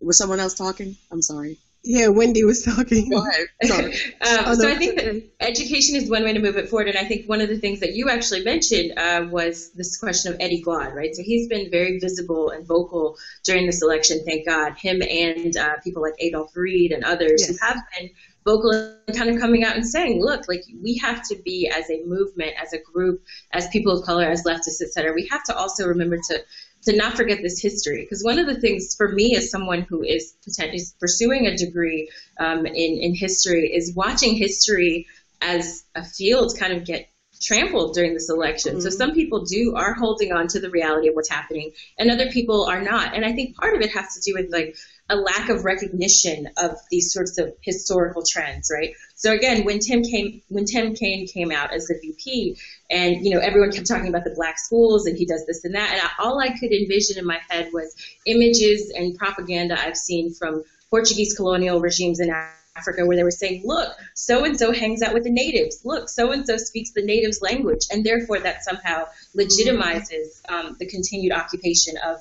was 0.01 0.17
someone 0.17 0.39
else 0.39 0.53
talking? 0.53 0.97
I'm 1.11 1.21
sorry. 1.21 1.59
Yeah, 1.89 2.09
Wendy 2.09 2.43
was 2.43 2.63
talking. 2.63 3.09
Sorry. 3.63 3.93
um, 4.21 4.39
oh, 4.45 4.53
so 4.55 4.69
I 4.69 4.75
think 4.75 4.97
that 4.97 5.23
education 5.39 5.95
is 5.95 6.09
one 6.09 6.23
way 6.23 6.33
to 6.33 6.39
move 6.39 6.57
it 6.57 6.67
forward, 6.67 6.89
and 6.89 6.97
I 6.97 7.05
think 7.05 7.29
one 7.29 7.39
of 7.39 7.47
the 7.47 7.57
things 7.57 7.79
that 7.79 7.93
you 7.93 8.09
actually 8.09 8.43
mentioned 8.43 8.99
uh, 8.99 9.25
was 9.31 9.71
this 9.71 9.97
question 9.97 10.33
of 10.33 10.41
Eddie 10.41 10.61
Glaude, 10.61 10.93
right? 10.93 11.15
So 11.15 11.23
he's 11.23 11.47
been 11.47 11.71
very 11.71 11.97
visible 11.99 12.49
and 12.49 12.67
vocal 12.67 13.17
during 13.45 13.65
this 13.65 13.81
election, 13.81 14.21
thank 14.25 14.45
God. 14.45 14.73
Him 14.73 15.01
and 15.01 15.55
uh, 15.55 15.77
people 15.81 16.01
like 16.01 16.15
Adolph 16.19 16.51
Reed 16.57 16.91
and 16.91 17.05
others 17.05 17.45
yes. 17.47 17.57
who 17.57 17.65
have 17.65 17.81
been 17.97 18.09
vocal 18.43 18.71
and 18.71 19.17
kind 19.17 19.29
of 19.29 19.39
coming 19.39 19.63
out 19.63 19.77
and 19.77 19.87
saying, 19.87 20.21
look, 20.21 20.49
like 20.49 20.63
we 20.81 20.97
have 20.97 21.25
to 21.29 21.37
be 21.37 21.69
as 21.69 21.89
a 21.89 22.03
movement, 22.03 22.51
as 22.61 22.73
a 22.73 22.79
group, 22.79 23.23
as 23.53 23.67
people 23.69 23.97
of 23.97 24.05
color, 24.05 24.25
as 24.25 24.43
leftists, 24.43 24.81
et 24.81 24.91
cetera, 24.91 25.13
we 25.13 25.25
have 25.27 25.43
to 25.45 25.55
also 25.55 25.87
remember 25.87 26.17
to 26.17 26.43
to 26.87 26.95
not 26.95 27.15
forget 27.15 27.39
this 27.41 27.61
history. 27.61 28.01
Because 28.01 28.23
one 28.23 28.39
of 28.39 28.47
the 28.47 28.59
things 28.59 28.95
for 28.95 29.09
me 29.09 29.35
as 29.35 29.51
someone 29.51 29.81
who 29.81 30.03
is 30.03 30.33
potentially 30.43 30.83
pursuing 30.99 31.45
a 31.45 31.55
degree 31.55 32.09
um, 32.39 32.65
in, 32.65 32.97
in 32.99 33.13
history 33.13 33.71
is 33.73 33.93
watching 33.95 34.35
history 34.35 35.07
as 35.41 35.83
a 35.95 36.03
field 36.03 36.53
kind 36.57 36.73
of 36.73 36.85
get 36.85 37.09
trampled 37.41 37.93
during 37.93 38.13
this 38.13 38.29
election. 38.29 38.73
Mm-hmm. 38.73 38.81
So 38.81 38.89
some 38.89 39.13
people 39.13 39.45
do 39.45 39.75
are 39.75 39.93
holding 39.93 40.31
on 40.31 40.47
to 40.47 40.59
the 40.59 40.69
reality 40.69 41.09
of 41.09 41.15
what's 41.15 41.29
happening 41.29 41.71
and 41.99 42.09
other 42.09 42.31
people 42.31 42.65
are 42.65 42.81
not. 42.81 43.15
And 43.15 43.25
I 43.25 43.33
think 43.33 43.55
part 43.57 43.75
of 43.75 43.81
it 43.81 43.91
has 43.91 44.15
to 44.15 44.21
do 44.21 44.33
with 44.33 44.51
like 44.51 44.75
a 45.09 45.15
lack 45.15 45.49
of 45.49 45.63
recognition 45.63 46.49
of 46.57 46.71
these 46.89 47.13
sorts 47.13 47.37
of 47.37 47.53
historical 47.61 48.23
trends, 48.27 48.71
right? 48.73 48.93
So 49.17 49.33
again, 49.33 49.65
when 49.65 49.79
Tim 49.79 50.03
came, 50.03 50.43
when 50.47 50.65
Tim 50.65 50.93
Kaine 50.93 51.27
came 51.27 51.51
out 51.51 51.73
as 51.73 51.87
the 51.87 51.99
VP, 51.99 52.55
and 52.89 53.25
you 53.25 53.33
know 53.33 53.39
everyone 53.39 53.71
kept 53.71 53.87
talking 53.87 54.07
about 54.07 54.23
the 54.23 54.33
black 54.35 54.59
schools, 54.59 55.07
and 55.07 55.17
he 55.17 55.25
does 55.25 55.45
this 55.47 55.65
and 55.65 55.73
that, 55.75 55.91
and 55.91 56.01
I, 56.01 56.23
all 56.23 56.39
I 56.39 56.49
could 56.49 56.71
envision 56.71 57.17
in 57.17 57.25
my 57.25 57.39
head 57.49 57.71
was 57.73 57.95
images 58.27 58.93
and 58.95 59.17
propaganda 59.17 59.75
I've 59.79 59.97
seen 59.97 60.33
from 60.33 60.63
Portuguese 60.91 61.33
colonial 61.33 61.81
regimes 61.81 62.19
in 62.19 62.29
Africa 62.29 63.07
where 63.07 63.17
they 63.17 63.23
were 63.23 63.31
saying, 63.31 63.63
look, 63.65 63.89
so 64.13 64.45
and 64.45 64.57
so 64.57 64.71
hangs 64.71 65.01
out 65.01 65.15
with 65.15 65.23
the 65.23 65.31
natives. 65.31 65.81
Look, 65.83 66.09
so 66.09 66.31
and 66.31 66.45
so 66.45 66.57
speaks 66.57 66.91
the 66.91 67.03
natives' 67.03 67.41
language, 67.41 67.87
and 67.91 68.05
therefore 68.05 68.39
that 68.41 68.63
somehow 68.63 69.05
legitimizes 69.35 70.47
um, 70.47 70.77
the 70.79 70.85
continued 70.85 71.33
occupation 71.33 71.95
of 72.05 72.17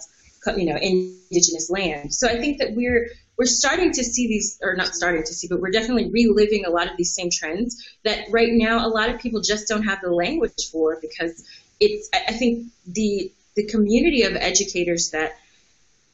you 0.56 0.64
know 0.64 0.76
indigenous 0.76 1.68
land. 1.68 2.14
So 2.14 2.26
I 2.26 2.38
think 2.38 2.58
that 2.58 2.74
we're 2.74 3.10
we're 3.38 3.46
starting 3.46 3.92
to 3.92 4.04
see 4.04 4.28
these, 4.28 4.58
or 4.62 4.74
not 4.74 4.94
starting 4.94 5.22
to 5.22 5.34
see, 5.34 5.48
but 5.48 5.60
we're 5.60 5.70
definitely 5.70 6.10
reliving 6.10 6.64
a 6.64 6.70
lot 6.70 6.90
of 6.90 6.96
these 6.96 7.14
same 7.14 7.30
trends 7.30 7.86
that 8.04 8.26
right 8.30 8.52
now 8.52 8.86
a 8.86 8.88
lot 8.88 9.10
of 9.10 9.20
people 9.20 9.40
just 9.40 9.68
don't 9.68 9.82
have 9.82 10.00
the 10.02 10.10
language 10.10 10.70
for 10.72 10.98
because 11.00 11.44
it's. 11.80 12.08
I 12.12 12.32
think 12.32 12.68
the 12.86 13.30
the 13.54 13.66
community 13.66 14.22
of 14.22 14.36
educators 14.36 15.10
that 15.10 15.38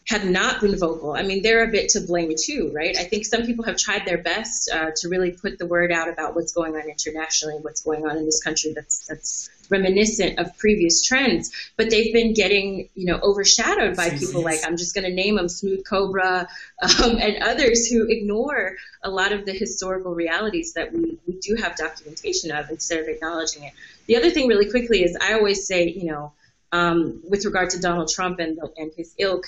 have 0.08 0.24
not 0.24 0.60
been 0.60 0.76
vocal. 0.78 1.14
I 1.14 1.22
mean, 1.22 1.42
they're 1.42 1.64
a 1.64 1.70
bit 1.70 1.90
to 1.90 2.00
blame 2.00 2.32
too, 2.36 2.72
right? 2.74 2.96
I 2.98 3.04
think 3.04 3.24
some 3.24 3.46
people 3.46 3.64
have 3.64 3.76
tried 3.76 4.04
their 4.04 4.18
best 4.18 4.70
uh, 4.72 4.90
to 4.96 5.08
really 5.08 5.30
put 5.30 5.58
the 5.58 5.66
word 5.66 5.92
out 5.92 6.08
about 6.08 6.34
what's 6.34 6.52
going 6.52 6.74
on 6.74 6.88
internationally, 6.88 7.56
what's 7.62 7.82
going 7.82 8.04
on 8.04 8.16
in 8.16 8.24
this 8.24 8.42
country 8.42 8.72
that's 8.72 9.06
that's 9.06 9.50
reminiscent 9.72 10.38
of 10.38 10.56
previous 10.58 11.02
trends, 11.02 11.50
but 11.76 11.90
they've 11.90 12.12
been 12.12 12.34
getting, 12.34 12.88
you 12.94 13.06
know, 13.06 13.18
overshadowed 13.20 13.96
by 13.96 14.10
people 14.10 14.42
like 14.42 14.60
I'm 14.64 14.76
just 14.76 14.94
going 14.94 15.04
to 15.04 15.12
name 15.12 15.36
them 15.36 15.48
Smooth 15.48 15.84
Cobra 15.84 16.46
um, 17.02 17.16
and 17.18 17.42
others 17.42 17.88
who 17.88 18.06
ignore 18.08 18.76
a 19.02 19.10
lot 19.10 19.32
of 19.32 19.44
the 19.44 19.52
historical 19.52 20.14
realities 20.14 20.74
that 20.74 20.92
we, 20.92 21.18
we 21.26 21.34
do 21.40 21.56
have 21.56 21.76
documentation 21.76 22.52
of 22.52 22.70
instead 22.70 23.00
of 23.00 23.08
acknowledging 23.08 23.64
it. 23.64 23.72
The 24.06 24.16
other 24.16 24.30
thing, 24.30 24.46
really 24.46 24.70
quickly, 24.70 25.02
is 25.02 25.16
I 25.20 25.32
always 25.32 25.66
say, 25.66 25.88
you 25.88 26.04
know, 26.04 26.32
um, 26.70 27.22
with 27.28 27.44
regard 27.44 27.70
to 27.70 27.80
Donald 27.80 28.08
Trump 28.08 28.38
and, 28.38 28.58
and 28.76 28.92
his 28.96 29.14
ilk, 29.18 29.46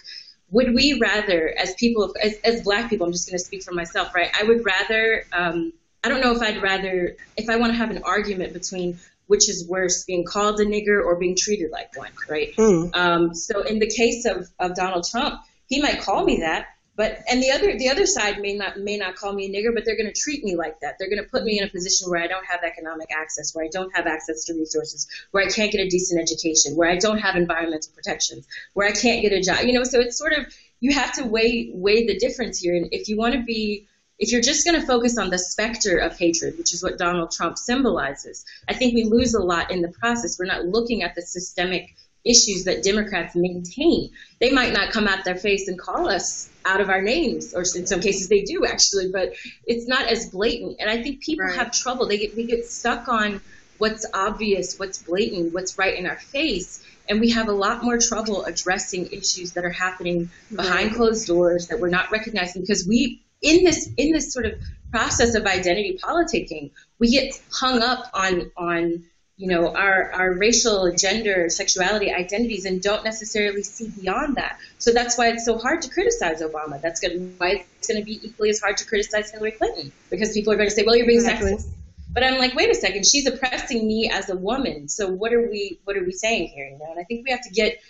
would 0.50 0.74
we 0.74 0.98
rather, 1.00 1.54
as 1.58 1.74
people, 1.74 2.14
as, 2.22 2.34
as 2.44 2.62
black 2.62 2.90
people, 2.90 3.06
I'm 3.06 3.12
just 3.12 3.28
going 3.28 3.38
to 3.38 3.44
speak 3.44 3.62
for 3.62 3.72
myself, 3.72 4.14
right? 4.14 4.30
I 4.38 4.44
would 4.44 4.64
rather, 4.64 5.24
um, 5.32 5.72
I 6.04 6.08
don't 6.08 6.20
know 6.20 6.32
if 6.32 6.42
I'd 6.42 6.62
rather, 6.62 7.16
if 7.36 7.48
I 7.48 7.56
want 7.56 7.72
to 7.72 7.76
have 7.76 7.90
an 7.90 8.02
argument 8.02 8.52
between 8.52 8.98
which 9.26 9.48
is 9.48 9.66
worse, 9.68 10.04
being 10.04 10.24
called 10.24 10.60
a 10.60 10.64
nigger 10.64 11.02
or 11.04 11.16
being 11.16 11.36
treated 11.36 11.70
like 11.70 11.96
one, 11.96 12.10
right? 12.28 12.54
Mm. 12.56 12.94
Um, 12.94 13.34
so 13.34 13.62
in 13.62 13.78
the 13.78 13.88
case 13.88 14.26
of, 14.26 14.48
of 14.58 14.74
Donald 14.74 15.06
Trump, 15.08 15.40
he 15.66 15.80
might 15.80 16.00
call 16.00 16.24
me 16.24 16.40
that, 16.40 16.68
but 16.96 17.18
and 17.28 17.42
the 17.42 17.50
other 17.50 17.76
the 17.76 17.88
other 17.88 18.06
side 18.06 18.40
may 18.40 18.54
not 18.54 18.78
may 18.78 18.96
not 18.96 19.16
call 19.16 19.32
me 19.32 19.46
a 19.46 19.48
nigger, 19.48 19.74
but 19.74 19.84
they're 19.84 19.96
going 19.96 20.12
to 20.12 20.20
treat 20.20 20.44
me 20.44 20.54
like 20.54 20.78
that. 20.80 20.94
They're 20.98 21.08
going 21.08 21.22
to 21.22 21.28
put 21.28 21.42
me 21.42 21.58
in 21.58 21.64
a 21.64 21.68
position 21.68 22.08
where 22.08 22.22
I 22.22 22.28
don't 22.28 22.44
have 22.46 22.60
economic 22.62 23.08
access, 23.10 23.52
where 23.52 23.64
I 23.64 23.68
don't 23.68 23.94
have 23.96 24.06
access 24.06 24.44
to 24.44 24.54
resources, 24.54 25.08
where 25.32 25.44
I 25.44 25.48
can't 25.48 25.72
get 25.72 25.80
a 25.80 25.88
decent 25.88 26.20
education, 26.20 26.76
where 26.76 26.88
I 26.88 26.96
don't 26.96 27.18
have 27.18 27.34
environmental 27.34 27.92
protections, 27.94 28.46
where 28.74 28.86
I 28.86 28.92
can't 28.92 29.22
get 29.22 29.32
a 29.32 29.40
job. 29.40 29.64
You 29.64 29.72
know, 29.72 29.82
so 29.82 29.98
it's 30.00 30.16
sort 30.16 30.34
of 30.34 30.46
you 30.78 30.92
have 30.92 31.12
to 31.14 31.24
weigh 31.24 31.70
weigh 31.74 32.06
the 32.06 32.16
difference 32.16 32.60
here. 32.60 32.76
And 32.76 32.88
if 32.92 33.08
you 33.08 33.16
want 33.16 33.34
to 33.34 33.42
be 33.42 33.88
if 34.18 34.32
you're 34.32 34.42
just 34.42 34.64
going 34.64 34.80
to 34.80 34.86
focus 34.86 35.18
on 35.18 35.30
the 35.30 35.38
specter 35.38 35.98
of 35.98 36.16
hatred, 36.16 36.56
which 36.56 36.72
is 36.72 36.82
what 36.82 36.98
Donald 36.98 37.32
Trump 37.32 37.58
symbolizes, 37.58 38.44
I 38.68 38.74
think 38.74 38.94
we 38.94 39.04
lose 39.04 39.34
a 39.34 39.42
lot 39.42 39.70
in 39.70 39.82
the 39.82 39.88
process. 39.88 40.38
We're 40.38 40.46
not 40.46 40.64
looking 40.64 41.02
at 41.02 41.14
the 41.14 41.22
systemic 41.22 41.94
issues 42.24 42.64
that 42.64 42.82
Democrats 42.82 43.34
maintain. 43.34 44.10
They 44.40 44.50
might 44.50 44.72
not 44.72 44.92
come 44.92 45.06
out 45.06 45.24
their 45.24 45.36
face 45.36 45.68
and 45.68 45.78
call 45.78 46.08
us 46.08 46.48
out 46.64 46.80
of 46.80 46.88
our 46.88 47.02
names, 47.02 47.54
or 47.54 47.60
in 47.60 47.86
some 47.86 48.00
cases 48.00 48.28
they 48.28 48.42
do 48.42 48.64
actually, 48.64 49.10
but 49.12 49.34
it's 49.66 49.86
not 49.86 50.06
as 50.06 50.30
blatant. 50.30 50.76
And 50.80 50.88
I 50.88 51.02
think 51.02 51.22
people 51.22 51.44
right. 51.44 51.56
have 51.56 51.70
trouble. 51.72 52.06
They 52.06 52.18
get 52.18 52.34
they 52.34 52.44
get 52.44 52.66
stuck 52.66 53.08
on 53.08 53.40
what's 53.76 54.06
obvious, 54.14 54.78
what's 54.78 55.02
blatant, 55.02 55.52
what's 55.52 55.76
right 55.76 55.98
in 55.98 56.06
our 56.06 56.16
face. 56.16 56.82
And 57.06 57.20
we 57.20 57.30
have 57.30 57.48
a 57.48 57.52
lot 57.52 57.84
more 57.84 57.98
trouble 57.98 58.44
addressing 58.44 59.08
issues 59.08 59.52
that 59.52 59.64
are 59.64 59.70
happening 59.70 60.30
behind 60.54 60.88
right. 60.88 60.96
closed 60.96 61.26
doors 61.26 61.68
that 61.68 61.78
we're 61.78 61.90
not 61.90 62.10
recognizing 62.10 62.62
because 62.62 62.86
we 62.88 63.20
in 63.45 63.64
this 63.64 63.88
in 63.97 64.12
this 64.12 64.32
sort 64.32 64.47
of 64.47 64.55
process 64.90 65.34
of 65.34 65.47
identity 65.47 65.99
politicking, 66.03 66.70
we 66.99 67.11
get 67.11 67.40
hung 67.51 67.82
up 67.82 68.11
on 68.14 68.51
on 68.57 69.05
you 69.36 69.49
know, 69.49 69.74
our, 69.74 70.12
our 70.12 70.32
racial, 70.32 70.92
gender, 70.92 71.49
sexuality 71.49 72.12
identities 72.12 72.64
and 72.64 72.80
don't 72.80 73.05
necessarily 73.05 73.64
see 73.64 73.88
beyond 73.88 74.36
that. 74.36 74.59
So 74.78 74.92
that's 74.92 75.18
why 75.18 75.28
it's 75.30 75.45
so 75.45 75.59
hard 75.59 75.82
to 75.82 75.90
criticize 75.90 76.40
Obama. 76.40 76.80
That's 76.80 77.01
going 77.01 77.34
why 77.38 77.64
it's 77.78 77.88
going 77.88 78.01
to 78.01 78.05
be 78.05 78.20
equally 78.24 78.51
as 78.51 78.61
hard 78.61 78.76
to 78.76 78.86
criticize 78.86 79.32
Hillary 79.32 79.53
Clinton 79.53 79.90
because 80.09 80.32
people 80.32 80.53
are 80.53 80.57
going 80.57 80.68
to 80.68 80.74
say, 80.74 80.84
well, 80.84 80.95
you're 80.95 81.07
being 81.07 81.18
exactly. 81.18 81.55
sexist. 81.55 81.68
But 82.12 82.22
I'm 82.22 82.38
like, 82.38 82.55
wait 82.55 82.70
a 82.70 82.76
second, 82.76 83.05
she's 83.07 83.26
oppressing 83.26 83.84
me 83.84 84.09
as 84.09 84.30
a 84.30 84.36
woman. 84.36 84.88
So 84.88 85.09
what 85.11 85.32
are 85.32 85.42
we 85.42 85.80
what 85.82 85.97
are 85.97 86.05
we 86.05 86.12
saying 86.12 86.49
here? 86.55 86.66
You 86.68 86.78
know, 86.78 86.86
and 86.92 87.01
I 87.01 87.03
think 87.03 87.24
we 87.24 87.32
have 87.32 87.42
to 87.42 87.51
get 87.51 87.80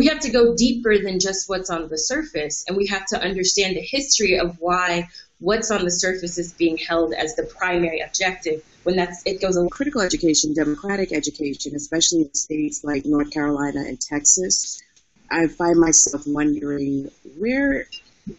we 0.00 0.06
have 0.06 0.20
to 0.20 0.30
go 0.30 0.56
deeper 0.56 0.96
than 0.96 1.20
just 1.20 1.46
what's 1.46 1.68
on 1.68 1.86
the 1.90 1.98
surface, 1.98 2.64
and 2.66 2.74
we 2.74 2.86
have 2.86 3.04
to 3.04 3.20
understand 3.20 3.76
the 3.76 3.82
history 3.82 4.38
of 4.38 4.56
why 4.58 5.06
what's 5.40 5.70
on 5.70 5.84
the 5.84 5.90
surface 5.90 6.38
is 6.38 6.54
being 6.54 6.78
held 6.78 7.12
as 7.12 7.36
the 7.36 7.42
primary 7.42 8.00
objective 8.00 8.64
when 8.84 8.96
that's 8.96 9.22
it 9.26 9.42
goes 9.42 9.58
on 9.58 9.68
critical 9.70 10.02
education 10.02 10.52
democratic 10.52 11.14
education 11.14 11.74
especially 11.74 12.20
in 12.20 12.34
states 12.34 12.84
like 12.84 13.06
north 13.06 13.30
carolina 13.30 13.80
and 13.80 13.98
texas 13.98 14.82
i 15.30 15.46
find 15.46 15.80
myself 15.80 16.26
wondering 16.26 17.08
where 17.38 17.86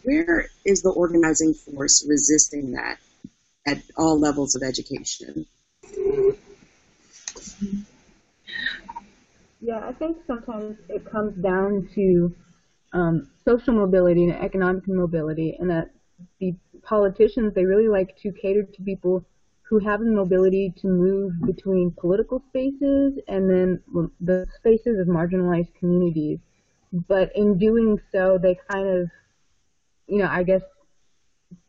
where 0.03 0.47
is 0.64 0.84
the 0.84 0.91
organizing 0.91 1.55
force 1.55 2.05
resisting 2.07 2.74
that 2.74 2.99
at 3.66 3.82
all 3.97 4.20
levels 4.20 4.55
of 4.55 4.62
education 4.62 5.47
yeah 9.62 9.80
i 9.88 9.93
think 9.93 10.18
sometimes 10.28 10.78
it 10.89 11.09
comes 11.09 11.34
down 11.41 11.88
to 11.93 12.36
um, 12.93 13.30
social 13.45 13.74
mobility 13.74 14.26
and 14.26 14.34
economic 14.34 14.86
mobility 14.88 15.55
and 15.59 15.70
that 15.70 15.91
the 16.39 16.53
politicians 16.84 17.53
they 17.53 17.66
really 17.66 17.88
like 17.88 18.18
to 18.18 18.32
cater 18.32 18.64
to 18.64 18.84
people 18.84 19.26
who 19.72 19.80
have 19.80 20.01
the 20.01 20.12
mobility 20.12 20.74
to 20.82 20.88
move 20.88 21.32
between 21.45 21.95
political 21.97 22.43
spaces 22.49 23.18
and 23.30 23.49
then 23.49 23.82
the 24.20 24.45
spaces 24.57 24.99
of 24.99 25.07
marginalized 25.07 25.74
communities. 25.80 26.39
But 26.91 27.32
in 27.36 27.57
doing 27.57 27.97
so, 28.12 28.38
they 28.38 28.59
kind 28.70 28.86
of, 28.86 29.09
you 30.07 30.18
know, 30.18 30.28
I 30.30 30.43
guess 30.43 30.62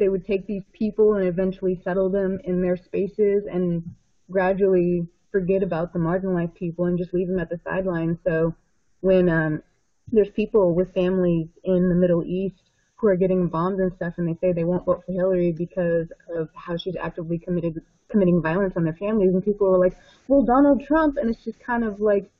they 0.00 0.08
would 0.08 0.26
take 0.26 0.48
these 0.48 0.64
people 0.72 1.14
and 1.14 1.28
eventually 1.28 1.80
settle 1.84 2.10
them 2.10 2.40
in 2.42 2.60
their 2.60 2.76
spaces 2.76 3.44
and 3.48 3.84
gradually 4.28 5.06
forget 5.32 5.62
about 5.62 5.92
the 5.92 5.98
marginalized 5.98 6.54
people 6.54 6.84
and 6.84 6.98
just 6.98 7.12
leave 7.12 7.26
them 7.26 7.40
at 7.40 7.48
the 7.48 7.58
sidelines. 7.64 8.18
So 8.24 8.54
when 9.00 9.28
um, 9.28 9.62
there's 10.12 10.30
people 10.30 10.74
with 10.74 10.94
families 10.94 11.48
in 11.64 11.88
the 11.88 11.94
Middle 11.94 12.22
East 12.22 12.62
who 12.96 13.08
are 13.08 13.16
getting 13.16 13.48
bombed 13.48 13.80
and 13.80 13.92
stuff, 13.96 14.14
and 14.18 14.28
they 14.28 14.38
say 14.40 14.52
they 14.52 14.62
won't 14.62 14.84
vote 14.84 15.02
for 15.04 15.12
Hillary 15.12 15.52
because 15.52 16.06
of 16.36 16.48
how 16.54 16.76
she's 16.76 16.94
actively 16.96 17.38
committed 17.38 17.82
committing 18.08 18.42
violence 18.42 18.74
on 18.76 18.84
their 18.84 18.92
families, 18.92 19.32
and 19.32 19.42
people 19.42 19.66
are 19.66 19.78
like, 19.78 19.96
"Well, 20.28 20.42
Donald 20.42 20.84
Trump," 20.84 21.16
and 21.16 21.28
it's 21.28 21.42
just 21.42 21.58
kind 21.60 21.82
of 21.82 21.98
like, 21.98 22.30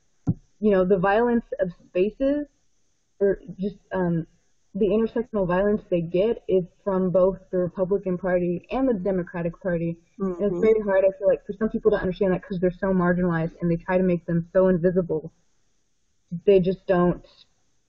you 0.59 0.71
know, 0.71 0.85
the 0.85 0.97
violence 0.97 1.43
of 1.59 1.71
spaces, 1.89 2.45
or 3.19 3.39
just 3.59 3.75
um, 3.91 4.27
the 4.75 4.87
intersectional 4.87 5.47
violence 5.47 5.83
they 5.89 6.01
get 6.01 6.43
is 6.47 6.63
from 6.83 7.11
both 7.11 7.37
the 7.51 7.57
Republican 7.57 8.17
Party 8.17 8.65
and 8.71 8.89
the 8.89 8.93
Democratic 8.93 9.61
Party. 9.61 9.97
Mm-hmm. 10.19 10.43
And 10.43 10.51
it's 10.51 10.61
very 10.61 10.81
hard, 10.81 11.05
I 11.05 11.17
feel 11.17 11.27
like, 11.27 11.45
for 11.45 11.53
some 11.53 11.69
people 11.69 11.91
to 11.91 11.97
understand 11.97 12.33
that 12.33 12.41
because 12.41 12.59
they're 12.59 12.71
so 12.71 12.87
marginalized 12.87 13.53
and 13.61 13.69
they 13.69 13.75
try 13.75 13.97
to 13.97 14.03
make 14.03 14.25
them 14.25 14.49
so 14.51 14.67
invisible. 14.69 15.31
They 16.45 16.59
just 16.59 16.87
don't 16.87 17.23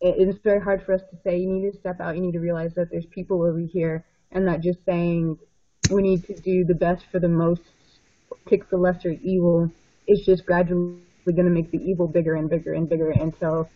it 0.04 0.28
is 0.28 0.36
very 0.44 0.60
hard 0.60 0.84
for 0.84 0.92
us 0.92 1.00
to 1.10 1.16
say 1.24 1.38
you 1.38 1.50
need 1.50 1.70
to 1.70 1.78
step 1.78 2.00
out, 2.00 2.14
you 2.14 2.20
need 2.20 2.32
to 2.32 2.40
realize 2.40 2.74
that 2.74 2.90
there's 2.90 3.06
people 3.06 3.42
over 3.42 3.58
here, 3.58 4.04
and 4.32 4.46
that 4.46 4.60
just 4.60 4.78
saying 4.84 5.38
we 5.90 6.02
need 6.02 6.24
to 6.26 6.34
do 6.34 6.64
the 6.64 6.74
best 6.74 7.06
for 7.10 7.18
the 7.18 7.28
most 7.28 7.62
pick 8.46 8.68
the 8.68 8.76
lesser 8.76 9.16
evil 9.22 9.70
is 10.06 10.24
just 10.26 10.44
gradually 10.44 10.98
going 11.24 11.44
to 11.46 11.50
make 11.50 11.70
the 11.70 11.78
evil 11.78 12.06
bigger 12.06 12.34
and 12.34 12.50
bigger 12.50 12.74
and 12.74 12.88
bigger 12.88 13.10
until 13.10 13.68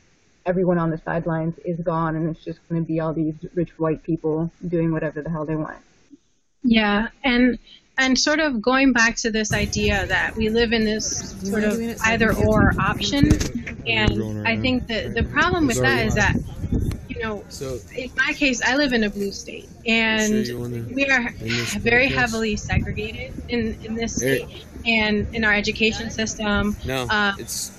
everyone 0.49 0.79
on 0.79 0.91
the 0.91 0.99
sidelines 0.99 1.59
is 1.65 1.79
gone, 1.81 2.17
and 2.17 2.29
it's 2.29 2.45
just 2.45 2.59
going 2.69 2.83
to 2.83 2.87
be 2.87 2.99
all 3.01 3.13
these 3.13 3.35
rich 3.55 3.79
white 3.79 4.03
people 4.03 4.51
doing 4.67 4.91
whatever 4.91 5.23
the 5.23 5.31
hell 5.31 5.45
they 5.45 5.57
want. 5.57 5.79
Yeah, 6.63 7.09
and 7.23 7.59
and 7.99 8.19
sort 8.19 8.41
of 8.41 8.63
going 8.63 8.93
back 8.93 9.17
to 9.17 9.31
this 9.31 9.53
idea 9.53 10.07
that 10.07 10.35
we 10.37 10.49
live 10.49 10.73
in 10.73 10.85
this 10.85 11.31
sort 11.43 11.65
of 11.65 11.81
either 12.05 12.33
or 12.33 12.73
option 12.79 13.29
and 13.89 14.47
i 14.47 14.57
think 14.57 14.87
that 14.87 15.15
the 15.15 15.25
problem 15.25 15.67
with 15.67 15.81
that 15.81 16.07
is 16.07 16.15
that 16.15 16.37
you 17.09 17.21
know 17.21 17.45
in 17.97 18.09
my 18.17 18.33
case 18.35 18.63
i 18.63 18.77
live 18.77 18.93
in 18.93 19.03
a 19.03 19.11
blue 19.11 19.33
state 19.33 19.69
and 19.85 20.95
we 20.95 21.07
are 21.07 21.31
very 21.81 22.07
heavily 22.07 22.55
segregated 22.55 23.33
in, 23.49 23.77
in 23.83 23.97
this 23.97 24.15
state 24.15 24.65
and 24.87 25.35
in 25.35 25.45
our 25.45 25.55
education 25.55 26.11
system. 26.11 26.77
No, 26.85 27.07
uh, 27.11 27.35
it's 27.39 27.71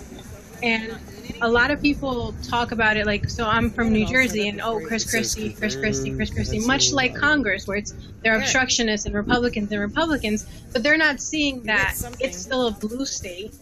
and 0.61 0.97
a 1.41 1.47
lot 1.47 1.71
of 1.71 1.81
people 1.81 2.33
talk 2.43 2.71
about 2.71 2.97
it 2.97 3.05
like 3.05 3.29
so 3.29 3.45
I'm 3.45 3.69
from 3.69 3.91
New 3.91 4.05
Jersey 4.05 4.47
and 4.49 4.61
oh 4.61 4.79
Chris 4.85 5.09
Christie, 5.09 5.53
Chris 5.53 5.75
Christie, 5.75 6.13
Chris 6.15 6.29
Christie, 6.29 6.59
much 6.59 6.91
like 6.91 7.15
Congress 7.15 7.67
where 7.67 7.77
it's 7.77 7.93
they're 8.21 8.37
obstructionists 8.37 9.05
and 9.05 9.15
Republicans 9.15 9.71
and 9.71 9.81
Republicans, 9.81 10.45
but 10.73 10.83
they're 10.83 10.97
not 10.97 11.21
seeing 11.21 11.63
that 11.63 11.95
it's 12.19 12.37
still 12.37 12.67
a 12.67 12.71
blue 12.71 13.05
state. 13.05 13.53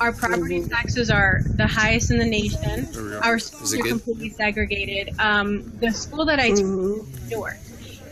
Our 0.00 0.12
property 0.12 0.62
taxes 0.64 1.10
are 1.10 1.40
the 1.44 1.66
highest 1.66 2.10
in 2.10 2.18
the 2.18 2.24
nation. 2.24 2.86
Our 3.22 3.38
schools 3.38 3.74
are 3.74 3.82
completely 3.82 4.30
segregated. 4.30 5.18
Um, 5.18 5.76
the 5.80 5.90
school 5.90 6.24
that 6.26 6.38
I 6.38 6.50
teach 6.50 6.60
is 6.60 7.30
Newark, 7.30 7.56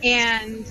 and 0.03 0.65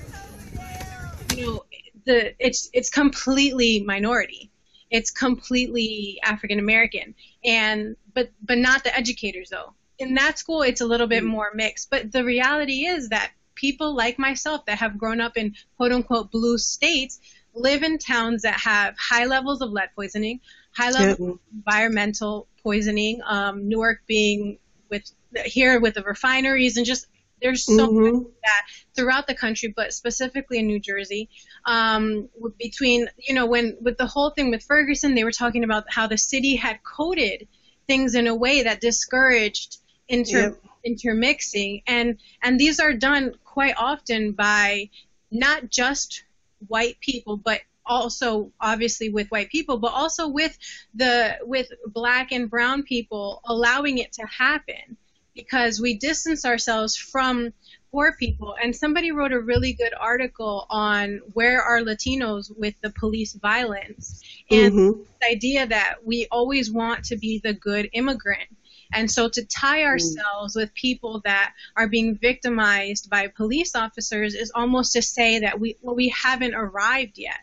you 1.34 1.46
know 1.46 1.64
the 2.04 2.34
it's 2.44 2.70
it's 2.72 2.90
completely 2.90 3.82
minority 3.84 4.50
it's 4.96 5.10
completely 5.10 6.18
African 6.22 6.58
American, 6.58 7.14
and 7.44 7.96
but 8.14 8.30
but 8.42 8.56
not 8.56 8.82
the 8.82 8.96
educators 8.96 9.50
though. 9.50 9.74
In 9.98 10.14
that 10.14 10.38
school, 10.38 10.62
it's 10.62 10.80
a 10.80 10.86
little 10.86 11.06
bit 11.06 11.22
more 11.22 11.50
mixed. 11.54 11.90
But 11.90 12.12
the 12.12 12.24
reality 12.24 12.86
is 12.86 13.10
that 13.10 13.30
people 13.54 13.94
like 13.94 14.18
myself 14.18 14.64
that 14.66 14.78
have 14.78 14.98
grown 14.98 15.20
up 15.20 15.36
in 15.36 15.54
quote 15.76 15.92
unquote 15.92 16.30
blue 16.30 16.56
states 16.56 17.20
live 17.54 17.82
in 17.82 17.98
towns 17.98 18.42
that 18.42 18.58
have 18.60 18.96
high 18.98 19.26
levels 19.26 19.60
of 19.60 19.70
lead 19.70 19.90
poisoning, 19.94 20.40
high 20.74 20.90
levels 20.90 21.20
of 21.20 21.38
environmental 21.54 22.46
poisoning. 22.62 23.20
Um, 23.26 23.68
Newark 23.68 24.00
being 24.06 24.58
with 24.90 25.10
here 25.44 25.78
with 25.78 25.94
the 25.94 26.02
refineries 26.02 26.78
and 26.78 26.86
just 26.86 27.06
there's 27.40 27.64
so 27.64 27.88
mm-hmm. 27.88 28.16
much 28.18 28.26
that 28.42 28.62
throughout 28.94 29.26
the 29.26 29.34
country, 29.34 29.72
but 29.74 29.92
specifically 29.92 30.58
in 30.58 30.66
New 30.66 30.80
Jersey. 30.80 31.28
Um, 31.64 32.28
between 32.58 33.08
you 33.18 33.34
know 33.34 33.46
when 33.46 33.76
with 33.80 33.98
the 33.98 34.06
whole 34.06 34.30
thing 34.30 34.50
with 34.50 34.64
Ferguson, 34.64 35.14
they 35.14 35.24
were 35.24 35.32
talking 35.32 35.64
about 35.64 35.84
how 35.88 36.06
the 36.06 36.18
city 36.18 36.56
had 36.56 36.82
coded 36.82 37.48
things 37.86 38.14
in 38.14 38.26
a 38.26 38.34
way 38.34 38.62
that 38.62 38.80
discouraged 38.80 39.78
inter 40.08 40.40
yep. 40.40 40.62
intermixing, 40.84 41.82
and 41.86 42.18
and 42.42 42.58
these 42.58 42.80
are 42.80 42.94
done 42.94 43.34
quite 43.44 43.74
often 43.76 44.32
by 44.32 44.90
not 45.30 45.68
just 45.68 46.24
white 46.68 46.98
people, 47.00 47.36
but 47.36 47.60
also 47.84 48.50
obviously 48.60 49.08
with 49.08 49.28
white 49.28 49.50
people, 49.50 49.78
but 49.78 49.92
also 49.92 50.28
with 50.28 50.56
the 50.94 51.36
with 51.42 51.68
black 51.86 52.32
and 52.32 52.50
brown 52.50 52.82
people 52.82 53.40
allowing 53.44 53.98
it 53.98 54.12
to 54.12 54.26
happen 54.26 54.96
because 55.36 55.80
we 55.80 55.96
distance 55.96 56.44
ourselves 56.44 56.96
from 56.96 57.52
poor 57.92 58.16
people. 58.18 58.56
And 58.60 58.74
somebody 58.74 59.12
wrote 59.12 59.32
a 59.32 59.40
really 59.40 59.72
good 59.72 59.92
article 59.98 60.66
on 60.68 61.20
where 61.34 61.62
are 61.62 61.80
Latinos 61.80 62.50
with 62.58 62.74
the 62.80 62.90
police 62.90 63.34
violence 63.34 64.22
and 64.50 64.72
Mhm. 64.72 65.06
the 65.20 65.26
idea 65.28 65.66
that 65.66 66.04
we 66.04 66.26
always 66.30 66.70
want 66.70 67.04
to 67.06 67.16
be 67.16 67.38
the 67.38 67.52
good 67.52 67.88
immigrant. 67.92 68.48
And 68.92 69.10
so 69.10 69.28
to 69.28 69.44
tie 69.44 69.84
ourselves 69.84 70.54
with 70.54 70.72
people 70.74 71.20
that 71.24 71.54
are 71.76 71.88
being 71.88 72.16
victimized 72.16 73.10
by 73.10 73.28
police 73.28 73.74
officers 73.74 74.34
is 74.34 74.52
almost 74.54 74.92
to 74.92 75.02
say 75.02 75.40
that 75.40 75.58
we 75.58 75.76
well, 75.82 75.96
we 75.96 76.08
haven't 76.08 76.54
arrived 76.54 77.18
yet. 77.18 77.40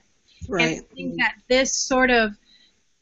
Right. 0.48 0.78
And 0.78 0.86
I 0.86 0.96
think 0.96 1.16
that 1.18 1.36
this 1.50 1.76
sort 1.76 2.12
of 2.12 2.36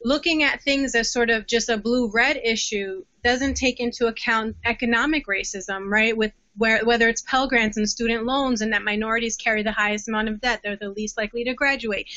looking 0.04 0.42
at 0.42 0.62
things 0.62 0.94
as 0.94 1.12
sort 1.12 1.30
of 1.30 1.46
just 1.46 1.68
a 1.68 1.76
blue 1.76 2.10
red 2.10 2.36
issue 2.36 3.04
doesn't 3.24 3.54
take 3.54 3.80
into 3.80 4.06
account 4.06 4.56
economic 4.64 5.26
racism, 5.26 5.88
right? 5.88 6.16
With 6.16 6.32
where 6.56 6.84
whether 6.84 7.08
it's 7.08 7.22
Pell 7.22 7.48
Grants 7.48 7.76
and 7.76 7.88
student 7.88 8.24
loans, 8.24 8.60
and 8.60 8.72
that 8.72 8.82
minorities 8.82 9.36
carry 9.36 9.62
the 9.62 9.72
highest 9.72 10.08
amount 10.08 10.28
of 10.28 10.40
debt, 10.40 10.60
they're 10.62 10.76
the 10.76 10.90
least 10.90 11.16
likely 11.16 11.44
to 11.44 11.54
graduate. 11.54 12.08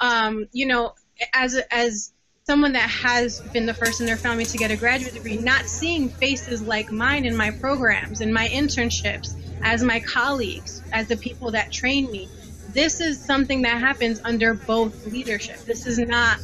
Um, 0.00 0.46
you 0.52 0.66
know, 0.66 0.94
as 1.34 1.60
as 1.70 2.12
someone 2.44 2.72
that 2.72 2.88
has 2.88 3.40
been 3.52 3.66
the 3.66 3.74
first 3.74 4.00
in 4.00 4.06
their 4.06 4.16
family 4.16 4.44
to 4.44 4.58
get 4.58 4.70
a 4.70 4.76
graduate 4.76 5.14
degree, 5.14 5.38
not 5.38 5.66
seeing 5.66 6.10
faces 6.10 6.60
like 6.62 6.90
mine 6.90 7.24
in 7.24 7.36
my 7.36 7.50
programs, 7.50 8.20
in 8.20 8.32
my 8.32 8.48
internships, 8.48 9.34
as 9.62 9.82
my 9.82 10.00
colleagues, 10.00 10.82
as 10.92 11.06
the 11.06 11.16
people 11.16 11.52
that 11.52 11.70
train 11.70 12.10
me, 12.10 12.28
this 12.66 13.00
is 13.00 13.24
something 13.24 13.62
that 13.62 13.78
happens 13.78 14.20
under 14.24 14.54
both 14.54 14.94
leadership. 15.04 15.60
This 15.66 15.86
is 15.86 15.98
not. 15.98 16.38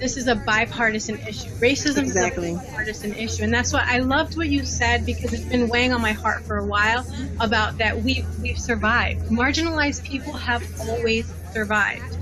This 0.00 0.16
is 0.16 0.28
a 0.28 0.34
bipartisan 0.34 1.18
issue. 1.28 1.50
Racism 1.58 1.98
Exactly. 1.98 2.52
is 2.52 2.56
a 2.56 2.60
bipartisan 2.62 3.12
issue, 3.14 3.42
and 3.44 3.52
that's 3.52 3.70
why 3.72 3.84
I 3.86 3.98
loved 3.98 4.34
what 4.36 4.48
you 4.48 4.64
said 4.64 5.04
because 5.04 5.34
it's 5.34 5.44
been 5.44 5.68
weighing 5.68 5.92
on 5.92 6.00
my 6.00 6.12
heart 6.12 6.42
for 6.44 6.56
a 6.56 6.64
while 6.64 7.06
about 7.38 7.76
that 7.78 8.02
we 8.02 8.24
we've 8.40 8.58
survived. 8.58 9.28
Marginalized 9.28 10.02
people 10.02 10.32
have 10.32 10.62
always 10.80 11.30
survived. 11.52 12.16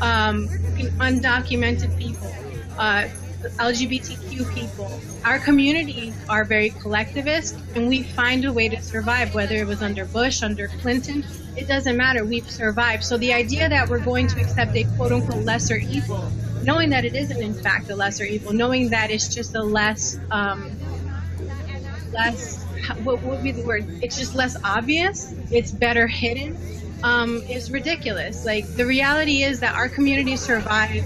Um, 0.00 0.48
undocumented 0.98 1.98
people, 1.98 2.32
uh, 2.78 3.08
LGBTQ 3.52 4.54
people. 4.54 5.00
Our 5.24 5.38
communities 5.38 6.14
are 6.28 6.44
very 6.44 6.70
collectivist, 6.70 7.56
and 7.74 7.88
we 7.88 8.02
find 8.02 8.44
a 8.44 8.52
way 8.52 8.68
to 8.68 8.80
survive. 8.82 9.34
Whether 9.34 9.56
it 9.56 9.66
was 9.66 9.82
under 9.82 10.04
Bush, 10.04 10.42
under 10.42 10.68
Clinton, 10.68 11.24
it 11.56 11.68
doesn't 11.68 11.96
matter. 11.96 12.24
We've 12.24 12.48
survived. 12.50 13.04
So 13.04 13.16
the 13.16 13.32
idea 13.32 13.68
that 13.68 13.88
we're 13.88 14.00
going 14.00 14.26
to 14.28 14.40
accept 14.40 14.76
a 14.76 14.84
quote 14.96 15.12
unquote 15.12 15.44
lesser 15.44 15.76
evil, 15.76 16.30
knowing 16.62 16.90
that 16.90 17.04
it 17.04 17.14
isn't 17.14 17.40
in 17.40 17.54
fact 17.54 17.90
a 17.90 17.96
lesser 17.96 18.24
evil, 18.24 18.52
knowing 18.52 18.90
that 18.90 19.10
it's 19.10 19.32
just 19.34 19.54
a 19.54 19.62
less, 19.62 20.18
um, 20.30 20.70
less, 22.12 22.62
what 23.02 23.22
would 23.22 23.42
be 23.42 23.52
the 23.52 23.64
word? 23.64 23.86
It's 24.02 24.18
just 24.18 24.34
less 24.34 24.56
obvious. 24.64 25.34
It's 25.50 25.70
better 25.70 26.06
hidden. 26.06 26.56
Um, 27.02 27.42
is 27.50 27.70
ridiculous. 27.70 28.46
Like 28.46 28.66
the 28.76 28.86
reality 28.86 29.42
is 29.42 29.60
that 29.60 29.74
our 29.74 29.90
communities 29.90 30.40
survive 30.40 31.04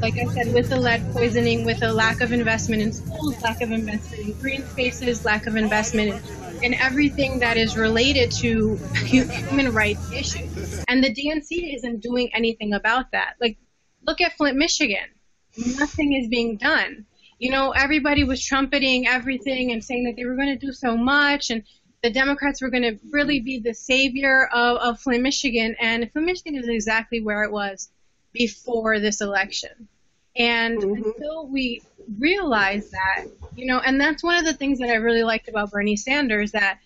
like 0.00 0.18
I 0.18 0.26
said, 0.26 0.52
with 0.52 0.68
the 0.68 0.78
lead 0.78 1.02
poisoning, 1.12 1.64
with 1.64 1.82
a 1.82 1.92
lack 1.92 2.20
of 2.20 2.32
investment 2.32 2.82
in 2.82 2.92
schools, 2.92 3.40
lack 3.42 3.62
of 3.62 3.72
investment 3.72 4.26
in 4.26 4.32
green 4.40 4.66
spaces, 4.66 5.24
lack 5.24 5.46
of 5.46 5.56
investment 5.56 6.22
in, 6.62 6.64
in 6.64 6.74
everything 6.74 7.38
that 7.38 7.56
is 7.56 7.76
related 7.76 8.30
to 8.32 8.76
human 9.04 9.72
rights 9.72 10.12
issues. 10.12 10.84
And 10.88 11.02
the 11.02 11.12
DNC 11.12 11.74
isn't 11.76 12.00
doing 12.00 12.30
anything 12.34 12.74
about 12.74 13.12
that. 13.12 13.34
Like, 13.40 13.58
look 14.06 14.20
at 14.20 14.36
Flint, 14.36 14.56
Michigan. 14.56 15.08
Nothing 15.56 16.12
is 16.12 16.28
being 16.28 16.58
done. 16.58 17.06
You 17.38 17.50
know, 17.50 17.70
everybody 17.70 18.24
was 18.24 18.44
trumpeting 18.44 19.06
everything 19.06 19.72
and 19.72 19.82
saying 19.82 20.04
that 20.04 20.16
they 20.16 20.24
were 20.24 20.36
going 20.36 20.58
to 20.58 20.66
do 20.66 20.72
so 20.72 20.96
much 20.96 21.50
and 21.50 21.62
the 22.02 22.10
Democrats 22.10 22.62
were 22.62 22.70
going 22.70 22.82
to 22.82 22.98
really 23.10 23.40
be 23.40 23.58
the 23.58 23.74
savior 23.74 24.46
of, 24.52 24.76
of 24.76 25.00
Flint, 25.00 25.22
Michigan. 25.22 25.74
And 25.80 26.10
Flint, 26.12 26.26
Michigan 26.26 26.56
is 26.56 26.68
exactly 26.68 27.22
where 27.22 27.42
it 27.42 27.50
was 27.50 27.90
before 28.36 29.00
this 29.00 29.20
election. 29.20 29.88
And 30.36 30.78
Mhm. 30.82 31.04
until 31.04 31.46
we 31.46 31.82
realize 32.18 32.90
that, 32.90 33.26
you 33.56 33.66
know, 33.66 33.78
and 33.78 34.00
that's 34.00 34.22
one 34.22 34.36
of 34.36 34.44
the 34.44 34.52
things 34.52 34.78
that 34.80 34.90
I 34.90 34.96
really 34.96 35.22
liked 35.22 35.48
about 35.48 35.70
Bernie 35.70 35.96
Sanders 35.96 36.52
that, 36.52 36.78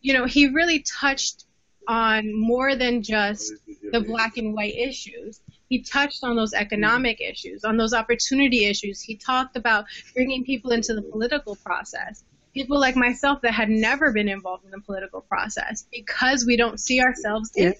you 0.00 0.12
know, 0.14 0.24
he 0.24 0.48
really 0.48 0.80
touched 0.80 1.44
on 1.88 2.32
more 2.32 2.76
than 2.76 3.02
just 3.02 3.52
the 3.90 4.00
black 4.00 4.36
and 4.36 4.54
white 4.54 4.76
issues. 4.76 5.40
He 5.68 5.82
touched 5.82 6.22
on 6.22 6.36
those 6.36 6.54
economic 6.54 7.20
issues, 7.20 7.64
on 7.64 7.76
those 7.76 7.92
opportunity 7.92 8.66
issues. 8.66 9.00
He 9.00 9.16
talked 9.16 9.56
about 9.56 9.86
bringing 10.14 10.44
people 10.44 10.70
into 10.70 10.94
the 10.94 11.02
political 11.02 11.56
process. 11.56 12.22
People 12.54 12.78
like 12.78 12.94
myself 12.94 13.40
that 13.42 13.52
had 13.52 13.70
never 13.70 14.12
been 14.12 14.28
involved 14.28 14.64
in 14.64 14.70
the 14.70 14.80
political 14.80 15.22
process 15.22 15.86
because 15.90 16.44
we 16.46 16.56
don't 16.56 16.78
see 16.78 17.00
ourselves 17.00 17.50
in. 17.56 17.74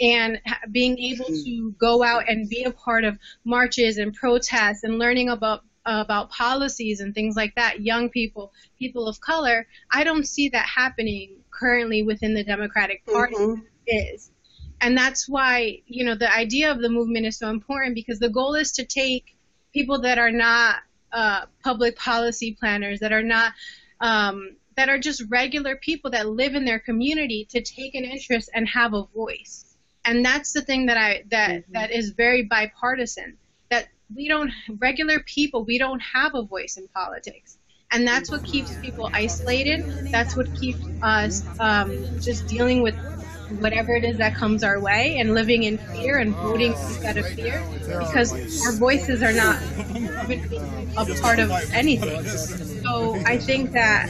And 0.00 0.40
being 0.70 0.98
able 0.98 1.26
to 1.26 1.74
go 1.78 2.02
out 2.02 2.28
and 2.28 2.48
be 2.48 2.64
a 2.64 2.70
part 2.70 3.04
of 3.04 3.18
marches 3.44 3.98
and 3.98 4.14
protests 4.14 4.84
and 4.84 4.98
learning 4.98 5.28
about 5.28 5.62
about 5.86 6.30
policies 6.30 7.00
and 7.00 7.14
things 7.14 7.34
like 7.34 7.54
that 7.54 7.80
young 7.80 8.10
people 8.10 8.52
people 8.78 9.08
of 9.08 9.20
color 9.20 9.66
i 9.92 10.04
don't 10.04 10.26
see 10.26 10.48
that 10.50 10.66
happening 10.66 11.36
currently 11.50 12.02
within 12.02 12.34
the 12.34 12.44
democratic 12.44 13.04
party 13.06 13.34
Mhm. 13.34 13.62
is 13.86 14.30
and 14.80 14.96
that's 14.96 15.28
why 15.28 15.78
you 15.86 16.04
know 16.04 16.14
the 16.14 16.32
idea 16.32 16.70
of 16.70 16.80
the 16.80 16.90
movement 16.90 17.26
is 17.26 17.38
so 17.38 17.48
important 17.48 17.94
because 17.94 18.18
the 18.18 18.28
goal 18.28 18.54
is 18.54 18.72
to 18.72 18.84
take 18.84 19.34
people 19.72 20.00
that 20.02 20.18
are 20.18 20.30
not 20.32 20.76
uh, 21.12 21.46
public 21.64 21.96
policy 21.96 22.56
planners 22.58 23.00
that 23.00 23.12
are 23.12 23.22
not 23.22 23.52
um, 24.00 24.56
that 24.76 24.88
are 24.88 24.98
just 24.98 25.22
regular 25.30 25.74
people 25.76 26.10
that 26.10 26.28
live 26.28 26.54
in 26.54 26.64
their 26.64 26.78
community 26.78 27.46
to 27.50 27.62
take 27.62 27.94
an 27.94 28.04
interest 28.04 28.50
and 28.54 28.68
have 28.68 28.92
a 28.94 29.04
voice 29.14 29.67
and 30.08 30.24
that's 30.24 30.52
the 30.52 30.62
thing 30.62 30.86
that 30.86 30.96
I 30.96 31.22
that 31.30 31.64
that 31.72 31.92
is 31.92 32.10
very 32.10 32.42
bipartisan. 32.44 33.36
That 33.70 33.88
we 34.14 34.26
don't 34.26 34.50
regular 34.78 35.20
people 35.20 35.64
we 35.64 35.78
don't 35.78 36.00
have 36.00 36.34
a 36.34 36.42
voice 36.42 36.78
in 36.78 36.88
politics, 36.88 37.58
and 37.92 38.08
that's 38.08 38.30
what 38.30 38.42
keeps 38.42 38.76
people 38.78 39.10
isolated. 39.12 39.84
That's 40.10 40.34
what 40.34 40.52
keeps 40.54 40.88
us 41.02 41.42
um, 41.58 42.08
just 42.18 42.46
dealing 42.46 42.82
with 42.82 42.96
whatever 43.50 43.94
it 43.94 44.04
is 44.04 44.18
that 44.18 44.34
comes 44.34 44.62
our 44.62 44.80
way 44.80 45.16
and 45.18 45.34
living 45.34 45.62
in 45.62 45.78
fear 45.78 46.18
and 46.18 46.34
voting 46.34 46.72
instead 46.72 47.16
of 47.16 47.26
fear 47.26 47.64
because 47.80 48.32
our 48.66 48.72
voices 48.72 49.22
are 49.22 49.32
not 49.32 49.60
a 50.96 51.20
part 51.20 51.38
of 51.38 51.50
anything. 51.72 52.24
So 52.82 53.20
I 53.24 53.38
think 53.38 53.72
that 53.72 54.08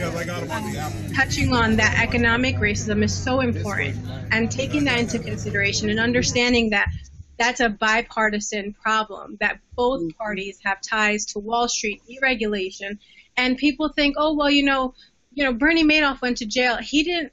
touching 1.15 1.53
on 1.53 1.77
that 1.77 1.99
economic 2.01 2.57
racism 2.57 3.03
is 3.03 3.15
so 3.15 3.39
important 3.39 3.97
and 4.31 4.51
taking 4.51 4.85
that 4.85 4.99
into 4.99 5.19
consideration 5.19 5.89
and 5.89 5.99
understanding 5.99 6.71
that 6.71 6.89
that's 7.37 7.61
a 7.61 7.69
bipartisan 7.69 8.73
problem 8.73 9.37
that 9.39 9.59
both 9.75 10.15
parties 10.17 10.59
have 10.65 10.81
ties 10.81 11.25
to 11.27 11.39
Wall 11.39 11.69
Street 11.69 12.01
deregulation 12.09 12.99
and 13.37 13.57
people 13.57 13.89
think 13.89 14.15
oh 14.17 14.35
well 14.35 14.49
you 14.49 14.63
know 14.63 14.93
you 15.33 15.45
know 15.45 15.53
Bernie 15.53 15.85
Madoff 15.85 16.21
went 16.21 16.37
to 16.37 16.45
jail 16.45 16.75
he 16.77 17.03
didn't 17.03 17.31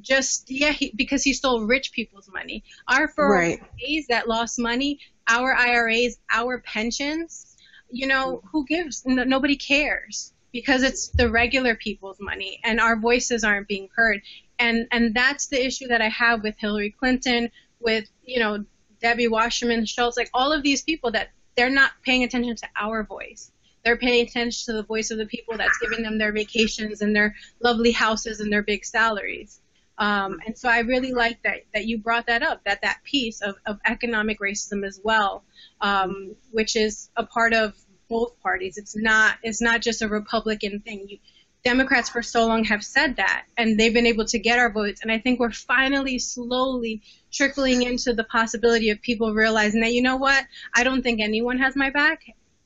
just 0.00 0.50
yeah 0.50 0.72
he, 0.72 0.92
because 0.94 1.22
he 1.22 1.32
stole 1.32 1.64
rich 1.64 1.92
people's 1.92 2.30
money. 2.32 2.64
Our 2.88 3.08
401ks 3.08 3.18
Right. 3.18 4.04
that 4.08 4.28
lost 4.28 4.58
money 4.58 5.00
our 5.28 5.54
IRAs 5.54 6.18
our 6.30 6.58
pensions 6.60 7.48
you 7.90 8.06
know 8.06 8.42
who 8.52 8.64
gives? 8.66 9.04
No, 9.06 9.24
nobody 9.24 9.56
cares 9.56 10.32
because 10.52 10.82
it's 10.82 11.08
the 11.08 11.30
regular 11.30 11.74
people's 11.74 12.20
money 12.20 12.60
and 12.64 12.80
our 12.80 12.96
voices 12.98 13.44
aren't 13.44 13.68
being 13.68 13.88
heard. 13.94 14.20
And 14.58 14.86
and 14.90 15.14
that's 15.14 15.46
the 15.46 15.64
issue 15.64 15.88
that 15.88 16.02
I 16.02 16.08
have 16.08 16.42
with 16.42 16.54
Hillary 16.58 16.90
Clinton 16.90 17.50
with 17.80 18.08
you 18.24 18.40
know 18.40 18.64
Debbie 19.00 19.28
Wasserman 19.28 19.86
Schultz 19.86 20.16
like 20.16 20.30
all 20.34 20.52
of 20.52 20.62
these 20.62 20.82
people 20.82 21.12
that 21.12 21.30
they're 21.56 21.70
not 21.70 21.92
paying 22.04 22.24
attention 22.24 22.56
to 22.56 22.68
our 22.76 23.04
voice. 23.04 23.50
They're 23.84 23.96
paying 23.96 24.26
attention 24.26 24.66
to 24.66 24.72
the 24.74 24.82
voice 24.82 25.10
of 25.10 25.18
the 25.18 25.26
people 25.26 25.56
that's 25.56 25.78
giving 25.78 26.02
them 26.02 26.18
their 26.18 26.32
vacations 26.32 27.00
and 27.00 27.14
their 27.14 27.34
lovely 27.60 27.92
houses 27.92 28.40
and 28.40 28.52
their 28.52 28.62
big 28.62 28.84
salaries 28.84 29.60
um, 29.98 30.38
and 30.46 30.56
so 30.56 30.68
I 30.68 30.80
really 30.80 31.12
like 31.12 31.42
that 31.42 31.64
that 31.74 31.86
you 31.86 31.98
brought 31.98 32.26
that 32.26 32.42
up 32.42 32.64
that 32.64 32.82
that 32.82 32.98
piece 33.04 33.40
of, 33.40 33.56
of 33.66 33.78
economic 33.84 34.40
racism 34.40 34.86
as 34.86 35.00
well 35.02 35.44
um, 35.80 36.34
which 36.50 36.76
is 36.76 37.10
a 37.16 37.24
part 37.24 37.52
of 37.54 37.74
both 38.08 38.40
parties 38.40 38.78
it's 38.78 38.96
not 38.96 39.36
it's 39.42 39.60
not 39.60 39.82
just 39.82 40.02
a 40.02 40.08
Republican 40.08 40.80
thing 40.80 41.06
you, 41.08 41.18
Democrats 41.64 42.08
for 42.08 42.22
so 42.22 42.46
long 42.46 42.64
have 42.64 42.84
said 42.84 43.16
that, 43.16 43.44
and 43.56 43.78
they've 43.78 43.92
been 43.92 44.06
able 44.06 44.24
to 44.26 44.38
get 44.38 44.58
our 44.58 44.70
votes. 44.70 45.02
And 45.02 45.10
I 45.10 45.18
think 45.18 45.40
we're 45.40 45.50
finally 45.50 46.18
slowly 46.18 47.02
trickling 47.32 47.82
into 47.82 48.14
the 48.14 48.24
possibility 48.24 48.90
of 48.90 49.02
people 49.02 49.34
realizing 49.34 49.80
that, 49.80 49.92
you 49.92 50.02
know 50.02 50.16
what, 50.16 50.44
I 50.74 50.84
don't 50.84 51.02
think 51.02 51.20
anyone 51.20 51.58
has 51.58 51.74
my 51.74 51.90
back, 51.90 52.22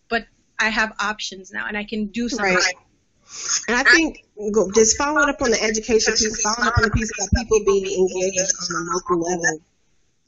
but 0.08 0.26
I 0.58 0.68
have 0.68 0.92
options 1.00 1.50
now, 1.50 1.66
and 1.66 1.76
I 1.76 1.84
can 1.84 2.06
do 2.06 2.28
something. 2.28 2.54
Right. 2.54 2.74
And 3.68 3.76
I 3.76 3.84
think 3.84 4.24
just 4.74 4.96
following 4.98 5.28
up 5.28 5.40
on 5.42 5.50
the 5.50 5.62
education 5.62 6.14
piece, 6.14 6.40
following 6.42 6.68
up 6.68 6.78
on 6.78 6.84
the 6.84 6.90
piece 6.90 7.10
about 7.18 7.28
people 7.34 7.60
being 7.64 7.86
engaged 7.86 8.52
on 8.70 8.82
a 8.82 8.92
local 8.92 9.20
level. 9.20 9.60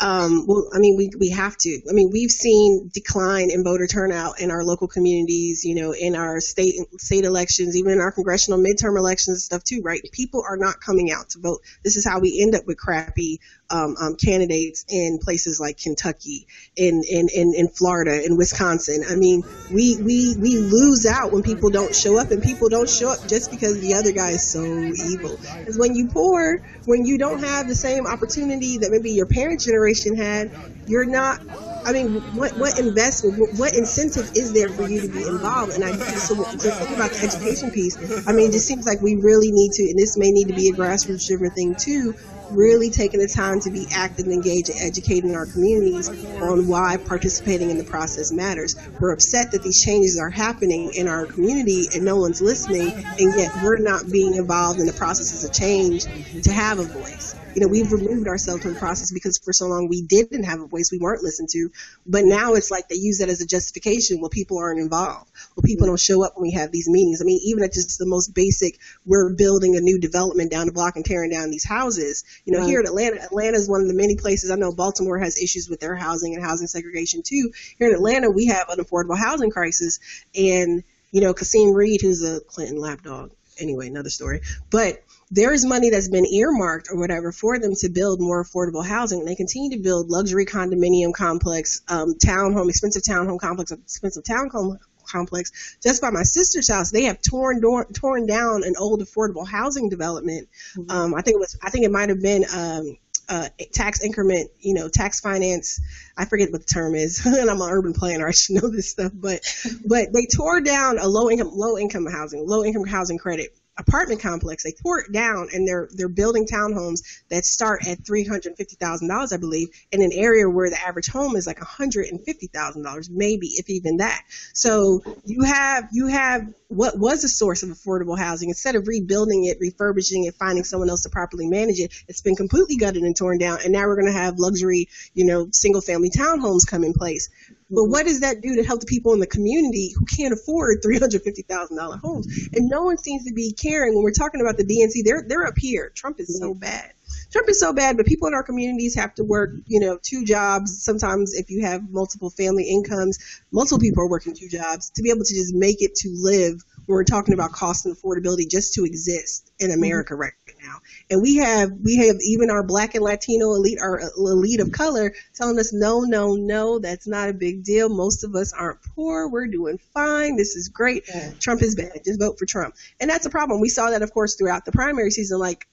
um, 0.00 0.46
well, 0.46 0.68
I 0.74 0.78
mean, 0.78 0.96
we, 0.96 1.10
we 1.18 1.30
have 1.30 1.56
to. 1.58 1.80
I 1.88 1.92
mean, 1.92 2.10
we've 2.12 2.30
seen 2.30 2.90
decline 2.92 3.50
in 3.50 3.62
voter 3.64 3.86
turnout 3.86 4.40
in 4.40 4.50
our 4.50 4.64
local 4.64 4.88
communities, 4.88 5.64
you 5.64 5.74
know, 5.74 5.92
in 5.92 6.16
our 6.16 6.40
state 6.40 6.74
state 6.98 7.24
elections, 7.24 7.76
even 7.76 7.92
in 7.92 8.00
our 8.00 8.12
congressional 8.12 8.58
midterm 8.58 8.98
elections 8.98 9.36
and 9.36 9.42
stuff 9.42 9.64
too, 9.64 9.82
right? 9.82 10.00
People 10.12 10.42
are 10.46 10.56
not 10.56 10.80
coming 10.80 11.12
out 11.12 11.30
to 11.30 11.38
vote. 11.38 11.60
This 11.84 11.96
is 11.96 12.04
how 12.04 12.20
we 12.20 12.40
end 12.42 12.54
up 12.54 12.66
with 12.66 12.76
crappy 12.76 13.40
um, 13.70 13.96
um, 14.00 14.16
candidates 14.16 14.84
in 14.88 15.18
places 15.18 15.58
like 15.60 15.78
Kentucky, 15.78 16.46
in, 16.76 17.02
in, 17.08 17.28
in, 17.34 17.54
in 17.54 17.68
Florida, 17.68 18.24
in 18.24 18.36
Wisconsin. 18.36 19.04
I 19.08 19.16
mean, 19.16 19.42
we, 19.72 19.96
we, 19.96 20.36
we 20.38 20.58
lose 20.58 21.06
out 21.06 21.32
when 21.32 21.42
people 21.42 21.70
don't 21.70 21.94
show 21.94 22.18
up, 22.18 22.30
and 22.30 22.42
people 22.42 22.68
don't 22.68 22.88
show 22.88 23.10
up 23.10 23.26
just 23.26 23.50
because 23.50 23.80
the 23.80 23.94
other 23.94 24.12
guy 24.12 24.32
is 24.32 24.50
so 24.50 24.62
evil. 24.62 25.36
Because 25.58 25.78
when 25.78 25.94
you 25.94 26.08
poor, 26.08 26.62
when 26.84 27.04
you 27.04 27.18
don't 27.18 27.40
have 27.40 27.68
the 27.68 27.74
same 27.74 28.06
opportunity 28.06 28.78
that 28.78 28.90
maybe 28.90 29.10
your 29.12 29.26
parent 29.26 29.60
generation 29.60 30.16
had, 30.16 30.50
you're 30.86 31.06
not 31.06 31.40
I 31.84 31.92
mean, 31.92 32.20
what 32.34 32.56
what 32.56 32.78
investment, 32.78 33.58
what, 33.58 33.74
incentive 33.74 34.32
is 34.34 34.52
there 34.52 34.70
for 34.70 34.88
you 34.88 35.02
to 35.02 35.08
be 35.08 35.22
involved? 35.26 35.74
And 35.74 35.84
I 35.84 35.92
so 35.92 36.34
to 36.34 36.58
think 36.58 36.96
about 36.96 37.10
the 37.10 37.24
education 37.24 37.70
piece, 37.70 37.96
I 38.26 38.32
mean, 38.32 38.48
it 38.48 38.52
just 38.52 38.66
seems 38.66 38.86
like 38.86 39.02
we 39.02 39.16
really 39.16 39.52
need 39.52 39.72
to, 39.72 39.82
and 39.90 39.98
this 39.98 40.16
may 40.16 40.30
need 40.30 40.48
to 40.48 40.54
be 40.54 40.68
a 40.68 40.72
grassroots 40.72 41.26
driven 41.26 41.50
thing 41.50 41.74
too, 41.74 42.14
really 42.50 42.90
taking 42.90 43.20
the 43.20 43.28
time 43.28 43.60
to 43.60 43.70
be 43.70 43.86
active 43.92 44.26
and 44.26 44.34
engaged 44.34 44.70
in 44.70 44.76
educating 44.78 45.34
our 45.34 45.46
communities 45.46 46.08
on 46.08 46.66
why 46.68 46.96
participating 46.96 47.70
in 47.70 47.78
the 47.78 47.84
process 47.84 48.32
matters. 48.32 48.76
We're 49.00 49.12
upset 49.12 49.52
that 49.52 49.62
these 49.62 49.82
changes 49.82 50.18
are 50.18 50.30
happening 50.30 50.92
in 50.94 51.08
our 51.08 51.26
community 51.26 51.88
and 51.94 52.04
no 52.04 52.16
one's 52.16 52.40
listening, 52.40 52.92
and 52.92 53.38
yet 53.38 53.52
we're 53.62 53.78
not 53.78 54.10
being 54.10 54.34
involved 54.34 54.80
in 54.80 54.86
the 54.86 54.92
processes 54.92 55.44
of 55.44 55.52
change 55.52 56.04
to 56.42 56.52
have 56.52 56.78
a 56.78 56.84
voice 56.84 57.34
you 57.54 57.60
know, 57.60 57.68
we've 57.68 57.92
removed 57.92 58.26
ourselves 58.26 58.62
from 58.62 58.74
the 58.74 58.78
process 58.78 59.12
because 59.12 59.38
for 59.38 59.52
so 59.52 59.66
long 59.66 59.88
we 59.88 60.02
didn't 60.02 60.44
have 60.44 60.60
a 60.60 60.66
voice, 60.66 60.90
we 60.90 60.98
weren't 60.98 61.22
listened 61.22 61.48
to. 61.50 61.70
But 62.06 62.24
now 62.24 62.54
it's 62.54 62.70
like 62.70 62.88
they 62.88 62.96
use 62.96 63.18
that 63.18 63.28
as 63.28 63.40
a 63.40 63.46
justification 63.46 64.20
well 64.20 64.30
people 64.30 64.58
aren't 64.58 64.80
involved, 64.80 65.30
when 65.54 65.62
people 65.62 65.86
don't 65.86 66.00
show 66.00 66.24
up 66.24 66.32
when 66.36 66.42
we 66.42 66.52
have 66.52 66.72
these 66.72 66.88
meetings. 66.88 67.20
I 67.22 67.24
mean, 67.24 67.40
even 67.44 67.62
at 67.62 67.72
just 67.72 67.98
the 67.98 68.06
most 68.06 68.34
basic, 68.34 68.78
we're 69.06 69.34
building 69.34 69.76
a 69.76 69.80
new 69.80 69.98
development 69.98 70.50
down 70.50 70.66
the 70.66 70.72
block 70.72 70.96
and 70.96 71.04
tearing 71.04 71.30
down 71.30 71.50
these 71.50 71.64
houses. 71.64 72.24
You 72.44 72.52
know, 72.52 72.60
right. 72.60 72.68
here 72.68 72.80
in 72.80 72.86
Atlanta, 72.86 73.22
Atlanta 73.22 73.56
is 73.56 73.68
one 73.68 73.80
of 73.80 73.88
the 73.88 73.94
many 73.94 74.16
places. 74.16 74.50
I 74.50 74.56
know 74.56 74.72
Baltimore 74.72 75.18
has 75.18 75.40
issues 75.40 75.68
with 75.68 75.80
their 75.80 75.94
housing 75.94 76.34
and 76.34 76.44
housing 76.44 76.66
segregation 76.66 77.22
too. 77.22 77.52
Here 77.78 77.88
in 77.88 77.94
Atlanta, 77.94 78.30
we 78.30 78.46
have 78.46 78.68
an 78.68 78.78
affordable 78.78 79.18
housing 79.18 79.50
crisis, 79.50 80.00
and 80.34 80.82
you 81.12 81.20
know, 81.20 81.32
Kasim 81.32 81.72
Reed, 81.72 82.00
who's 82.00 82.24
a 82.24 82.40
Clinton 82.40 82.76
lapdog. 82.76 83.30
Anyway, 83.60 83.86
another 83.86 84.10
story. 84.10 84.40
But 84.68 85.03
there 85.34 85.52
is 85.52 85.66
money 85.66 85.90
that's 85.90 86.08
been 86.08 86.26
earmarked 86.26 86.88
or 86.90 86.96
whatever 86.96 87.32
for 87.32 87.58
them 87.58 87.72
to 87.74 87.88
build 87.88 88.20
more 88.20 88.44
affordable 88.44 88.86
housing. 88.86 89.18
And 89.18 89.28
they 89.28 89.34
continue 89.34 89.76
to 89.76 89.82
build 89.82 90.08
luxury 90.08 90.46
condominium 90.46 91.12
complex, 91.12 91.82
um, 91.88 92.14
townhome, 92.14 92.68
expensive 92.68 93.02
townhome 93.02 93.40
complex, 93.40 93.72
expensive 93.72 94.22
townhome 94.22 94.78
complex. 95.10 95.76
Just 95.82 96.00
by 96.00 96.10
my 96.10 96.22
sister's 96.22 96.70
house, 96.70 96.92
they 96.92 97.04
have 97.04 97.20
torn 97.20 97.60
torn 97.92 98.26
down 98.26 98.62
an 98.62 98.74
old 98.78 99.02
affordable 99.02 99.46
housing 99.46 99.88
development. 99.88 100.48
Mm-hmm. 100.76 100.90
Um, 100.90 101.14
I 101.14 101.22
think 101.22 101.34
it 101.34 101.40
was, 101.40 101.58
I 101.60 101.70
think 101.70 101.84
it 101.84 101.90
might 101.90 102.08
have 102.10 102.22
been. 102.22 102.44
Um, 102.54 102.96
uh, 103.26 103.48
tax 103.72 104.04
increment, 104.04 104.50
you 104.60 104.74
know, 104.74 104.90
tax 104.90 105.20
finance. 105.20 105.80
I 106.14 106.26
forget 106.26 106.52
what 106.52 106.60
the 106.60 106.66
term 106.66 106.94
is, 106.94 107.24
and 107.24 107.48
I'm 107.48 107.62
an 107.62 107.70
urban 107.70 107.94
planner. 107.94 108.28
I 108.28 108.32
should 108.32 108.62
know 108.62 108.68
this 108.68 108.90
stuff, 108.90 109.12
but 109.14 109.40
but 109.86 110.12
they 110.12 110.26
tore 110.26 110.60
down 110.60 110.98
a 110.98 111.08
low 111.08 111.30
income 111.30 111.48
low 111.54 111.78
income 111.78 112.04
housing, 112.04 112.46
low 112.46 112.62
income 112.62 112.84
housing 112.84 113.16
credit 113.16 113.56
apartment 113.76 114.20
complex. 114.20 114.62
They 114.62 114.72
tore 114.72 115.00
it 115.00 115.12
down 115.12 115.48
and 115.52 115.66
they're 115.66 115.88
they're 115.92 116.08
building 116.08 116.46
townhomes 116.46 117.00
that 117.28 117.44
start 117.44 117.86
at 117.86 118.04
three 118.04 118.24
hundred 118.24 118.56
fifty 118.56 118.76
thousand 118.76 119.08
dollars, 119.08 119.32
I 119.32 119.36
believe, 119.36 119.68
in 119.92 120.02
an 120.02 120.12
area 120.12 120.48
where 120.48 120.70
the 120.70 120.80
average 120.80 121.08
home 121.08 121.36
is 121.36 121.46
like 121.46 121.58
hundred 121.58 122.06
and 122.06 122.22
fifty 122.24 122.46
thousand 122.46 122.82
dollars, 122.82 123.10
maybe 123.10 123.48
if 123.48 123.68
even 123.68 123.98
that. 123.98 124.22
So 124.52 125.02
you 125.24 125.42
have 125.42 125.88
you 125.92 126.06
have 126.08 126.52
what 126.68 126.98
was 126.98 127.24
a 127.24 127.28
source 127.28 127.62
of 127.62 127.70
affordable 127.70 128.18
housing. 128.18 128.48
Instead 128.48 128.74
of 128.74 128.88
rebuilding 128.88 129.44
it, 129.44 129.58
refurbishing 129.60 130.24
it, 130.24 130.34
finding 130.34 130.64
someone 130.64 130.90
else 130.90 131.02
to 131.02 131.08
properly 131.08 131.46
manage 131.46 131.78
it, 131.78 131.92
it's 132.08 132.20
been 132.20 132.36
completely 132.36 132.76
gutted 132.76 133.02
and 133.02 133.16
torn 133.16 133.38
down. 133.38 133.58
And 133.62 133.72
now 133.72 133.86
we're 133.86 134.00
going 134.00 134.12
to 134.12 134.18
have 134.18 134.38
luxury, 134.38 134.88
you 135.14 135.24
know, 135.24 135.48
single 135.52 135.80
family 135.80 136.10
townhomes 136.10 136.66
come 136.68 136.84
in 136.84 136.92
place. 136.92 137.28
But 137.70 137.82
mm-hmm. 137.82 137.90
what 137.90 138.06
does 138.06 138.20
that 138.20 138.40
do 138.40 138.56
to 138.56 138.64
help 138.64 138.80
the 138.80 138.86
people 138.86 139.12
in 139.12 139.20
the 139.20 139.26
community 139.26 139.92
who 139.96 140.04
can't 140.04 140.32
afford 140.32 140.82
$350,000 140.82 142.00
homes? 142.00 142.26
Mm-hmm. 142.26 142.56
And 142.56 142.68
no 142.68 142.82
one 142.82 142.98
seems 142.98 143.24
to 143.24 143.32
be 143.32 143.52
caring 143.52 143.94
when 143.94 144.04
we're 144.04 144.12
talking 144.12 144.40
about 144.40 144.56
the 144.56 144.64
DNC. 144.64 145.04
They're 145.04 145.24
they're 145.26 145.46
up 145.46 145.58
here. 145.58 145.90
Trump 145.94 146.20
is 146.20 146.38
so 146.38 146.50
mm-hmm. 146.50 146.60
bad. 146.60 146.92
Trump 147.30 147.48
is 147.48 147.60
so 147.60 147.72
bad, 147.72 147.96
but 147.96 148.06
people 148.06 148.28
in 148.28 148.34
our 148.34 148.42
communities 148.42 148.94
have 148.94 149.14
to 149.16 149.24
work, 149.24 149.50
you 149.66 149.80
know, 149.80 149.98
two 150.02 150.24
jobs. 150.24 150.82
Sometimes 150.82 151.34
if 151.34 151.50
you 151.50 151.62
have 151.62 151.90
multiple 151.90 152.30
family 152.30 152.64
incomes, 152.70 153.18
multiple 153.52 153.78
people 153.78 154.02
are 154.02 154.08
working 154.08 154.34
two 154.34 154.48
jobs 154.48 154.90
to 154.90 155.02
be 155.02 155.10
able 155.10 155.24
to 155.24 155.34
just 155.34 155.54
make 155.54 155.82
it 155.82 155.94
to 155.96 156.10
live 156.16 156.62
when 156.86 156.96
we're 156.96 157.04
talking 157.04 157.34
about 157.34 157.52
cost 157.52 157.86
and 157.86 157.96
affordability 157.96 158.48
just 158.48 158.74
to 158.74 158.84
exist 158.84 159.50
in 159.58 159.70
America 159.70 160.14
mm-hmm. 160.14 160.22
right 160.22 160.32
now. 160.64 160.78
And 161.10 161.22
we 161.22 161.36
have 161.36 161.70
we 161.82 161.96
have 162.06 162.16
even 162.20 162.50
our 162.50 162.62
black 162.62 162.94
and 162.94 163.04
Latino 163.04 163.54
elite 163.54 163.78
our 163.80 164.00
elite 164.16 164.60
of 164.60 164.72
color 164.72 165.14
telling 165.34 165.58
us 165.58 165.72
no, 165.72 166.00
no, 166.00 166.34
no, 166.34 166.78
that's 166.78 167.06
not 167.06 167.28
a 167.28 167.34
big 167.34 167.64
deal. 167.64 167.88
Most 167.88 168.24
of 168.24 168.34
us 168.34 168.52
aren't 168.52 168.82
poor. 168.94 169.28
We're 169.28 169.46
doing 169.46 169.78
fine. 169.92 170.36
This 170.36 170.56
is 170.56 170.68
great. 170.68 171.04
Yeah. 171.08 171.32
Trump 171.38 171.62
is 171.62 171.74
bad. 171.74 172.00
Just 172.04 172.20
vote 172.20 172.38
for 172.38 172.46
Trump. 172.46 172.74
And 173.00 173.08
that's 173.08 173.26
a 173.26 173.30
problem. 173.30 173.60
We 173.60 173.68
saw 173.68 173.90
that 173.90 174.02
of 174.02 174.12
course 174.12 174.36
throughout 174.36 174.64
the 174.64 174.72
primary 174.72 175.10
season 175.10 175.38
like 175.38 175.66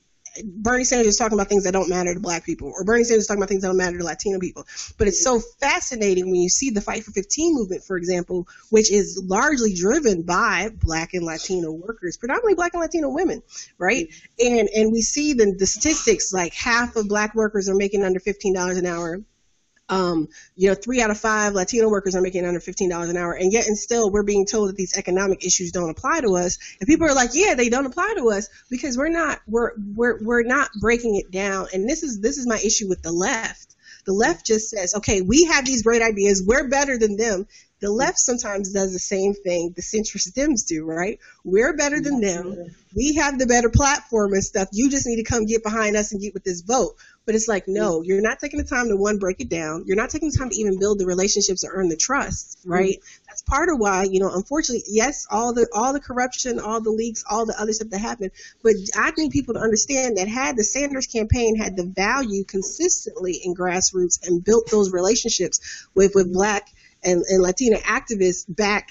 Bernie 0.44 0.84
Sanders 0.84 1.08
is 1.08 1.18
talking 1.18 1.38
about 1.38 1.50
things 1.50 1.66
that 1.66 1.74
don't 1.74 1.90
matter 1.90 2.14
to 2.14 2.20
black 2.20 2.46
people, 2.46 2.72
or 2.74 2.84
Bernie 2.84 3.04
Sanders 3.04 3.24
is 3.24 3.28
talking 3.28 3.42
about 3.42 3.50
things 3.50 3.62
that 3.62 3.68
don't 3.68 3.78
matter 3.78 3.98
to 3.98 4.04
Latino 4.04 4.40
people. 4.40 4.66
But 4.98 5.08
it's 5.08 5.24
so 5.24 5.40
fascinating 5.60 6.26
when 6.26 6.42
you 6.42 6.50
see 6.50 6.70
the 6.70 6.82
Fight 6.82 7.04
for 7.04 7.12
15 7.12 7.54
movement, 7.54 7.84
for 7.84 7.98
example, 7.98 8.48
which 8.70 8.92
is 8.92 9.22
largely 9.26 9.74
driven 9.74 10.24
by 10.24 10.70
black 10.74 11.14
and 11.14 11.26
Latino 11.26 11.72
workers, 11.72 12.18
predominantly 12.18 12.56
black 12.56 12.74
and 12.74 12.82
Latino 12.82 13.10
women, 13.10 13.44
right? 13.78 14.08
And 14.40 14.70
and 14.70 14.92
we 14.92 15.02
see 15.02 15.34
the, 15.34 15.54
the 15.58 15.68
statistics 15.68 16.32
like 16.32 16.54
half 16.54 16.96
of 16.96 17.08
black 17.08 17.36
workers 17.36 17.70
are 17.70 17.76
making 17.76 18.04
under 18.04 18.20
$15 18.20 18.78
an 18.78 18.86
hour 18.86 19.22
um, 19.92 20.30
you 20.56 20.70
know, 20.70 20.76
three 20.76 21.02
out 21.02 21.12
of 21.12 21.20
five 21.20 21.54
Latino 21.54 21.90
workers 21.90 22.16
are 22.16 22.22
making 22.22 22.46
under 22.46 22.62
$15 22.62 23.10
an 23.10 23.18
hour, 23.18 23.34
and 23.34 23.52
yet 23.52 23.68
and 23.68 23.78
still 23.78 24.10
we're 24.10 24.24
being 24.24 24.46
told 24.46 24.70
that 24.70 24.78
these 24.78 24.98
economic 24.98 25.46
issues 25.46 25.72
don't 25.72 25.90
apply 25.90 26.22
to 26.22 26.38
us. 26.38 26.58
And 26.80 26.88
people 26.88 27.08
are 27.08 27.14
like, 27.14 27.32
yeah, 27.34 27.56
they 27.56 27.70
don't 27.70 27.86
apply 27.86 28.14
to 28.18 28.32
us 28.32 28.48
because 28.70 28.98
we're 28.98 29.10
not 29.10 29.42
we're 29.48 29.72
we're 29.94 30.24
we're 30.24 30.44
not 30.44 30.70
breaking 30.80 31.18
it 31.18 31.30
down. 31.30 31.68
And 31.74 31.88
this 31.88 32.04
is 32.04 32.22
this 32.22 32.38
is 32.38 32.48
my 32.48 32.58
issue 32.58 32.88
with 32.88 33.02
the 33.02 33.12
left. 33.12 33.76
The 34.06 34.14
left 34.14 34.46
just 34.46 34.70
says, 34.70 34.96
okay, 34.96 35.22
we 35.22 35.44
have 35.46 35.66
these 35.66 35.84
great 35.84 36.02
ideas, 36.02 36.44
we're 36.46 36.70
better 36.70 36.98
than 36.98 37.18
them. 37.18 37.46
The 37.82 37.92
left 37.92 38.20
sometimes 38.20 38.72
does 38.72 38.94
the 38.94 39.00
same 39.00 39.34
thing 39.34 39.74
the 39.76 39.82
centrist 39.82 40.34
Dems 40.34 40.68
do, 40.68 40.86
right? 40.86 41.20
We're 41.44 41.76
better 41.76 42.00
than 42.00 42.22
them. 42.22 42.76
We 42.96 43.16
have 43.16 43.40
the 43.40 43.48
better 43.48 43.70
platform 43.70 44.34
and 44.34 44.44
stuff. 44.44 44.70
You 44.72 44.90
just 44.90 45.08
need 45.08 45.18
to 45.18 45.24
come 45.24 45.46
get 45.46 45.64
behind 45.64 45.98
us 45.98 46.12
and 46.12 46.22
get 46.22 46.34
with 46.36 46.44
this 46.44 46.62
vote. 46.62 46.96
But 47.26 47.36
it's 47.36 47.48
like, 47.48 47.68
no, 47.68 48.02
you're 48.02 48.22
not 48.22 48.40
taking 48.40 48.60
the 48.60 48.66
time 48.66 48.90
to 48.90 48.96
one 48.96 49.20
break 49.20 49.40
it 49.40 49.50
down. 49.50 49.84
You're 49.86 49.96
not 49.96 50.10
taking 50.10 50.32
the 50.32 50.38
time 50.38 50.50
to 50.50 50.56
even 50.56 50.80
build 50.80 50.98
the 50.98 51.06
relationships 51.06 51.64
or 51.64 51.72
earn 51.72 51.88
the 51.88 51.96
trust, 51.96 52.60
right? 52.66 52.96
Mm-hmm. 52.96 53.24
That's 53.28 53.42
part 53.44 53.70
of 53.70 53.78
why, 53.78 54.04
you 54.04 54.20
know, 54.20 54.34
unfortunately, 54.34 54.84
yes, 54.88 55.28
all 55.30 55.54
the 55.54 55.68
all 55.74 55.94
the 55.94 56.00
corruption, 56.00 56.60
all 56.60 56.82
the 56.82 56.90
leaks, 56.90 57.24
all 57.30 57.46
the 57.46 57.60
other 57.60 57.74
stuff 57.74 57.90
that 57.90 58.00
happened. 58.00 58.32
But 58.64 58.74
I 58.96 59.12
need 59.18 59.32
people 59.32 59.54
to 59.54 59.60
understand 59.60 60.18
that 60.18 60.28
had 60.28 60.58
the 60.58 60.64
Sanders 60.64 61.08
campaign 61.08 61.56
had 61.56 61.78
the 61.78 61.86
value 61.86 62.44
consistently 62.44 63.34
in 63.44 63.54
grassroots 63.54 64.28
and 64.28 64.44
built 64.44 64.72
those 64.72 64.92
relationships 64.92 65.88
with 65.94 66.16
with 66.16 66.34
black 66.34 66.68
and, 67.04 67.24
and 67.28 67.42
Latina 67.42 67.78
activists 67.78 68.46
back, 68.48 68.90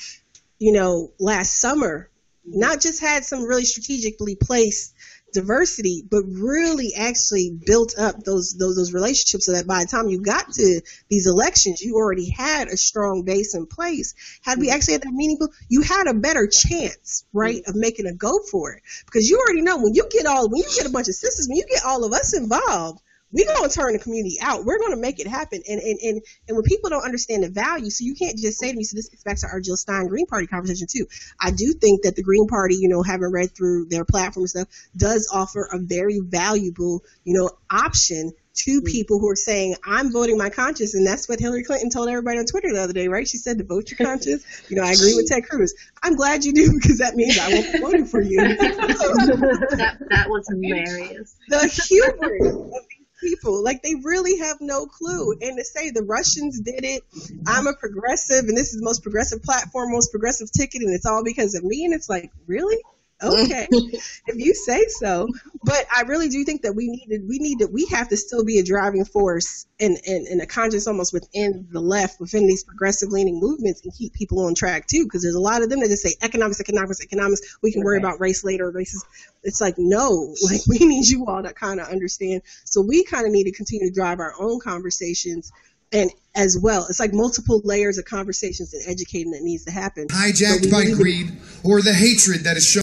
you 0.59 0.73
know, 0.73 1.13
last 1.19 1.61
summer, 1.61 2.11
not 2.45 2.81
just 2.81 3.01
had 3.01 3.25
some 3.25 3.45
really 3.45 3.65
strategically 3.65 4.37
placed 4.37 4.95
diversity, 5.33 6.05
but 6.09 6.23
really 6.27 6.95
actually 6.95 7.51
built 7.65 7.95
up 7.99 8.23
those 8.25 8.55
those 8.59 8.77
those 8.77 8.93
relationships 8.93 9.47
so 9.47 9.53
that 9.53 9.67
by 9.67 9.81
the 9.81 9.89
time 9.89 10.09
you 10.09 10.21
got 10.21 10.53
to 10.53 10.81
these 11.09 11.27
elections, 11.27 11.81
you 11.81 11.97
already 11.97 12.31
had 12.31 12.69
a 12.69 12.77
strong 12.77 13.23
base 13.23 13.55
in 13.55 13.67
place. 13.67 14.15
Had 14.43 14.59
we 14.59 14.67
mm-hmm. 14.67 14.75
actually 14.77 14.93
had 14.95 15.03
that 15.03 15.13
meaningful, 15.13 15.49
you 15.69 15.83
had 15.83 16.07
a 16.07 16.15
better 16.15 16.49
chance, 16.49 17.25
right, 17.33 17.63
mm-hmm. 17.63 17.71
of 17.71 17.77
making 17.77 18.07
a 18.07 18.13
go 18.13 18.39
for 18.51 18.73
it. 18.73 18.83
Because 19.05 19.29
you 19.29 19.39
already 19.39 19.63
know 19.63 19.79
when 19.79 19.95
you 19.95 20.07
get 20.11 20.27
all 20.27 20.49
when 20.49 20.63
you 20.63 20.69
get 20.77 20.87
a 20.87 20.91
bunch 20.93 21.09
of 21.09 21.15
sisters, 21.15 21.49
when 21.49 21.57
you 21.57 21.67
get 21.67 21.85
all 21.85 22.05
of 22.05 22.13
us 22.13 22.37
involved, 22.37 23.01
we're 23.33 23.47
going 23.47 23.69
to 23.69 23.75
turn 23.75 23.93
the 23.93 23.99
community 23.99 24.39
out. 24.41 24.65
We're 24.65 24.79
going 24.79 24.93
to 24.93 25.01
make 25.01 25.21
it 25.21 25.27
happen. 25.27 25.63
And, 25.69 25.81
and, 25.81 25.99
and, 26.01 26.23
and 26.49 26.57
when 26.57 26.63
people 26.65 26.91
don't 26.91 27.05
understand 27.05 27.45
the 27.45 27.49
value, 27.49 27.91
so 27.91 28.05
you 28.05 28.15
can't 28.15 28.37
just 28.37 28.59
say 28.59 28.71
to 28.71 28.77
me, 28.77 28.85
so 28.85 28.97
this 28.97 29.09
gets 29.09 29.23
back 29.23 29.39
to 29.39 29.47
our 29.47 29.61
Jill 29.61 29.77
Stein 29.77 30.09
Green 30.09 30.27
Party 30.27 30.47
conversation 30.47 30.87
too. 30.91 31.07
I 31.41 31.51
do 31.51 31.73
think 31.75 32.03
that 32.03 32.17
the 32.17 32.23
Green 32.23 32.47
Party, 32.47 32.77
you 32.77 32.89
know, 32.89 33.03
having 33.03 33.31
read 33.31 33.55
through 33.55 33.87
their 33.87 34.05
platform 34.05 34.43
and 34.43 34.51
stuff, 34.51 34.69
does 34.97 35.31
offer 35.33 35.69
a 35.73 35.79
very 35.79 36.21
valuable, 36.21 37.05
you 37.25 37.35
know, 37.35 37.51
option 37.71 38.33
to 38.53 38.81
mm. 38.81 38.85
people 38.85 39.19
who 39.19 39.29
are 39.29 39.37
saying, 39.37 39.77
I'm 39.85 40.13
voting 40.13 40.37
my 40.37 40.51
conscience. 40.51 40.95
And 40.95 41.07
that's 41.07 41.29
what 41.29 41.41
Hillary 41.41 41.65
Clinton 41.65 41.91
told 41.91 42.09
everybody 42.09 42.39
on 42.39 42.47
Twitter 42.47 42.73
the 42.73 42.83
other 42.83 42.93
day, 42.93 43.09
right? 43.09 43.27
She 43.27 43.39
said 43.39 43.59
to 43.59 43.65
vote 43.65 43.91
your 43.91 43.99
conscience. 44.07 44.45
You 44.69 44.77
know, 44.77 44.83
I 44.83 44.93
agree 44.93 45.15
with 45.15 45.29
Ted 45.29 45.49
Cruz. 45.49 45.75
I'm 46.03 46.17
glad 46.17 46.45
you 46.45 46.53
do 46.53 46.73
because 46.73 46.99
that 46.99 47.15
means 47.15 47.39
I 47.39 47.49
won't 47.49 47.73
be 47.73 47.79
voting 47.79 48.07
for 48.07 48.21
you. 48.21 48.39
that, 48.57 49.97
that 50.09 50.29
was 50.29 50.49
hilarious. 50.49 51.37
The 51.49 51.87
hubris 51.89 52.55
of 52.55 53.00
people. 53.21 53.63
Like 53.63 53.83
they 53.83 53.95
really 54.03 54.39
have 54.39 54.59
no 54.61 54.87
clue. 54.87 55.33
And 55.41 55.59
to 55.59 55.65
say 55.65 55.91
the 55.91 56.03
Russians 56.03 56.61
did 56.61 56.85
it, 56.85 57.03
I'm 57.47 57.67
a 57.67 57.75
progressive, 57.75 58.45
and 58.47 58.57
this 58.57 58.73
is 58.73 58.81
the 58.81 58.85
most 58.85 59.03
progressive 59.03 59.43
platform, 59.43 59.93
most 59.93 60.11
progressive 60.11 60.51
ticket, 60.53 60.83
and 60.83 60.95
it's 60.95 61.07
all 61.07 61.23
because 61.25 61.55
of 61.55 61.65
me. 61.65 61.85
And 61.85 61.95
it's 61.95 62.09
like, 62.09 62.31
really? 62.47 62.79
Okay 63.23 63.67
if 63.71 64.37
you 64.37 64.55
say 64.55 64.85
so 64.89 65.29
but 65.63 65.87
i 65.95 66.03
really 66.03 66.29
do 66.29 66.43
think 66.45 66.63
that 66.63 66.75
we 66.75 66.89
need 66.89 67.07
to 67.07 67.19
we 67.29 67.39
need 67.39 67.59
to 67.59 67.67
we 67.67 67.87
have 67.87 68.09
to 68.09 68.17
still 68.17 68.45
be 68.45 68.59
a 68.59 68.65
driving 68.65 69.05
force 69.05 69.67
and 69.79 69.99
and, 70.07 70.27
and 70.27 70.41
a 70.41 70.47
conscience 70.47 70.87
almost 70.87 71.13
within 71.13 71.67
the 71.71 71.81
left 71.81 72.21
within 72.21 72.47
these 72.47 72.65
progressive 72.65 73.11
leaning 73.11 73.39
movements 73.39 73.83
and 73.85 73.93
keep 73.95 74.13
people 74.15 74.45
on 74.47 74.55
track 74.55 74.87
too 74.87 75.05
because 75.05 75.23
there's 75.23 75.35
a 75.35 75.41
lot 75.41 75.63
of 75.63 75.69
them 75.69 75.81
that 75.81 75.89
just 75.89 76.03
say 76.03 76.15
economics 76.23 76.61
economics 76.61 77.03
economics 77.03 77.59
we 77.63 77.73
can 77.73 77.85
worry 77.85 77.99
about 77.99 78.21
race 78.21 78.45
later 78.45 78.71
races 78.71 79.05
it's 79.43 79.61
like 79.61 79.75
no 79.77 80.35
like 80.51 80.61
we 80.67 80.79
need 80.79 81.07
you 81.07 81.27
all 81.27 81.43
to 81.43 81.53
kind 81.53 81.81
of 81.81 81.89
understand 81.89 82.43
so 82.65 82.81
we 82.81 83.05
kind 83.05 83.27
of 83.27 83.33
need 83.33 83.45
to 83.45 83.53
continue 83.53 83.89
to 83.89 83.95
drive 83.95 84.19
our 84.21 84.33
own 84.41 84.59
conversations 84.61 85.53
and 85.93 86.11
as 86.37 86.57
well. 86.61 86.87
It's 86.89 87.01
like 87.01 87.13
multiple 87.13 87.61
layers 87.65 87.99
of 87.99 88.05
conversations 88.05 88.73
and 88.73 88.83
educating 88.87 89.33
that 89.33 89.43
needs 89.43 89.65
to 89.65 89.73
happen. 89.73 90.09
Hijacked 90.09 90.71
by 90.71 90.85
greed 90.85 91.33
or 91.65 91.83
the 91.83 91.93
hatred 91.93 92.45
that 92.45 92.57
is 92.57 92.65
shown 92.65 92.83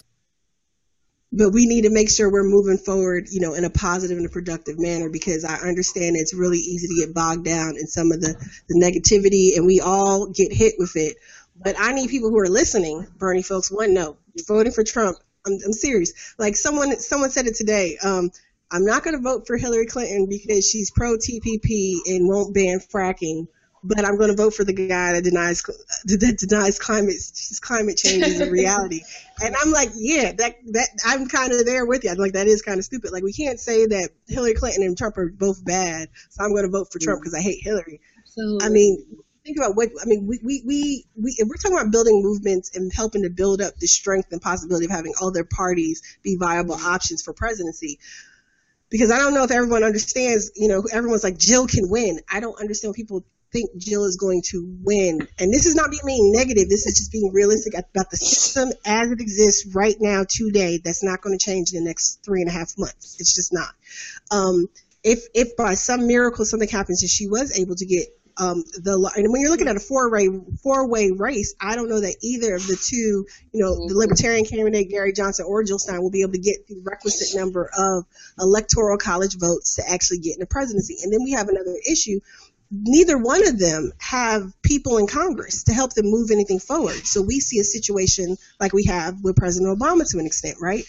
but 1.32 1.52
we 1.52 1.66
need 1.66 1.82
to 1.82 1.90
make 1.90 2.10
sure 2.10 2.30
we're 2.30 2.42
moving 2.42 2.78
forward, 2.78 3.26
you 3.30 3.40
know, 3.40 3.54
in 3.54 3.64
a 3.64 3.70
positive 3.70 4.16
and 4.16 4.26
a 4.26 4.30
productive 4.30 4.78
manner 4.78 5.10
because 5.10 5.44
I 5.44 5.56
understand 5.56 6.16
it's 6.16 6.34
really 6.34 6.58
easy 6.58 6.88
to 6.88 7.06
get 7.06 7.14
bogged 7.14 7.44
down 7.44 7.76
in 7.76 7.86
some 7.86 8.12
of 8.12 8.20
the, 8.20 8.34
the 8.68 8.80
negativity 8.80 9.56
and 9.56 9.66
we 9.66 9.80
all 9.80 10.28
get 10.28 10.52
hit 10.52 10.74
with 10.78 10.96
it. 10.96 11.16
But 11.62 11.76
I 11.78 11.92
need 11.92 12.08
people 12.08 12.30
who 12.30 12.38
are 12.38 12.48
listening, 12.48 13.06
Bernie 13.18 13.42
folks, 13.42 13.70
one, 13.70 13.92
no, 13.92 14.16
voting 14.46 14.72
for 14.72 14.84
Trump. 14.84 15.18
I'm, 15.46 15.58
I'm 15.64 15.72
serious. 15.72 16.34
Like 16.38 16.56
someone, 16.56 16.98
someone 16.98 17.30
said 17.30 17.46
it 17.46 17.56
today. 17.56 17.98
Um, 18.02 18.30
I'm 18.70 18.84
not 18.84 19.02
going 19.02 19.16
to 19.16 19.22
vote 19.22 19.46
for 19.46 19.56
Hillary 19.56 19.86
Clinton 19.86 20.28
because 20.28 20.66
she's 20.66 20.90
pro 20.90 21.16
TPP 21.16 21.98
and 22.06 22.28
won't 22.28 22.54
ban 22.54 22.80
fracking 22.80 23.48
but 23.82 24.04
I'm 24.04 24.16
going 24.16 24.30
to 24.30 24.36
vote 24.36 24.54
for 24.54 24.64
the 24.64 24.72
guy 24.72 25.12
that 25.12 25.24
denies 25.24 25.62
that 25.62 26.46
denies 26.48 26.78
climate 26.78 27.16
climate 27.60 27.96
change 27.96 28.24
is 28.24 28.40
a 28.40 28.50
reality. 28.50 29.02
and 29.42 29.54
I'm 29.60 29.70
like, 29.70 29.90
yeah, 29.94 30.32
that 30.32 30.56
that 30.72 30.88
I'm 31.04 31.28
kind 31.28 31.52
of 31.52 31.64
there 31.64 31.86
with 31.86 32.04
you. 32.04 32.10
I'm 32.10 32.16
like, 32.16 32.32
that 32.32 32.46
is 32.46 32.62
kind 32.62 32.78
of 32.78 32.84
stupid. 32.84 33.12
Like, 33.12 33.22
we 33.22 33.32
can't 33.32 33.60
say 33.60 33.86
that 33.86 34.10
Hillary 34.26 34.54
Clinton 34.54 34.82
and 34.82 34.96
Trump 34.96 35.16
are 35.18 35.28
both 35.28 35.64
bad, 35.64 36.08
so 36.30 36.44
I'm 36.44 36.52
going 36.52 36.64
to 36.64 36.70
vote 36.70 36.92
for 36.92 36.98
Trump 36.98 37.20
mm. 37.20 37.24
because 37.24 37.34
I 37.34 37.40
hate 37.40 37.62
Hillary. 37.62 38.00
Absolutely. 38.18 38.66
I 38.66 38.68
mean, 38.70 39.06
think 39.44 39.58
about 39.58 39.76
what 39.76 39.90
I 40.00 40.06
mean. 40.06 40.26
We, 40.26 40.40
we 40.42 40.62
we 40.64 41.04
we 41.16 41.34
if 41.38 41.48
we're 41.48 41.56
talking 41.56 41.78
about 41.78 41.92
building 41.92 42.22
movements 42.22 42.76
and 42.76 42.92
helping 42.92 43.22
to 43.22 43.30
build 43.30 43.60
up 43.60 43.76
the 43.76 43.86
strength 43.86 44.32
and 44.32 44.40
possibility 44.40 44.86
of 44.86 44.90
having 44.90 45.14
other 45.22 45.44
parties 45.44 46.02
be 46.22 46.36
viable 46.36 46.76
mm. 46.76 46.84
options 46.84 47.22
for 47.22 47.32
presidency 47.32 47.98
because 48.90 49.10
I 49.10 49.18
don't 49.18 49.34
know 49.34 49.44
if 49.44 49.50
everyone 49.50 49.84
understands, 49.84 50.50
you 50.56 50.68
know, 50.68 50.84
everyone's 50.90 51.24
like 51.24 51.38
Jill 51.38 51.66
can 51.66 51.88
win. 51.88 52.20
I 52.30 52.40
don't 52.40 52.58
understand 52.58 52.94
people 52.94 53.24
think 53.52 53.76
Jill 53.76 54.04
is 54.04 54.16
going 54.16 54.42
to 54.50 54.76
win. 54.82 55.26
And 55.38 55.52
this 55.52 55.66
is 55.66 55.74
not 55.74 55.90
being 55.90 56.32
negative. 56.32 56.68
This 56.68 56.86
is 56.86 56.98
just 56.98 57.12
being 57.12 57.32
realistic 57.32 57.74
about 57.74 58.10
the 58.10 58.16
system 58.16 58.70
as 58.84 59.10
it 59.10 59.20
exists 59.20 59.74
right 59.74 59.96
now 59.98 60.24
today. 60.28 60.80
That's 60.82 61.04
not 61.04 61.20
going 61.20 61.38
to 61.38 61.44
change 61.44 61.72
in 61.72 61.82
the 61.82 61.88
next 61.88 62.20
three 62.24 62.40
and 62.40 62.50
a 62.50 62.52
half 62.52 62.76
months. 62.76 63.16
It's 63.18 63.34
just 63.34 63.52
not. 63.52 63.70
Um, 64.30 64.68
if 65.04 65.24
if 65.34 65.56
by 65.56 65.74
some 65.74 66.06
miracle 66.06 66.44
something 66.44 66.68
happens 66.68 67.02
and 67.02 67.10
she 67.10 67.28
was 67.28 67.58
able 67.58 67.76
to 67.76 67.86
get 67.86 68.08
um, 68.38 68.62
the 68.78 68.94
and 69.16 69.32
when 69.32 69.40
you're 69.40 69.50
looking 69.50 69.68
at 69.68 69.76
a 69.76 69.80
four 69.80 70.10
way 70.10 70.28
four 70.62 70.88
way 70.88 71.10
race, 71.10 71.54
I 71.60 71.74
don't 71.74 71.88
know 71.88 72.00
that 72.00 72.16
either 72.22 72.54
of 72.54 72.66
the 72.66 72.76
two, 72.76 73.26
you 73.52 73.60
know, 73.60 73.88
the 73.88 73.94
Libertarian 73.94 74.44
candidate 74.44 74.90
Gary 74.90 75.12
Johnson 75.12 75.46
or 75.48 75.64
Jill 75.64 75.78
Stein 75.78 76.00
will 76.00 76.10
be 76.10 76.22
able 76.22 76.32
to 76.32 76.38
get 76.38 76.66
the 76.68 76.80
requisite 76.84 77.36
number 77.38 77.68
of 77.76 78.04
electoral 78.38 78.96
college 78.96 79.36
votes 79.38 79.76
to 79.76 79.90
actually 79.90 80.18
get 80.18 80.34
in 80.34 80.40
the 80.40 80.46
presidency. 80.46 80.98
And 81.02 81.12
then 81.12 81.24
we 81.24 81.32
have 81.32 81.48
another 81.48 81.74
issue 81.90 82.20
neither 82.70 83.16
one 83.16 83.46
of 83.46 83.58
them 83.58 83.92
have 83.98 84.52
people 84.62 84.98
in 84.98 85.06
Congress 85.06 85.64
to 85.64 85.72
help 85.72 85.94
them 85.94 86.06
move 86.06 86.30
anything 86.30 86.58
forward. 86.58 87.06
So 87.06 87.22
we 87.22 87.40
see 87.40 87.58
a 87.58 87.64
situation 87.64 88.36
like 88.60 88.72
we 88.72 88.84
have 88.84 89.22
with 89.22 89.36
President 89.36 89.78
Obama 89.78 90.08
to 90.10 90.18
an 90.18 90.26
extent, 90.26 90.58
right? 90.60 90.84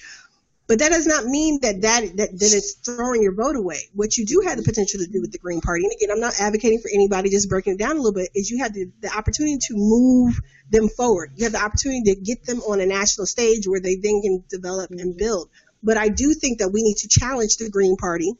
But 0.68 0.80
that 0.80 0.90
does 0.90 1.08
not 1.08 1.26
mean 1.26 1.62
that 1.62 1.82
that, 1.82 2.02
that, 2.18 2.32
that 2.32 2.54
it's 2.54 2.74
throwing 2.74 3.24
your 3.24 3.34
vote 3.34 3.56
away. 3.56 3.90
What 3.96 4.18
you 4.18 4.26
do 4.26 4.44
have 4.46 4.56
the 4.56 4.64
potential 4.64 5.00
to 5.00 5.08
do 5.08 5.20
with 5.20 5.32
the 5.32 5.40
Green 5.40 5.62
Party, 5.62 5.84
and 5.84 5.92
again, 5.92 6.12
I'm 6.12 6.20
not 6.20 6.40
advocating 6.40 6.80
for 6.80 6.92
anybody, 6.94 7.32
just 7.32 7.50
breaking 7.50 7.74
it 7.74 7.80
down 7.80 7.94
a 7.94 7.96
little 7.96 8.14
bit, 8.14 8.30
is 8.36 8.52
you 8.52 8.60
have 8.60 8.74
the, 8.74 8.92
the 9.02 9.12
opportunity 9.12 9.58
to 9.58 9.74
move 9.76 10.40
them 10.70 10.88
forward. 10.88 11.32
You 11.38 11.46
have 11.46 11.54
the 11.54 11.64
opportunity 11.64 12.14
to 12.14 12.22
get 12.22 12.46
them 12.46 12.60
on 12.60 12.80
a 12.80 12.86
national 12.86 13.26
stage 13.26 13.68
where 13.68 13.82
they 13.82 13.96
then 13.96 14.22
can 14.22 14.44
develop 14.48 14.92
and 14.92 15.18
build. 15.18 15.50
But 15.82 15.98
I 15.98 16.10
do 16.10 16.36
think 16.36 16.60
that 16.60 16.70
we 16.70 16.84
need 16.84 16.98
to 16.98 17.08
challenge 17.08 17.58
the 17.58 17.72
Green 17.72 17.96
Party 17.96 18.34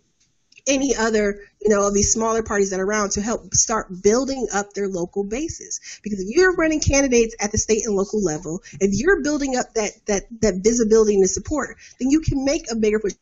any 0.68 0.96
other, 0.96 1.42
you 1.62 1.70
know, 1.70 1.88
of 1.88 1.94
these 1.94 2.12
smaller 2.12 2.44
parties 2.44 2.72
that 2.72 2.80
are 2.80 2.86
around 2.86 3.12
to 3.12 3.22
help 3.22 3.54
start 3.54 3.88
building 4.02 4.48
up 4.54 4.74
their 4.74 4.88
local 4.88 5.24
bases. 5.24 5.80
Because 6.04 6.20
if 6.20 6.28
you're 6.30 6.56
running 6.56 6.80
candidates 6.80 7.36
at 7.40 7.52
the 7.52 7.58
state 7.58 7.86
and 7.86 7.96
local 7.96 8.24
level, 8.24 8.62
if 8.80 8.92
you're 8.94 9.22
building 9.22 9.56
up 9.56 9.74
that 9.76 9.92
that 10.08 10.24
that 10.42 10.56
visibility 10.64 11.16
and 11.16 11.24
the 11.24 11.28
support, 11.28 11.78
then 12.00 12.10
you 12.10 12.22
can 12.22 12.46
make 12.46 12.72
a 12.72 12.76
bigger 12.76 13.00
push 13.00 13.14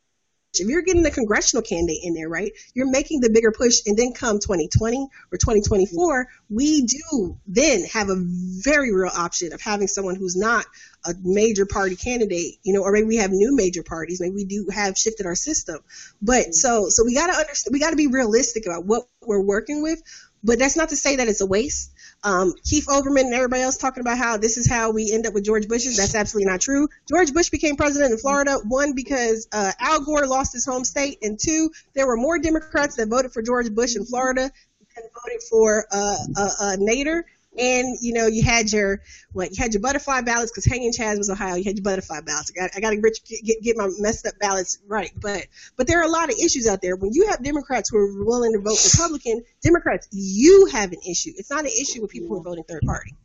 if 0.60 0.68
you're 0.68 0.82
getting 0.82 1.06
a 1.06 1.12
congressional 1.12 1.62
candidate 1.62 2.00
in 2.04 2.14
there, 2.14 2.30
right, 2.30 2.52
you're 2.74 2.90
making 2.90 3.20
the 3.22 3.30
bigger 3.30 3.52
push, 3.52 3.82
and 3.86 3.98
then 3.98 4.14
come 4.14 4.40
2020 4.40 5.08
or 5.32 5.38
2024, 5.38 6.28
we 6.50 6.84
do 6.84 7.38
then 7.48 7.84
have 7.86 8.10
a 8.10 8.16
very 8.18 8.94
real 8.94 9.12
option 9.14 9.54
of 9.54 9.62
having 9.62 9.88
someone 9.88 10.16
who's 10.16 10.36
not 10.36 10.66
a 11.08 11.14
major 11.24 11.66
party 11.66 11.96
candidate, 11.96 12.56
you 12.64 12.74
know, 12.74 12.82
or 12.82 12.92
maybe 12.92 13.08
we 13.08 13.18
have 13.18 13.32
new 13.32 13.56
major 13.56 13.84
parties, 13.84 14.20
maybe 14.20 14.36
we 14.36 14.46
do 14.46 14.68
have 14.74 14.98
shifted 14.98 15.26
our 15.26 15.36
system. 15.36 15.80
But 16.22 16.54
so 16.54 16.90
so 16.90 17.04
we 17.06 17.16
got 17.16 17.28
to 17.28 17.34
understand, 17.34 17.74
we 17.74 17.80
got 17.80 17.92
to 17.92 17.96
be 17.96 18.08
realistic 18.08 18.66
about 18.66 18.86
what 18.86 19.08
we're 19.22 19.42
working 19.42 19.82
with. 19.82 20.02
But 20.44 20.60
that's 20.60 20.78
not 20.78 20.90
to 20.90 20.96
say 20.96 21.16
that 21.18 21.28
it's 21.28 21.42
a 21.42 21.46
waste. 21.46 21.92
Um, 22.24 22.54
Keith 22.64 22.88
Olbermann 22.88 23.26
and 23.26 23.34
everybody 23.34 23.62
else 23.62 23.78
talking 23.78 24.02
about 24.02 24.18
how 24.18 24.38
this 24.38 24.58
is 24.58 24.70
how 24.70 24.92
we 24.92 25.12
end 25.12 25.26
up 25.28 25.34
with 25.34 25.46
George 25.46 25.68
Bush's. 25.68 25.98
That's 25.98 26.16
absolutely 26.16 26.52
not 26.52 26.62
true. 26.62 26.88
George 27.10 27.34
Bush 27.34 27.50
became 27.50 27.76
president 27.76 28.12
in 28.12 28.18
Florida, 28.18 28.58
one, 28.64 28.94
because 28.94 29.48
uh, 29.52 29.72
Al 29.80 30.02
Gore 30.02 30.28
lost 30.28 30.54
his 30.54 30.66
home 30.66 30.86
state, 30.86 31.20
and 31.22 31.40
two, 31.40 31.72
there 31.96 32.08
were 32.08 32.18
more 32.18 32.40
Democrats 32.40 32.96
that 32.96 33.08
voted 33.08 33.32
for 33.34 33.42
George 33.42 33.74
Bush 33.74 33.96
in 33.96 34.06
Florida 34.06 34.52
than 34.96 35.04
voted 35.14 35.42
for 35.50 35.86
uh, 35.92 36.18
uh, 36.38 36.50
uh 36.60 36.76
Nader 36.78 37.24
and 37.58 37.98
you 38.02 38.14
know 38.14 38.28
you 38.28 38.44
had 38.44 38.72
your 38.72 39.02
what 39.34 39.52
you 39.52 39.62
had 39.62 39.74
your 39.74 39.82
butterfly 39.82 40.22
ballots 40.22 40.52
because 40.52 40.66
Hanging 40.66 40.92
chads 40.92 41.18
was 41.18 41.30
Ohio. 41.30 41.56
You 41.56 41.64
had 41.64 41.78
your 41.78 41.84
butterfly 41.84 42.22
ballots. 42.22 42.52
I 42.56 42.62
got, 42.62 42.72
I 42.76 42.80
got 42.80 42.90
to 42.92 42.98
get, 42.98 43.44
get 43.44 43.62
get 43.62 43.78
my 43.78 43.90
messed 44.00 44.26
up 44.28 44.34
ballots 44.40 44.80
right. 44.88 45.12
But 45.20 45.48
but 45.76 45.88
there 45.88 46.00
are 46.00 46.06
a 46.06 46.12
lot 46.12 46.32
of 46.32 46.36
issues 46.40 46.68
out 46.68 46.82
there. 46.82 46.96
When 46.96 47.12
you 47.14 47.28
have 47.30 47.44
Democrats 47.44 47.90
who 47.90 47.98
are 47.98 48.26
willing 48.26 48.54
to 48.54 48.60
vote 48.60 48.80
Republican, 48.92 49.44
Democrats, 49.64 50.08
you 50.12 50.68
have 50.72 50.92
an 50.92 51.00
issue. 51.08 51.32
It's 51.36 51.50
not 51.50 51.62
an 51.62 51.72
issue 51.72 52.02
with 52.02 52.12
people 52.12 52.28
who 52.30 52.38
are 52.38 52.44
voting 52.44 52.64
third 52.64 52.84
party, 52.86 53.16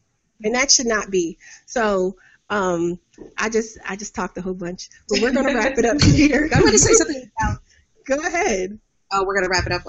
and 0.43 0.55
that 0.55 0.70
should 0.70 0.87
not 0.87 1.11
be. 1.11 1.39
So 1.66 2.16
um, 2.51 2.99
I 3.39 3.49
just 3.49 3.78
I 3.87 3.97
just 3.97 4.14
talked 4.14 4.37
a 4.39 4.43
whole 4.43 4.55
bunch, 4.55 4.89
but 5.09 5.20
we're 5.20 5.33
going 5.33 5.47
to 5.47 5.55
wrap 5.55 5.78
it 5.78 5.85
up 5.85 6.03
here. 6.03 6.49
I'm 6.53 6.61
going 6.61 6.72
to 6.72 6.78
say 6.78 6.95
something. 6.95 7.30
about. 7.41 7.59
Go 8.07 8.18
ahead. 8.18 8.80
Oh, 9.12 9.24
we're 9.24 9.35
going 9.35 9.45
to 9.45 9.51
wrap 9.51 9.64
it 9.66 9.72
up 9.72 9.83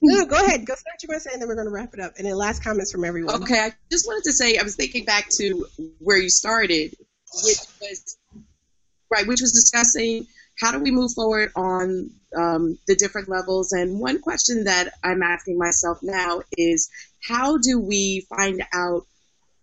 no, 0.00 0.26
go 0.26 0.36
ahead. 0.36 0.64
Go 0.64 0.74
start 0.74 1.02
your 1.02 1.18
say, 1.18 1.30
and 1.32 1.42
then 1.42 1.48
we're 1.48 1.54
going 1.56 1.66
to 1.66 1.72
wrap 1.72 1.94
it 1.94 2.00
up. 2.00 2.12
And 2.18 2.26
then 2.26 2.36
last 2.36 2.62
comments 2.62 2.92
from 2.92 3.04
everyone. 3.04 3.42
Okay, 3.42 3.58
I 3.58 3.72
just 3.90 4.06
wanted 4.06 4.24
to 4.24 4.32
say 4.32 4.56
I 4.56 4.62
was 4.62 4.76
thinking 4.76 5.04
back 5.04 5.28
to 5.38 5.66
where 5.98 6.18
you 6.18 6.30
started, 6.30 6.94
which 7.44 7.58
was 7.80 8.16
right, 9.10 9.26
which 9.26 9.40
was 9.40 9.52
discussing 9.52 10.26
how 10.60 10.72
do 10.72 10.80
we 10.80 10.90
move 10.90 11.12
forward 11.12 11.50
on 11.56 12.10
um, 12.36 12.78
the 12.86 12.96
different 12.96 13.28
levels. 13.28 13.72
And 13.72 14.00
one 14.00 14.20
question 14.20 14.64
that 14.64 14.92
I'm 15.02 15.22
asking 15.22 15.58
myself 15.58 15.98
now 16.02 16.42
is 16.52 16.90
how 17.26 17.58
do 17.58 17.80
we 17.80 18.26
find 18.28 18.62
out 18.72 19.06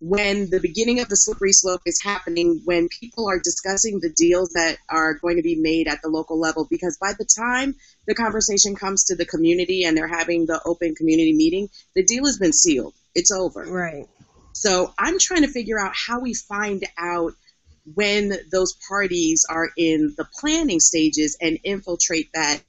when 0.07 0.51
the 0.51 0.59
beginning 0.59 0.99
of 0.99 1.09
the 1.09 1.15
slippery 1.15 1.51
slope 1.51 1.81
is 1.87 1.99
happening, 1.99 2.61
when 2.63 2.87
people 2.89 3.27
are 3.27 3.39
discussing 3.39 3.99
the 3.99 4.13
deals 4.15 4.49
that 4.49 4.77
are 4.87 5.15
going 5.15 5.37
to 5.37 5.41
be 5.41 5.55
made 5.55 5.87
at 5.87 5.99
the 6.03 6.09
local 6.09 6.39
level, 6.39 6.67
because 6.69 6.95
by 7.01 7.13
the 7.17 7.25
time 7.25 7.73
the 8.05 8.13
conversation 8.13 8.75
comes 8.75 9.05
to 9.05 9.15
the 9.15 9.25
community 9.25 9.83
and 9.83 9.97
they're 9.97 10.07
having 10.07 10.45
the 10.45 10.61
open 10.63 10.93
community 10.93 11.33
meeting, 11.33 11.69
the 11.95 12.03
deal 12.03 12.23
has 12.25 12.37
been 12.37 12.53
sealed. 12.53 12.93
It's 13.15 13.31
over. 13.31 13.63
Right. 13.65 14.05
So 14.53 14.93
I'm 14.99 15.17
trying 15.19 15.41
to 15.41 15.47
figure 15.47 15.79
out 15.79 15.93
how 15.95 16.19
we 16.19 16.35
find 16.35 16.85
out 16.99 17.33
when 17.95 18.31
those 18.51 18.77
parties 18.87 19.43
are 19.49 19.69
in 19.75 20.13
the 20.17 20.27
planning 20.39 20.79
stages 20.79 21.35
and 21.41 21.57
infiltrate 21.63 22.29
that 22.35 22.61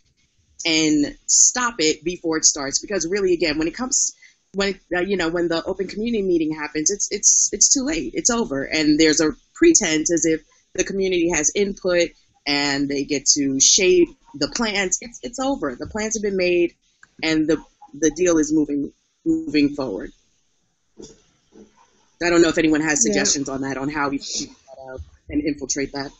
and 0.64 1.18
stop 1.26 1.74
it 1.80 2.02
before 2.02 2.38
it 2.38 2.46
starts. 2.46 2.80
Because 2.80 3.06
really, 3.06 3.34
again, 3.34 3.58
when 3.58 3.68
it 3.68 3.74
comes 3.74 4.14
when 4.54 4.78
uh, 4.94 5.00
you 5.00 5.16
know 5.16 5.28
when 5.28 5.48
the 5.48 5.64
open 5.64 5.88
community 5.88 6.22
meeting 6.22 6.54
happens, 6.54 6.90
it's 6.90 7.08
it's 7.10 7.50
it's 7.52 7.72
too 7.72 7.84
late. 7.84 8.12
It's 8.14 8.30
over, 8.30 8.64
and 8.64 8.98
there's 8.98 9.20
a 9.20 9.32
pretense 9.54 10.12
as 10.12 10.24
if 10.24 10.42
the 10.74 10.84
community 10.84 11.30
has 11.30 11.50
input 11.54 12.10
and 12.46 12.88
they 12.88 13.04
get 13.04 13.26
to 13.26 13.58
shape 13.60 14.08
the 14.34 14.48
plans. 14.48 14.98
It's 15.00 15.20
it's 15.22 15.38
over. 15.38 15.74
The 15.74 15.86
plans 15.86 16.16
have 16.16 16.22
been 16.22 16.36
made, 16.36 16.74
and 17.22 17.48
the 17.48 17.62
the 17.94 18.10
deal 18.10 18.38
is 18.38 18.52
moving 18.52 18.92
moving 19.24 19.74
forward. 19.74 20.12
I 22.22 22.30
don't 22.30 22.40
know 22.40 22.48
if 22.48 22.58
anyone 22.58 22.80
has 22.80 23.02
suggestions 23.02 23.48
yeah. 23.48 23.54
on 23.54 23.60
that 23.62 23.76
on 23.76 23.90
how 23.90 24.08
we 24.08 24.20
and 25.28 25.42
infiltrate 25.42 25.92
that. 25.92 26.12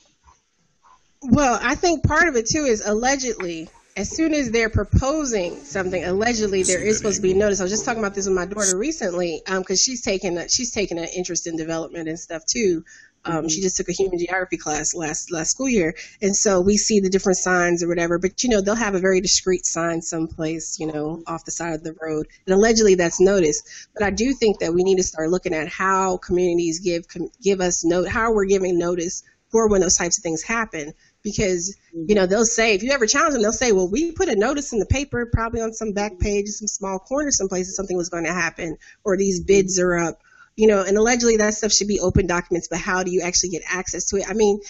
Well, 1.22 1.58
I 1.62 1.74
think 1.74 2.04
part 2.04 2.28
of 2.28 2.36
it 2.36 2.46
too 2.46 2.64
is 2.64 2.84
allegedly 2.84 3.68
as 3.96 4.10
soon 4.10 4.34
as 4.34 4.50
they're 4.50 4.68
proposing 4.68 5.56
something, 5.64 6.04
allegedly 6.04 6.62
there 6.62 6.80
is 6.80 6.98
supposed 6.98 7.16
to 7.16 7.22
be 7.22 7.32
notice. 7.32 7.60
I 7.60 7.62
was 7.62 7.72
just 7.72 7.86
talking 7.86 8.02
about 8.02 8.14
this 8.14 8.26
with 8.26 8.36
my 8.36 8.44
daughter 8.44 8.76
recently, 8.76 9.40
because 9.46 9.70
um, 9.70 9.76
she's 9.76 10.02
taking 10.02 10.36
a, 10.36 10.48
she's 10.50 10.70
taking 10.70 10.98
an 10.98 11.08
interest 11.16 11.46
in 11.46 11.56
development 11.56 12.06
and 12.08 12.18
stuff 12.18 12.44
too. 12.44 12.84
Um, 13.24 13.48
she 13.48 13.60
just 13.60 13.76
took 13.76 13.88
a 13.88 13.92
human 13.92 14.18
geography 14.18 14.58
class 14.58 14.94
last 14.94 15.32
last 15.32 15.50
school 15.50 15.68
year, 15.68 15.94
and 16.20 16.36
so 16.36 16.60
we 16.60 16.76
see 16.76 17.00
the 17.00 17.08
different 17.08 17.38
signs 17.38 17.82
or 17.82 17.88
whatever. 17.88 18.18
But 18.18 18.44
you 18.44 18.50
know, 18.50 18.60
they'll 18.60 18.76
have 18.76 18.94
a 18.94 19.00
very 19.00 19.20
discreet 19.20 19.64
sign 19.64 20.02
someplace, 20.02 20.78
you 20.78 20.86
know, 20.86 21.22
off 21.26 21.44
the 21.44 21.50
side 21.50 21.72
of 21.72 21.82
the 21.82 21.96
road, 22.00 22.28
and 22.46 22.54
allegedly 22.54 22.96
that's 22.96 23.18
noticed. 23.18 23.88
But 23.94 24.04
I 24.04 24.10
do 24.10 24.34
think 24.34 24.60
that 24.60 24.74
we 24.74 24.84
need 24.84 24.98
to 24.98 25.02
start 25.02 25.30
looking 25.30 25.54
at 25.54 25.68
how 25.68 26.18
communities 26.18 26.80
give 26.80 27.06
give 27.42 27.60
us 27.60 27.84
note 27.84 28.08
how 28.08 28.32
we're 28.32 28.44
giving 28.44 28.78
notice 28.78 29.24
for 29.50 29.68
when 29.68 29.80
those 29.80 29.96
types 29.96 30.18
of 30.18 30.22
things 30.22 30.42
happen 30.42 30.92
because 31.26 31.76
you 31.92 32.14
know 32.14 32.24
they'll 32.24 32.44
say 32.44 32.74
if 32.76 32.84
you 32.84 32.92
ever 32.92 33.04
challenge 33.04 33.32
them 33.32 33.42
they'll 33.42 33.52
say 33.52 33.72
well 33.72 33.90
we 33.90 34.12
put 34.12 34.28
a 34.28 34.36
notice 34.36 34.72
in 34.72 34.78
the 34.78 34.86
paper 34.86 35.28
probably 35.32 35.60
on 35.60 35.72
some 35.72 35.90
back 35.92 36.20
page 36.20 36.46
some 36.46 36.68
small 36.68 37.00
corner 37.00 37.32
someplace 37.32 37.66
that 37.66 37.72
something 37.72 37.96
was 37.96 38.08
going 38.10 38.22
to 38.24 38.32
happen 38.32 38.76
or 39.02 39.16
these 39.16 39.42
bids 39.42 39.80
are 39.80 39.96
up. 39.96 40.20
You 40.54 40.68
know 40.68 40.84
and 40.84 40.96
allegedly 40.96 41.38
that 41.38 41.54
stuff 41.54 41.72
should 41.72 41.88
be 41.88 41.98
open 41.98 42.28
documents 42.28 42.68
but 42.68 42.78
how 42.78 43.02
do 43.02 43.10
you 43.10 43.22
actually 43.22 43.50
get 43.50 43.62
access 43.68 44.06
to 44.10 44.18
it? 44.18 44.30
I 44.30 44.34
mean 44.34 44.60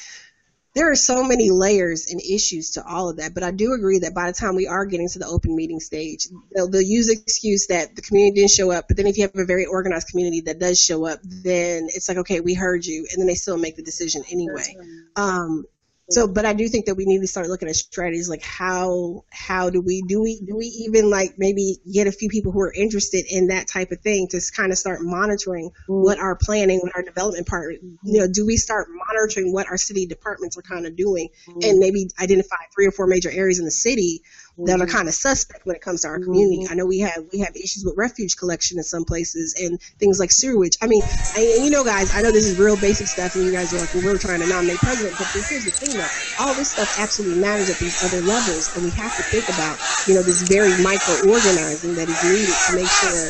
there 0.75 0.91
are 0.91 0.97
so 0.97 1.23
many 1.25 1.51
layers 1.51 2.09
and 2.11 2.21
issues 2.21 2.71
to 2.73 2.85
all 2.87 3.09
of 3.09 3.19
that 3.19 3.35
but 3.35 3.43
i 3.43 3.51
do 3.51 3.73
agree 3.73 4.01
that 4.01 4.15
by 4.15 4.27
the 4.27 4.33
time 4.33 4.57
we 4.57 4.67
are 4.67 4.85
getting 4.85 5.09
to 5.09 5.19
the 5.19 5.27
open 5.27 5.55
meeting 5.55 5.81
stage 5.81 6.29
they'll, 6.55 6.69
they'll 6.69 6.83
use 6.83 7.07
the 7.07 7.13
excuse 7.15 7.67
that 7.69 7.95
the 7.95 8.03
community 8.03 8.41
didn't 8.41 8.51
show 8.51 8.71
up 8.71 8.87
but 8.89 8.97
then 8.97 9.07
if 9.07 9.17
you 9.17 9.23
have 9.23 9.37
a 9.37 9.45
very 9.45 9.67
organized 9.67 10.09
community 10.09 10.41
that 10.43 10.59
does 10.59 10.81
show 10.81 11.07
up 11.07 11.21
then 11.23 11.87
it's 11.95 12.09
like 12.09 12.19
okay 12.19 12.41
we 12.41 12.55
heard 12.55 12.85
you 12.85 13.07
and 13.11 13.21
then 13.21 13.27
they 13.27 13.35
still 13.35 13.57
make 13.57 13.77
the 13.77 13.83
decision 13.83 14.23
anyway. 14.31 14.77
um, 15.17 15.65
so 16.11 16.27
but 16.29 16.45
i 16.45 16.53
do 16.53 16.69
think 16.69 16.87
that 16.87 16.95
we 16.95 17.05
need 17.05 17.21
to 17.21 17.27
start 17.27 17.49
looking 17.49 17.69
at 17.69 17.77
strategies 17.77 18.29
like 18.29 18.43
how 18.43 19.25
how 19.31 19.71
do 19.71 19.81
we 19.81 20.03
do 20.03 20.23
we 20.23 20.41
do 20.41 20.57
we 20.57 20.67
even 20.67 21.11
like 21.11 21.35
maybe 21.39 21.79
get 21.93 22.07
a 22.07 22.13
few 22.13 22.29
people 22.29 22.53
who 22.53 22.61
are 22.61 22.73
interested 22.73 23.25
in 23.29 23.49
that 23.49 23.67
type 23.67 23.91
of 23.91 24.01
thing 24.01 24.29
to 24.29 24.41
kind 24.55 24.73
of 24.73 24.79
start 24.79 25.01
monitoring 25.03 25.71
mm-hmm. 25.71 26.03
what 26.03 26.19
our 26.19 26.37
planning 26.37 26.79
what 26.81 26.95
our 26.95 27.03
development 27.03 27.47
part 27.47 27.75
you 28.05 28.21
know 28.21 28.27
do 28.27 28.47
we 28.47 28.57
start 28.57 28.89
monitoring 29.09 29.53
what 29.53 29.67
our 29.69 29.77
city 29.77 30.07
departments 30.07 30.57
are 30.57 30.63
kind 30.63 30.87
of 30.87 30.97
doing 30.97 31.29
mm-hmm. 31.49 31.59
and 31.63 31.79
maybe 31.79 32.09
identify 32.21 32.57
three 32.75 32.87
or 32.87 32.93
four 32.93 33.07
major 33.07 33.31
areas 33.31 33.59
in 33.59 33.65
the 33.65 33.71
city 33.71 34.23
that 34.59 34.81
are 34.81 34.87
mm-hmm. 34.87 34.97
kind 34.97 35.09
of 35.09 35.15
suspect 35.15 35.67
when 35.67 35.77
it 35.77 35.83
comes 35.83 36.03
to 36.03 36.09
our 36.09 36.19
community. 36.19 36.65
Mm-hmm. 36.65 36.73
I 36.73 36.77
know 36.77 36.87
we 36.87 37.01
have 37.01 37.25
we 37.33 37.41
have 37.41 37.55
issues 37.57 37.85
with 37.85 37.97
refuge 37.97 38.37
collection 38.37 38.79
in 38.79 38.85
some 38.85 39.05
places 39.05 39.55
and 39.61 39.81
things 40.01 40.19
like 40.19 40.33
sewage. 40.33 40.77
I 40.81 40.87
mean, 40.87 41.03
and, 41.37 41.65
you 41.65 41.71
know, 41.71 41.85
guys, 41.85 42.15
I 42.17 42.23
know 42.23 42.33
this 42.33 42.47
is 42.47 42.59
real 42.59 42.77
basic 42.77 43.07
stuff, 43.07 43.37
and 43.37 43.45
you 43.45 43.53
guys 43.53 43.75
are 43.75 43.79
like, 43.79 43.93
well, 43.93 44.05
we're 44.05 44.19
trying 44.19 44.41
to 44.41 44.49
nominate 44.49 44.79
president, 44.79 45.15
but 45.19 45.29
here's 45.29 45.65
the 45.65 45.71
thing, 45.71 45.93
though, 46.01 46.09
all 46.41 46.55
this 46.55 46.73
stuff 46.73 46.89
absolutely 46.99 47.41
matters 47.41 47.69
at 47.69 47.77
these 47.77 48.01
other 48.05 48.25
levels, 48.25 48.73
and 48.77 48.85
we 48.85 48.91
have 48.97 49.15
to 49.17 49.23
think 49.29 49.45
about, 49.53 49.77
you 50.09 50.15
know, 50.15 50.23
this 50.23 50.41
very 50.49 50.73
micro 50.81 51.13
organizing 51.29 51.95
that 51.97 52.09
is 52.09 52.21
needed 52.25 52.49
to 52.49 52.71
make 52.77 52.89
sure 52.89 53.29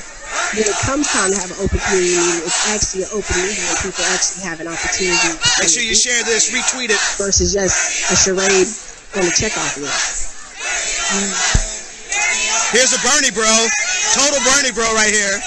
when 0.54 0.62
it 0.62 0.78
comes 0.86 1.10
time 1.10 1.34
to 1.34 1.38
have 1.38 1.50
an 1.50 1.58
open 1.58 1.78
community 1.78 2.14
meeting, 2.14 2.46
it's 2.46 2.62
actually 2.70 3.02
an 3.02 3.10
open 3.14 3.34
meeting 3.42 3.62
where 3.66 3.78
people 3.82 4.04
actually 4.14 4.42
have 4.46 4.58
an 4.62 4.68
opportunity. 4.70 5.30
Make 5.58 5.70
sure 5.70 5.82
you 5.82 5.94
share 5.94 6.22
this, 6.22 6.54
retweet 6.54 6.94
it. 6.94 7.00
Versus 7.18 7.54
just 7.54 8.10
a 8.10 8.16
charade 8.16 8.70
on 9.18 9.26
the 9.26 9.34
checkoff 9.34 9.80
list. 9.80 10.36
Here's 12.72 12.93
a 12.93 13.01
Bernie 13.03 13.30
bro. 13.30 13.47
Total 14.14 14.41
Bernie 14.45 14.72
bro 14.72 14.93
right 14.95 15.12
here. 15.12 15.41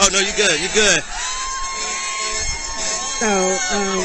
Oh 0.00 0.08
no, 0.12 0.18
you're 0.18 0.36
good. 0.36 0.60
You're 0.60 0.74
good. 0.74 1.02
So, 3.20 3.30
um, 3.72 4.00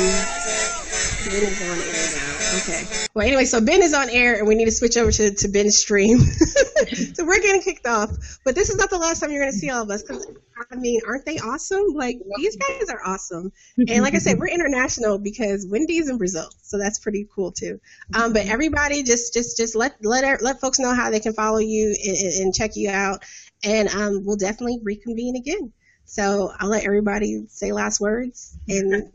is 1.27 1.61
on 1.61 1.79
air 1.81 2.09
now. 2.15 2.28
Okay. 2.59 2.83
Well, 3.13 3.25
anyway, 3.25 3.45
so 3.45 3.61
Ben 3.61 3.81
is 3.81 3.93
on 3.93 4.09
air, 4.09 4.37
and 4.37 4.47
we 4.47 4.55
need 4.55 4.65
to 4.65 4.71
switch 4.71 4.97
over 4.97 5.11
to, 5.11 5.33
to 5.33 5.47
Ben's 5.47 5.77
stream. 5.77 6.19
so 7.13 7.25
we're 7.25 7.39
getting 7.39 7.61
kicked 7.61 7.87
off. 7.87 8.09
But 8.43 8.55
this 8.55 8.69
is 8.69 8.75
not 8.75 8.89
the 8.89 8.97
last 8.97 9.21
time 9.21 9.31
you're 9.31 9.41
going 9.41 9.51
to 9.51 9.57
see 9.57 9.69
all 9.69 9.83
of 9.83 9.89
us 9.89 10.01
because 10.01 10.27
I 10.71 10.75
mean, 10.75 10.99
aren't 11.07 11.25
they 11.25 11.37
awesome? 11.37 11.93
Like 11.93 12.19
these 12.37 12.55
guys 12.57 12.89
are 12.89 13.01
awesome. 13.05 13.51
And 13.77 14.03
like 14.03 14.13
I 14.13 14.17
said, 14.17 14.39
we're 14.39 14.47
international 14.49 15.17
because 15.17 15.65
Wendy's 15.69 16.09
in 16.09 16.17
Brazil, 16.17 16.49
so 16.61 16.77
that's 16.77 16.99
pretty 16.99 17.27
cool 17.33 17.51
too. 17.51 17.79
Um, 18.13 18.33
but 18.33 18.45
everybody, 18.47 19.03
just 19.03 19.33
just 19.33 19.57
just 19.57 19.75
let 19.75 19.95
let 20.03 20.41
let 20.41 20.59
folks 20.59 20.79
know 20.79 20.93
how 20.93 21.11
they 21.11 21.19
can 21.19 21.33
follow 21.33 21.59
you 21.59 21.95
and, 22.05 22.17
and 22.17 22.53
check 22.53 22.75
you 22.75 22.89
out, 22.89 23.23
and 23.63 23.87
um, 23.89 24.25
we'll 24.25 24.37
definitely 24.37 24.79
reconvene 24.83 25.35
again. 25.35 25.71
So 26.05 26.51
I'll 26.59 26.69
let 26.69 26.85
everybody 26.85 27.45
say 27.47 27.71
last 27.71 27.99
words 28.01 28.57
and. 28.67 29.11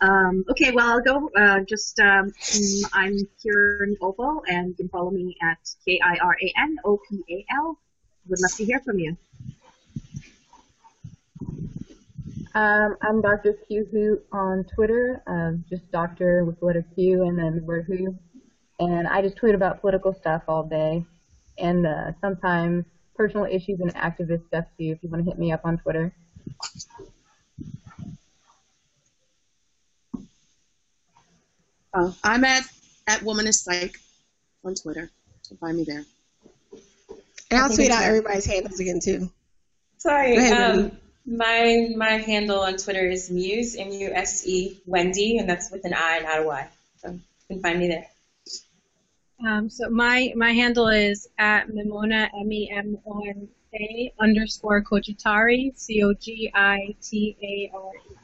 Um, 0.00 0.44
okay, 0.50 0.70
well, 0.70 0.90
I'll 0.90 1.00
go. 1.00 1.30
Uh, 1.36 1.60
just 1.68 1.98
um, 1.98 2.32
I'm 2.92 3.16
Kiran 3.44 3.96
Opal, 4.00 4.42
and 4.46 4.68
you 4.68 4.74
can 4.74 4.88
follow 4.88 5.10
me 5.10 5.36
at 5.42 5.58
K 5.84 6.00
I 6.02 6.18
R 6.22 6.36
A 6.40 6.52
N 6.56 6.76
O 6.84 6.98
P 7.08 7.22
A 7.30 7.44
L. 7.56 7.78
Would 8.28 8.40
love 8.40 8.54
to 8.56 8.64
hear 8.64 8.80
from 8.80 8.98
you. 8.98 9.16
Um, 12.54 12.96
I'm 13.02 13.20
Dr. 13.20 13.54
Q 13.66 13.88
Who 13.90 14.20
on 14.30 14.64
Twitter, 14.74 15.22
um, 15.26 15.64
just 15.68 15.90
Doctor 15.90 16.44
with 16.44 16.62
letter 16.62 16.84
Q 16.94 17.24
and 17.24 17.38
then 17.38 17.64
word 17.66 17.86
Who, 17.88 18.16
and 18.78 19.08
I 19.08 19.20
just 19.20 19.36
tweet 19.36 19.54
about 19.54 19.80
political 19.80 20.14
stuff 20.14 20.42
all 20.46 20.62
day, 20.62 21.04
and 21.58 21.86
uh, 21.86 22.12
sometimes 22.20 22.84
personal 23.16 23.46
issues 23.46 23.80
and 23.80 23.92
activist 23.96 24.46
stuff 24.46 24.64
too. 24.78 24.92
If 24.92 24.98
you 25.02 25.08
want 25.08 25.24
to 25.24 25.30
hit 25.30 25.40
me 25.40 25.50
up 25.50 25.62
on 25.64 25.78
Twitter. 25.78 26.14
Uh, 31.92 32.12
I'm 32.22 32.44
at 32.44 32.64
at 33.06 33.22
Woman 33.22 33.46
is 33.46 33.62
Psych 33.62 33.98
on 34.64 34.74
Twitter. 34.74 35.10
So 35.42 35.56
find 35.56 35.76
me 35.76 35.84
there. 35.84 36.04
And 37.50 37.60
I'll 37.60 37.74
tweet 37.74 37.90
out 37.90 38.02
everybody's 38.02 38.44
handles 38.44 38.78
again 38.78 39.00
too. 39.02 39.30
Sorry. 39.96 40.36
Ahead, 40.36 40.78
um, 40.78 40.92
my 41.24 41.88
my 41.96 42.18
handle 42.18 42.60
on 42.60 42.76
Twitter 42.76 43.08
is 43.08 43.30
Muse 43.30 43.76
M 43.76 43.90
U 43.90 44.10
S 44.12 44.46
E 44.46 44.80
Wendy, 44.86 45.38
and 45.38 45.48
that's 45.48 45.70
with 45.70 45.84
an 45.84 45.94
I, 45.96 46.20
not 46.20 46.40
a 46.40 46.42
Y. 46.42 46.68
So 46.98 47.10
you 47.10 47.20
can 47.48 47.62
find 47.62 47.78
me 47.78 47.88
there. 47.88 48.06
Um, 49.46 49.70
so 49.70 49.88
my 49.88 50.32
my 50.36 50.52
handle 50.52 50.88
is 50.88 51.28
at 51.38 51.72
Memona 51.72 52.30
M 52.38 52.52
E 52.52 52.70
M 52.70 52.98
O 53.06 53.22
N 53.26 53.48
A 53.74 54.12
underscore 54.18 54.82
Cogitare 54.82 55.76
C 55.76 56.02
O 56.02 56.12
G 56.12 56.50
I 56.54 56.94
T 57.00 57.36
A 57.42 57.70
R 57.74 57.92
E. 57.94 58.14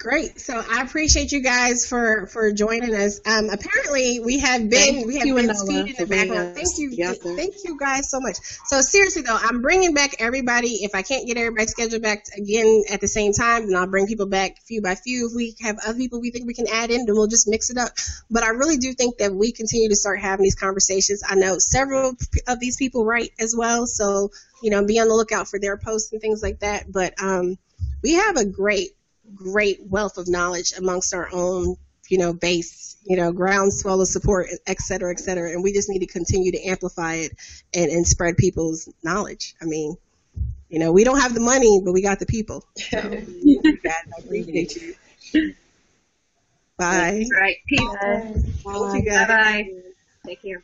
Great. 0.00 0.40
So 0.40 0.54
I 0.54 0.80
appreciate 0.80 1.30
you 1.30 1.42
guys 1.42 1.84
for 1.86 2.24
for 2.24 2.52
joining 2.52 2.94
us. 2.94 3.20
Um, 3.26 3.50
apparently 3.50 4.18
we 4.18 4.38
have 4.38 4.62
been 4.70 4.94
thank 4.94 5.06
we 5.06 5.18
have 5.18 5.36
been 5.36 5.54
speed 5.54 5.88
in 5.88 5.94
the 5.98 6.06
background. 6.06 6.54
Thank 6.54 6.78
you, 6.78 6.88
together. 6.88 7.36
thank 7.36 7.56
you 7.64 7.76
guys 7.78 8.08
so 8.08 8.18
much. 8.18 8.36
So 8.64 8.80
seriously 8.80 9.20
though, 9.20 9.36
I'm 9.38 9.60
bringing 9.60 9.92
back 9.92 10.16
everybody. 10.18 10.84
If 10.84 10.94
I 10.94 11.02
can't 11.02 11.26
get 11.26 11.36
everybody 11.36 11.66
scheduled 11.66 12.00
back 12.00 12.24
again 12.34 12.84
at 12.90 13.02
the 13.02 13.08
same 13.08 13.34
time, 13.34 13.66
then 13.66 13.76
I'll 13.76 13.88
bring 13.88 14.06
people 14.06 14.24
back 14.24 14.62
few 14.62 14.80
by 14.80 14.94
few. 14.94 15.26
If 15.26 15.36
we 15.36 15.54
have 15.60 15.76
other 15.86 15.98
people 15.98 16.18
we 16.22 16.30
think 16.30 16.46
we 16.46 16.54
can 16.54 16.68
add 16.72 16.90
in, 16.90 17.04
then 17.04 17.14
we'll 17.14 17.26
just 17.26 17.46
mix 17.46 17.68
it 17.68 17.76
up. 17.76 17.90
But 18.30 18.42
I 18.42 18.48
really 18.48 18.78
do 18.78 18.94
think 18.94 19.18
that 19.18 19.34
we 19.34 19.52
continue 19.52 19.90
to 19.90 19.96
start 19.96 20.18
having 20.18 20.44
these 20.44 20.54
conversations. 20.54 21.22
I 21.28 21.34
know 21.34 21.56
several 21.58 22.14
of 22.48 22.58
these 22.58 22.78
people 22.78 23.04
write 23.04 23.32
as 23.38 23.54
well, 23.54 23.86
so 23.86 24.30
you 24.62 24.70
know, 24.70 24.82
be 24.82 24.98
on 24.98 25.08
the 25.08 25.14
lookout 25.14 25.48
for 25.48 25.58
their 25.58 25.76
posts 25.76 26.10
and 26.12 26.22
things 26.22 26.42
like 26.42 26.60
that. 26.60 26.90
But 26.90 27.22
um, 27.22 27.58
we 28.02 28.14
have 28.14 28.38
a 28.38 28.46
great 28.46 28.92
great 29.34 29.78
wealth 29.88 30.18
of 30.18 30.28
knowledge 30.28 30.72
amongst 30.76 31.14
our 31.14 31.28
own, 31.32 31.76
you 32.08 32.18
know, 32.18 32.32
base, 32.32 32.96
you 33.04 33.16
know, 33.16 33.32
groundswell 33.32 34.00
of 34.00 34.08
support, 34.08 34.48
et 34.66 34.80
cetera, 34.80 35.10
et 35.12 35.20
cetera. 35.20 35.50
And 35.50 35.62
we 35.62 35.72
just 35.72 35.88
need 35.88 36.00
to 36.00 36.06
continue 36.06 36.52
to 36.52 36.62
amplify 36.64 37.14
it 37.14 37.32
and, 37.74 37.90
and 37.90 38.06
spread 38.06 38.36
people's 38.36 38.88
knowledge. 39.02 39.54
I 39.60 39.64
mean, 39.64 39.96
you 40.68 40.78
know, 40.78 40.92
we 40.92 41.04
don't 41.04 41.20
have 41.20 41.34
the 41.34 41.40
money, 41.40 41.80
but 41.84 41.92
we 41.92 42.02
got 42.02 42.18
the 42.18 42.26
people. 42.26 42.64
So, 42.76 42.98
I 42.98 44.18
appreciate 44.18 44.76
you. 44.76 44.94
Bye. 46.78 47.24
That's 47.28 47.32
right. 47.32 47.56
Peace. 47.66 47.80
Bye. 48.64 49.02
Bye. 49.04 49.26
Bye. 49.26 49.70
Take 50.26 50.42
care. 50.42 50.62